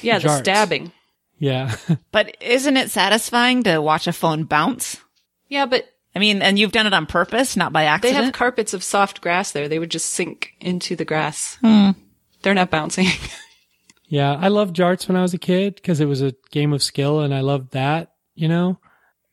[0.00, 0.92] Yeah, the stabbing.
[1.38, 1.76] Yeah,
[2.12, 4.96] But isn't it satisfying to watch a phone bounce?
[5.48, 5.84] Yeah, but
[6.16, 8.18] I mean, and you've done it on purpose, not by accident.
[8.18, 9.68] They have carpets of soft grass there.
[9.68, 11.58] They would just sink into the grass.
[11.60, 11.90] Hmm.
[12.42, 13.06] They're not bouncing.
[14.08, 14.34] yeah.
[14.34, 17.20] I loved jarts when I was a kid because it was a game of skill,
[17.20, 18.12] and I loved that.
[18.34, 18.78] You know,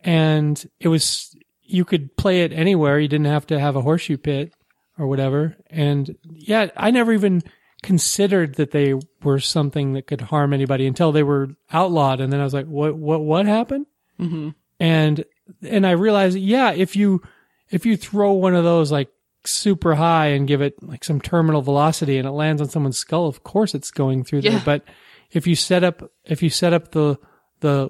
[0.01, 2.99] and it was you could play it anywhere.
[2.99, 4.53] You didn't have to have a horseshoe pit
[4.97, 5.57] or whatever.
[5.69, 7.43] And yeah, I never even
[7.83, 8.93] considered that they
[9.23, 12.21] were something that could harm anybody until they were outlawed.
[12.21, 13.87] And then I was like, what, what, what happened?
[14.19, 14.49] Mm-hmm.
[14.79, 15.25] And,
[15.61, 17.21] and I realized, yeah, if you,
[17.69, 19.09] if you throw one of those like
[19.47, 23.27] super high and give it like some terminal velocity and it lands on someone's skull,
[23.27, 24.51] of course it's going through Yeah.
[24.51, 24.61] there.
[24.65, 24.83] But
[25.31, 27.17] if you set up, if you set up the,
[27.61, 27.89] the,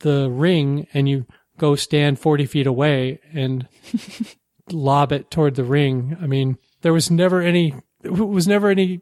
[0.00, 1.26] the ring and you
[1.58, 3.68] go stand 40 feet away and
[4.70, 6.16] lob it toward the ring.
[6.20, 9.00] I mean, there was never any, it was never any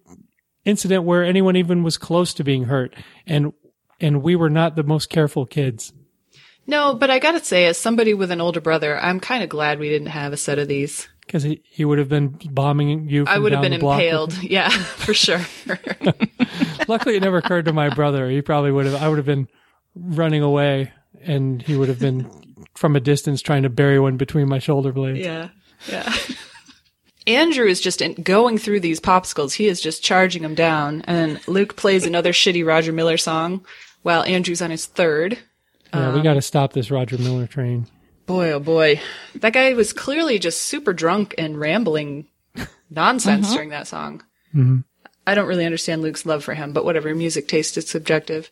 [0.65, 2.95] incident where anyone even was close to being hurt.
[3.27, 3.53] And,
[4.01, 5.93] and we were not the most careful kids.
[6.67, 9.79] no, but I gotta say, as somebody with an older brother, I'm kind of glad
[9.79, 11.09] we didn't have a set of these.
[11.29, 13.25] Cause he, he would have been bombing you.
[13.27, 14.43] I would have been the block with impaled.
[14.43, 15.41] Yeah, for sure.
[16.89, 18.31] Luckily, it never occurred to my brother.
[18.31, 19.47] He probably would have, I would have been
[19.95, 20.93] running away
[21.23, 22.31] and he would have been
[22.75, 25.19] from a distance trying to bury one between my shoulder blades.
[25.19, 25.49] yeah,
[25.89, 26.13] yeah.
[27.27, 29.53] Andrew is just in, going through these popsicles.
[29.53, 31.03] He is just charging them down.
[31.03, 33.67] And Luke plays another shitty Roger Miller song
[34.03, 35.39] while Andrew's on his third.
[35.93, 37.87] Yeah, we um, got to stop this Roger Miller train.
[38.29, 39.01] Boy, oh boy.
[39.37, 42.27] That guy was clearly just super drunk and rambling
[42.91, 44.23] nonsense during that song.
[45.27, 47.15] I don't really understand Luke's love for him, but whatever.
[47.15, 48.51] Music taste is subjective.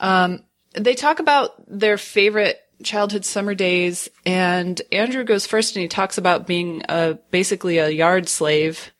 [0.00, 5.88] Um, they talk about their favorite childhood summer days, and Andrew goes first, and he
[5.88, 8.90] talks about being a basically a yard slave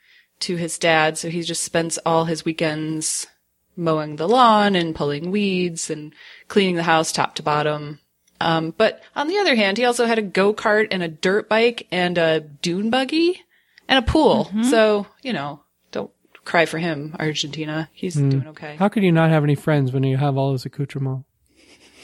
[0.40, 1.16] to his dad.
[1.16, 3.26] So he just spends all his weekends
[3.74, 6.14] mowing the lawn and pulling weeds and
[6.48, 8.00] cleaning the house top to bottom.
[8.40, 11.48] Um, but on the other hand, he also had a go kart and a dirt
[11.48, 13.40] bike and a dune buggy
[13.88, 14.46] and a pool.
[14.46, 14.64] Mm-hmm.
[14.64, 15.60] So you know,
[15.92, 16.10] don't
[16.44, 17.88] cry for him, Argentina.
[17.92, 18.28] He's hmm.
[18.28, 18.76] doing okay.
[18.76, 21.26] How could you not have any friends when you have all those accoutrements?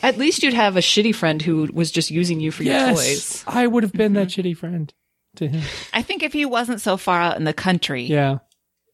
[0.02, 3.44] At least you'd have a shitty friend who was just using you for your toys.
[3.46, 4.40] I would have been that mm-hmm.
[4.40, 4.92] shitty friend
[5.36, 5.62] to him.
[5.92, 8.38] I think if he wasn't so far out in the country, Yeah.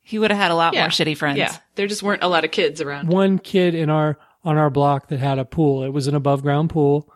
[0.02, 0.82] he would have had a lot Yeah.
[0.82, 1.38] more shitty friends.
[1.38, 3.08] Yeah, there just weren't a lot of kids around.
[3.08, 5.82] One kid in our on our block that had a pool.
[5.82, 7.12] It was an above ground pool,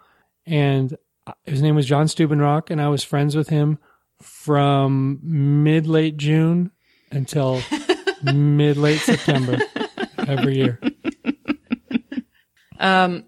[0.50, 0.96] and
[1.26, 3.78] uh, his name was John Steubenrock, and I was friends with him
[4.20, 6.70] from mid late June
[7.10, 7.62] until
[8.22, 9.58] mid late September
[10.18, 10.78] every year.
[12.78, 13.24] Um,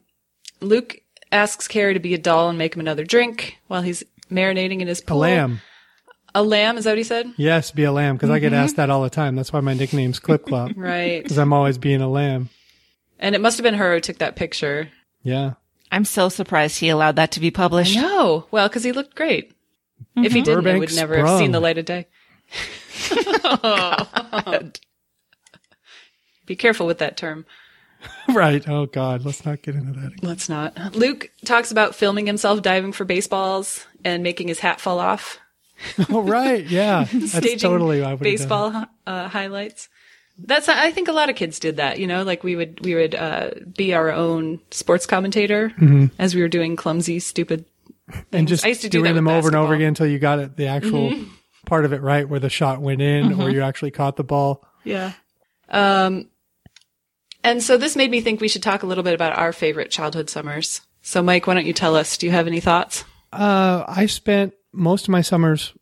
[0.61, 0.99] Luke
[1.31, 4.89] asks Carrie to be a doll and make him another drink while he's marinating in
[4.89, 5.61] his A lamb.
[6.35, 7.31] A lamb, is that what he said?
[7.37, 9.37] Yes, be a lamb because I get asked that all the time.
[9.37, 11.23] That's why my nickname's Clip Clop Right.
[11.23, 12.49] because I'm always being a lamb.
[13.19, 14.89] and it must have been her who took that picture.
[15.23, 15.55] Yeah.
[15.93, 17.95] I'm so surprised he allowed that to be published.
[17.97, 18.47] No.
[18.51, 19.53] Well, because he looked great.
[20.17, 22.07] If he didn't, it Burbank would never have seen the light of day.
[23.45, 24.63] oh,
[26.47, 27.47] Be careful with that term.
[28.29, 28.67] right.
[28.69, 29.25] Oh God.
[29.25, 30.07] Let's not get into that.
[30.15, 30.19] Again.
[30.23, 30.97] Let's not.
[30.97, 35.39] Luke talks about filming himself diving for baseballs and making his hat fall off.
[36.11, 36.65] Oh right.
[36.65, 37.07] Yeah.
[37.13, 38.25] That's staging totally I would have done.
[38.25, 39.89] baseball uh, highlights.
[40.39, 41.99] That's I think a lot of kids did that.
[41.99, 46.07] You know, like we would we would uh, be our own sports commentator Mm-hmm.
[46.19, 47.65] as we were doing clumsy, stupid.
[48.33, 49.67] and just I used to do doing that them over and over.
[49.67, 49.75] Mm-hmm.
[49.75, 51.15] again until you got it the actual
[51.67, 54.67] part of it right where the shot went in or you actually caught the ball.
[54.85, 55.13] Yeah.
[55.69, 56.29] Um,
[57.45, 59.91] and so this made me think we should talk a little bit about our favorite
[59.91, 60.81] childhood summers.
[61.03, 62.17] So, Mike, why don't you tell us?
[62.17, 63.05] Do you have any thoughts?
[63.33, 65.73] Uh, I spent most of my summers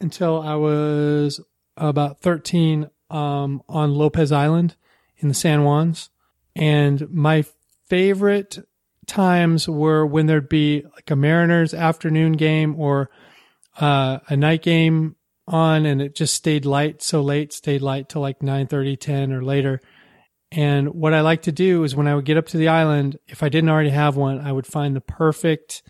[0.00, 1.40] until I was
[1.76, 4.76] about 13 um, on Lopez Island
[5.18, 6.10] in the San Juans.
[6.56, 7.44] And my
[7.88, 8.58] favorite
[9.06, 13.10] times were when there'd be like a Mariners afternoon game or
[13.80, 15.16] uh, a night game
[15.46, 19.42] on and it just stayed light so late, stayed light till like 9 10 or
[19.42, 19.80] later.
[20.52, 23.18] And what I like to do is when I would get up to the island,
[23.28, 25.82] if I didn't already have one, I would find the perfect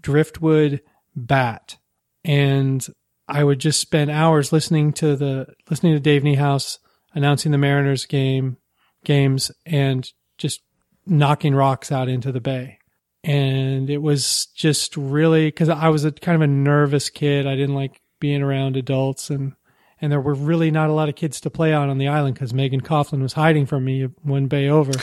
[0.00, 0.80] driftwood
[1.14, 1.76] bat.
[2.24, 2.86] And
[3.28, 6.78] I would just spend hours listening to the listening to Dave Niehaus
[7.12, 8.56] announcing the Mariners game
[9.04, 10.62] games and just
[11.06, 12.78] knocking rocks out into the bay.
[13.24, 17.46] And it was just really because I was a kind of a nervous kid.
[17.46, 19.54] I didn't like being around adults and
[20.00, 22.34] and there were really not a lot of kids to play on on the island
[22.34, 24.92] because Megan Coughlin was hiding from me one bay over.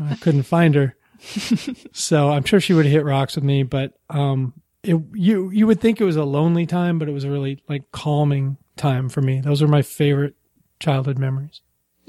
[0.00, 0.96] I couldn't find her,
[1.92, 3.62] so I'm sure she would have hit rocks with me.
[3.62, 7.24] But um, it you you would think it was a lonely time, but it was
[7.24, 9.40] a really like calming time for me.
[9.40, 10.34] Those are my favorite
[10.80, 11.60] childhood memories.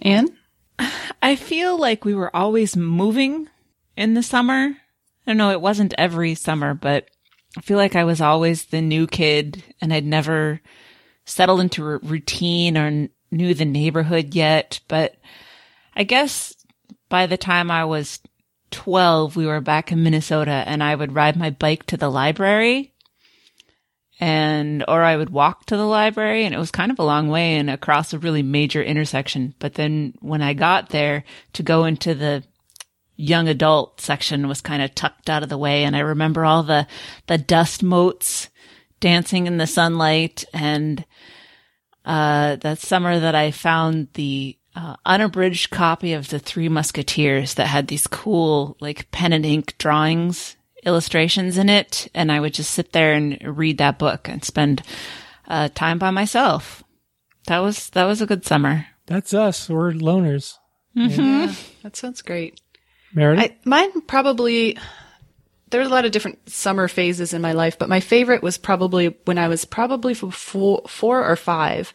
[0.01, 0.31] And
[1.21, 3.49] I feel like we were always moving
[3.97, 4.75] in the summer.
[5.27, 7.09] I don't know, it wasn't every summer, but
[7.57, 10.61] I feel like I was always the new kid and I'd never
[11.25, 14.79] settled into a routine or kn- knew the neighborhood yet.
[14.87, 15.15] But
[15.95, 16.55] I guess
[17.09, 18.19] by the time I was
[18.71, 22.93] 12, we were back in Minnesota and I would ride my bike to the library
[24.19, 27.29] and or I would walk to the library and it was kind of a long
[27.29, 29.55] way and across a really major intersection.
[29.59, 31.23] But then when I got there
[31.53, 32.43] to go into the
[33.15, 36.63] young adult section was kind of tucked out of the way and I remember all
[36.63, 36.87] the
[37.27, 38.49] the dust motes
[39.01, 41.05] dancing in the sunlight and
[42.05, 47.67] uh that summer that I found the uh, unabridged copy of the Three Musketeers that
[47.67, 50.55] had these cool like pen and ink drawings
[50.85, 54.81] illustrations in it and I would just sit there and read that book and spend
[55.47, 56.83] uh, time by myself.
[57.47, 58.85] That was that was a good summer.
[59.07, 59.69] That's us.
[59.69, 60.57] We're loners.
[61.83, 62.61] That sounds great.
[63.13, 63.51] Meredith.
[63.51, 64.77] I, mine probably,
[65.69, 68.57] there were a lot of different summer phases in my life, but my favorite was
[68.57, 71.93] probably when I was probably four, four or five.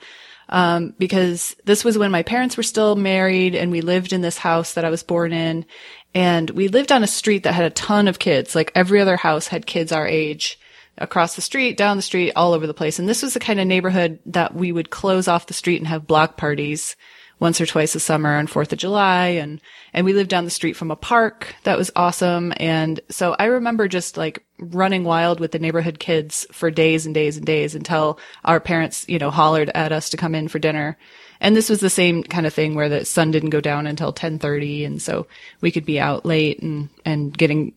[0.55, 4.39] Um, because this was when my parents were still married and we lived in this
[4.39, 5.67] house that I was born in.
[6.15, 8.55] And we lived on a street that had a ton of kids.
[8.55, 10.61] Like every other house had kids our age
[10.97, 13.01] across the street, down the street, all over the place.
[13.01, 15.89] And this was the kind of neighborhood that we would close off the street and
[15.89, 16.95] have block parties
[17.41, 19.31] once or twice a summer on 4th of July.
[19.31, 19.61] And,
[19.93, 22.53] and we lived down the street from a park that was awesome.
[22.59, 27.15] And so I remember just like running wild with the neighborhood kids for days and
[27.15, 30.59] days and days until our parents, you know, hollered at us to come in for
[30.59, 30.97] dinner.
[31.41, 34.09] And this was the same kind of thing where the sun didn't go down until
[34.09, 34.85] 1030.
[34.85, 35.27] And so
[35.61, 37.75] we could be out late and, and getting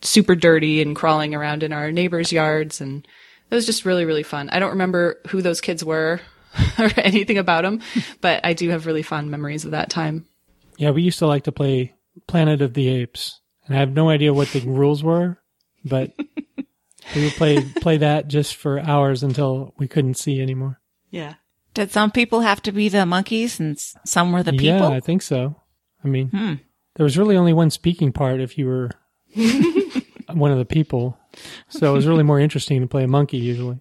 [0.00, 2.80] super dirty and crawling around in our neighbors' yards.
[2.80, 3.06] And
[3.50, 4.50] it was just really, really fun.
[4.50, 6.20] I don't remember who those kids were
[6.78, 7.80] or anything about them,
[8.20, 10.26] but I do have really fond memories of that time.
[10.78, 11.94] Yeah, we used to like to play
[12.26, 15.38] Planet of the Apes, and I have no idea what the rules were,
[15.88, 16.12] but
[17.14, 20.80] we would play play that just for hours until we couldn't see anymore.
[21.10, 21.34] Yeah.
[21.74, 24.66] Did some people have to be the monkeys and some were the people?
[24.66, 25.60] Yeah, I think so.
[26.02, 26.54] I mean, hmm.
[26.94, 28.90] there was really only one speaking part if you were
[30.32, 31.18] one of the people,
[31.68, 33.80] so it was really more interesting to play a monkey usually.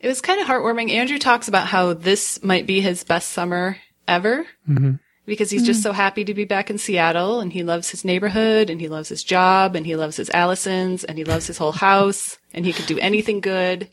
[0.00, 0.90] It was kind of heartwarming.
[0.90, 4.94] Andrew talks about how this might be his best summer ever mm-hmm.
[5.28, 8.70] Because he's just so happy to be back in Seattle and he loves his neighborhood
[8.70, 11.72] and he loves his job and he loves his Allisons and he loves his whole
[11.72, 13.90] house and he could do anything good.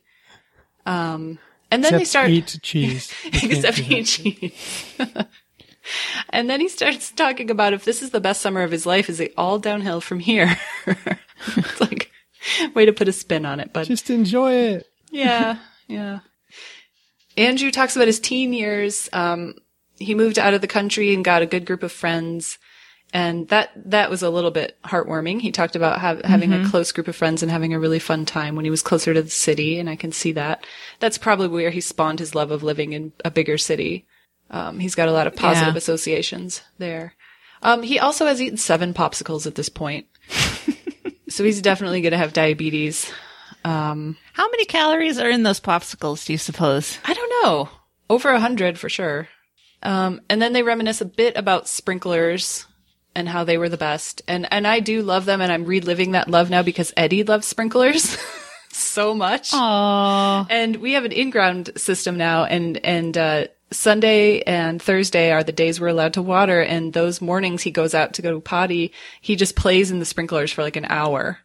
[0.85, 1.37] Um,
[1.69, 3.13] and then Except they start eat cheese.
[3.25, 4.95] Except eat cheese.
[6.29, 9.09] and then he starts talking about if this is the best summer of his life,
[9.09, 10.57] is it all downhill from here?
[10.87, 12.11] it's like
[12.73, 14.87] way to put a spin on it, but Just enjoy it.
[15.11, 15.57] yeah,
[15.87, 16.19] yeah.
[17.35, 19.09] Andrew talks about his teen years.
[19.11, 19.55] Um,
[19.97, 22.57] he moved out of the country and got a good group of friends.
[23.13, 25.39] And that, that was a little bit heartwarming.
[25.39, 28.25] He talked about ha- having a close group of friends and having a really fun
[28.25, 29.79] time when he was closer to the city.
[29.79, 30.65] And I can see that.
[30.99, 34.05] That's probably where he spawned his love of living in a bigger city.
[34.49, 35.77] Um, he's got a lot of positive Yeah.
[35.77, 37.13] associations there.
[37.61, 40.07] Um, he also has eaten seven popsicles at this point.
[41.29, 43.09] so he's definitely going to have diabetes.
[43.63, 46.99] How many calories are in those popsicles, do you suppose?
[47.05, 47.69] I don't know.
[48.09, 49.29] Over a hundred for sure.
[49.85, 52.65] Um, and then they reminisce a bit about sprinklers
[53.13, 54.23] and how they were the best.
[54.27, 57.47] And and I do love them, and I'm reliving that love now because Eddie loves
[57.47, 58.17] sprinklers
[58.71, 59.51] so much.
[59.53, 65.43] Oh, And we have an in-ground system now, and and uh, Sunday and Thursday are
[65.43, 66.61] the days we're allowed to water.
[66.61, 68.91] And those mornings he goes out to go to potty,
[69.21, 71.39] he just plays in the sprinklers for like an hour.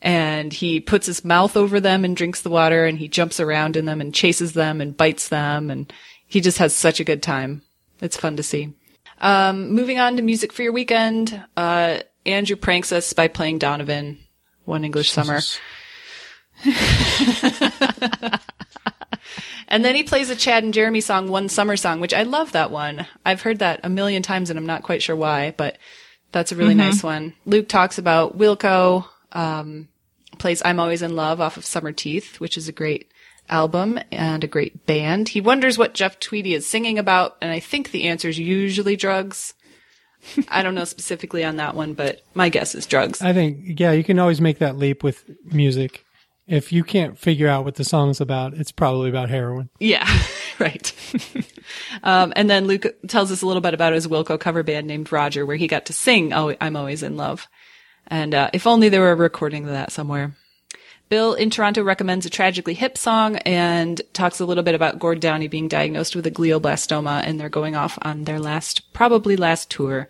[0.00, 3.76] And he puts his mouth over them and drinks the water, and he jumps around
[3.76, 5.92] in them and chases them and bites them, and
[6.26, 7.62] he just has such a good time.
[8.02, 8.74] It's fun to see.
[9.18, 14.18] Um, moving on to music for your weekend, uh, Andrew pranks us by playing Donovan,
[14.64, 15.40] One English Summer.
[19.72, 22.52] And then he plays a Chad and Jeremy song, One Summer Song, which I love
[22.52, 23.06] that one.
[23.24, 25.78] I've heard that a million times and I'm not quite sure why, but
[26.30, 27.32] that's a really nice one.
[27.46, 29.88] Luke talks about Wilco, um,
[30.36, 33.10] plays I'm Always in Love off of Summerteeth, which is a great
[33.52, 35.28] album and a great band.
[35.28, 38.96] He wonders what Jeff Tweedy is singing about, and I think the answer is usually
[38.96, 39.54] drugs.
[40.48, 43.20] I don't know specifically on that one, but my guess is drugs.
[43.22, 46.04] I think, yeah, you can always make that leap with music.
[46.46, 49.68] If you can't figure out what the song's about, it's probably about heroin.
[49.78, 50.08] Yeah,
[50.58, 50.92] right.
[52.02, 55.12] um, and then Luke tells us a little bit about his Wilco cover band named
[55.12, 57.46] Roger, where he got to sing oh, I'm Always in Love.
[58.08, 60.36] And uh, if only there were a recording of that somewhere.
[61.12, 65.20] Bill in Toronto recommends a Tragically Hip song and talks a little bit about Gord
[65.20, 69.70] Downie being diagnosed with a glioblastoma and they're going off on their last, probably last
[69.70, 70.08] tour,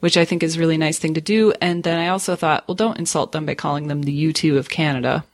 [0.00, 1.52] which I think is a really nice thing to do.
[1.60, 4.68] And then I also thought, well, don't insult them by calling them the U2 of
[4.68, 5.24] Canada.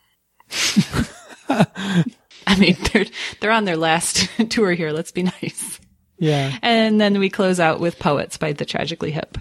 [1.49, 3.07] I mean, they're
[3.41, 4.93] they're on their last tour here.
[4.93, 5.81] Let's be nice.
[6.19, 6.59] Yeah.
[6.61, 9.39] And then we close out with Poets by the Tragically Hip.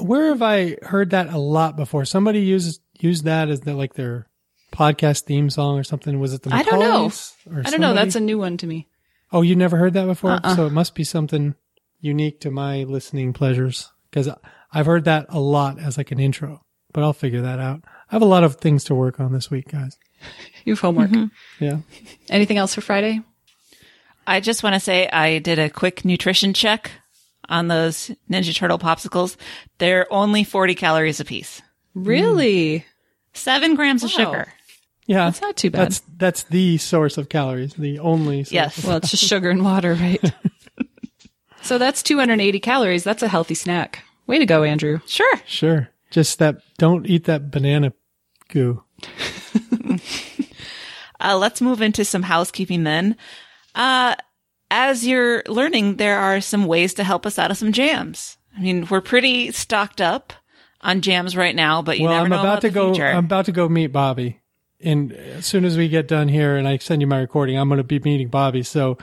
[0.00, 2.04] Where have I heard that a lot before?
[2.04, 4.26] Somebody used used that as the, like their
[4.72, 6.18] podcast theme song or something.
[6.18, 7.10] Was it the I don't know.
[7.64, 7.94] I don't know.
[7.94, 8.88] That's a new one to me.
[9.30, 10.32] oh, you never heard that before.
[10.32, 10.56] Uh-uh.
[10.56, 11.54] So it must be something
[12.00, 14.28] unique to my listening pleasures because
[14.72, 16.64] I've heard that a lot as like an intro.
[16.92, 17.82] But I'll figure that out.
[18.10, 19.96] I have a lot of things to work on this week, guys.
[20.64, 21.10] You have homework.
[21.10, 21.64] Mm-hmm.
[21.64, 21.78] Yeah.
[22.30, 23.20] Anything else for Friday?
[24.24, 26.92] I just want to say I did a quick nutrition check
[27.48, 29.34] on those Ninja Turtle popsicles.
[29.78, 31.60] They're only 40 calories apiece.
[31.94, 32.78] Really?
[32.78, 32.86] Mm-hmm.
[33.34, 34.52] Seven grams of sugar.
[35.06, 35.24] Yeah.
[35.26, 35.80] That's not too bad.
[35.82, 38.52] That's that's the source of calories, the only source.
[38.52, 38.84] Yes.
[38.84, 40.32] Well, it's just sugar and water, right?
[41.62, 43.04] so that's 280 calories.
[43.04, 44.04] That's a healthy snack.
[44.26, 45.00] Way to go, Andrew.
[45.06, 45.36] Sure.
[45.46, 45.88] Sure.
[46.10, 47.92] Just that don't eat that banana
[48.48, 48.82] goo.
[51.22, 53.16] Uh, let's move into some housekeeping then.
[53.74, 54.16] Uh,
[54.70, 58.36] as you're learning, there are some ways to help us out of some jams.
[58.56, 60.32] I mean, we're pretty stocked up
[60.80, 63.06] on jams right now, but you well, never I'm know about to the go future.
[63.06, 64.40] I'm about to go meet Bobby.
[64.82, 67.68] And as soon as we get done here and I send you my recording, I'm
[67.68, 68.62] going to be meeting Bobby.
[68.62, 68.98] So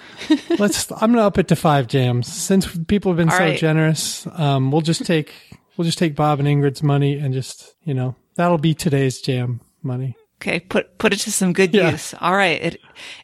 [0.58, 2.26] let's I'm going to up it to 5 jams.
[2.32, 3.58] Since people have been All so right.
[3.58, 5.32] generous, um we'll just take
[5.76, 9.60] we'll just take Bob and Ingrid's money and just, you know, that'll be today's jam
[9.82, 10.16] money.
[10.40, 11.90] Okay, put put it to some good Yeah.
[11.92, 12.14] use.
[12.20, 12.60] All right.
[12.62, 12.80] It,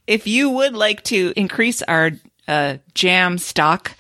[0.06, 2.10] if you would like to increase our
[2.48, 3.93] uh, jam stock,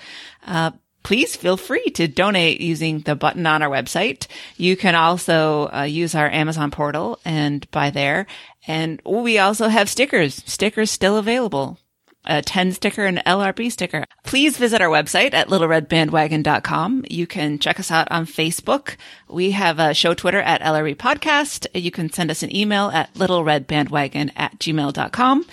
[0.46, 0.72] uh,
[1.04, 4.26] please feel free to donate using the button on our website.
[4.56, 8.26] You can also uh, use our Amazon portal and buy there.
[8.66, 10.42] And we also have stickers.
[10.46, 11.78] Stickers still available.
[12.26, 14.06] A 10 sticker and LRB sticker.
[14.24, 17.04] Please visit our website at littleredbandwagon.com.
[17.10, 18.96] You can check us out on Facebook.
[19.28, 21.66] We have a show Twitter at LRB podcast.
[21.74, 25.44] You can send us an email at littleredbandwagon at gmail.com.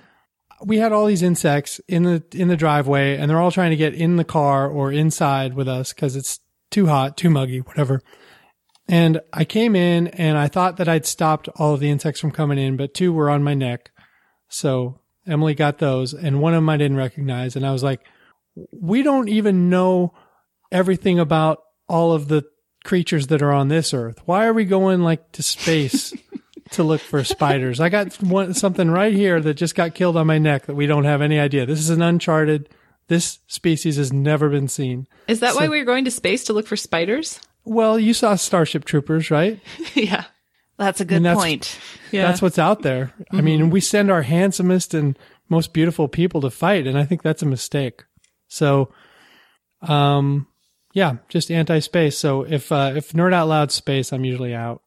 [0.63, 3.75] we had all these insects in the in the driveway and they're all trying to
[3.75, 6.39] get in the car or inside with us because it's
[6.71, 8.01] too hot, too muggy, whatever.
[8.89, 12.31] And I came in and I thought that I'd stopped all of the insects from
[12.31, 13.91] coming in, but two were on my neck.
[14.47, 17.55] So Emily got those and one of them I didn't recognize.
[17.55, 18.01] And I was like,
[18.71, 20.13] we don't even know
[20.71, 22.43] everything about all of the
[22.83, 24.21] creatures that are on this earth.
[24.25, 26.13] Why are we going like to space
[26.71, 27.79] to look for spiders?
[27.79, 30.85] I got one, something right here that just got killed on my neck that we
[30.85, 31.65] don't have any idea.
[31.65, 32.69] This is an uncharted,
[33.07, 35.07] this species has never been seen.
[35.27, 37.39] Is that why we're going to space to look for spiders?
[37.65, 39.59] Well, you saw Starship Troopers, right?
[39.93, 40.25] yeah.
[40.77, 41.79] That's a good that's- point.
[42.11, 42.27] Yeah.
[42.27, 43.13] That's what's out there.
[43.31, 45.17] I mean, we send our handsomest and
[45.49, 48.03] most beautiful people to fight, and I think that's a mistake.
[48.47, 48.93] So,
[49.81, 50.47] um,
[50.93, 52.17] yeah, just anti-space.
[52.17, 54.81] So if uh, if Nerd Out Loud space, I'm usually out.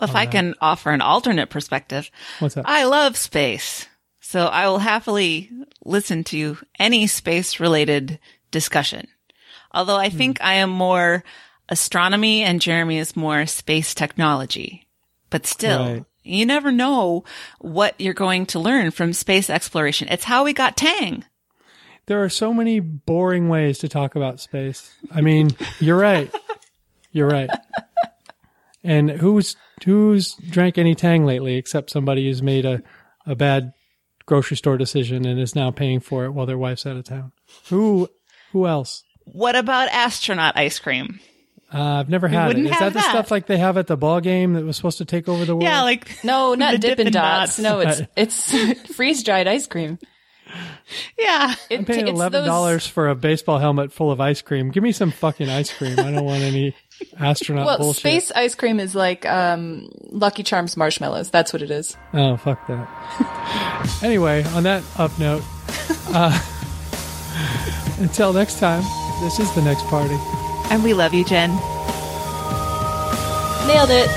[0.00, 2.68] If I can offer an alternate perspective, What's that?
[2.68, 3.86] I love space.
[4.20, 5.50] So I will happily
[5.84, 8.18] listen to any space related
[8.50, 9.08] discussion.
[9.72, 10.16] Although I hmm.
[10.16, 11.22] think I am more
[11.68, 14.86] astronomy and Jeremy is more space technology.
[15.30, 16.04] But still, Right.
[16.22, 17.24] you never know
[17.60, 20.08] what you're going to learn from space exploration.
[20.08, 21.24] It's how we got Tang.
[22.06, 24.94] There are so many boring ways to talk about space.
[25.10, 25.50] I mean,
[25.80, 26.32] you're right.
[27.12, 27.50] You're right.
[28.86, 32.82] And who's who's drank any Tang lately except somebody who's made a,
[33.26, 33.72] a bad
[34.26, 37.32] grocery store decision and is now paying for it while their wife's out of town?
[37.68, 38.08] Who
[38.52, 39.02] who else?
[39.24, 41.18] What about astronaut ice cream?
[41.74, 42.48] Uh, I've never had it.
[42.48, 43.10] wouldn't Is that the that.
[43.10, 45.54] stuff like they have at the ball game that was supposed to take over the
[45.56, 45.64] world?
[45.64, 47.56] Yeah, like No, not The Dippin' Dippin' Dots.
[47.56, 47.58] Dots.
[47.58, 47.80] No,
[48.16, 49.98] it's it's freeze dried ice cream.
[51.18, 51.54] yeah.
[51.70, 54.70] It, I'm paying it's eleven those- dollars for a baseball helmet full of ice cream.
[54.70, 55.98] Give me some fucking ice cream.
[55.98, 56.74] I don't want any
[57.18, 58.00] astronaut Well, bullshit.
[58.00, 61.30] space ice cream is like um, Lucky Charms marshmallows.
[61.30, 61.96] That's what it is.
[62.12, 63.98] Oh, fuck that.
[64.02, 65.42] anyway, on that up note,
[66.08, 66.32] uh,
[68.00, 68.82] until next time,
[69.22, 70.16] this is the next party.
[70.70, 71.50] And we love you, Jen.
[73.66, 74.08] Nailed it.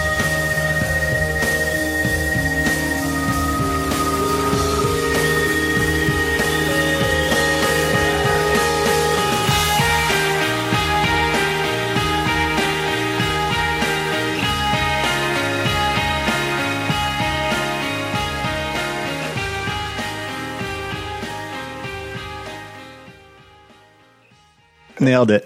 [25.00, 25.38] Nailed it.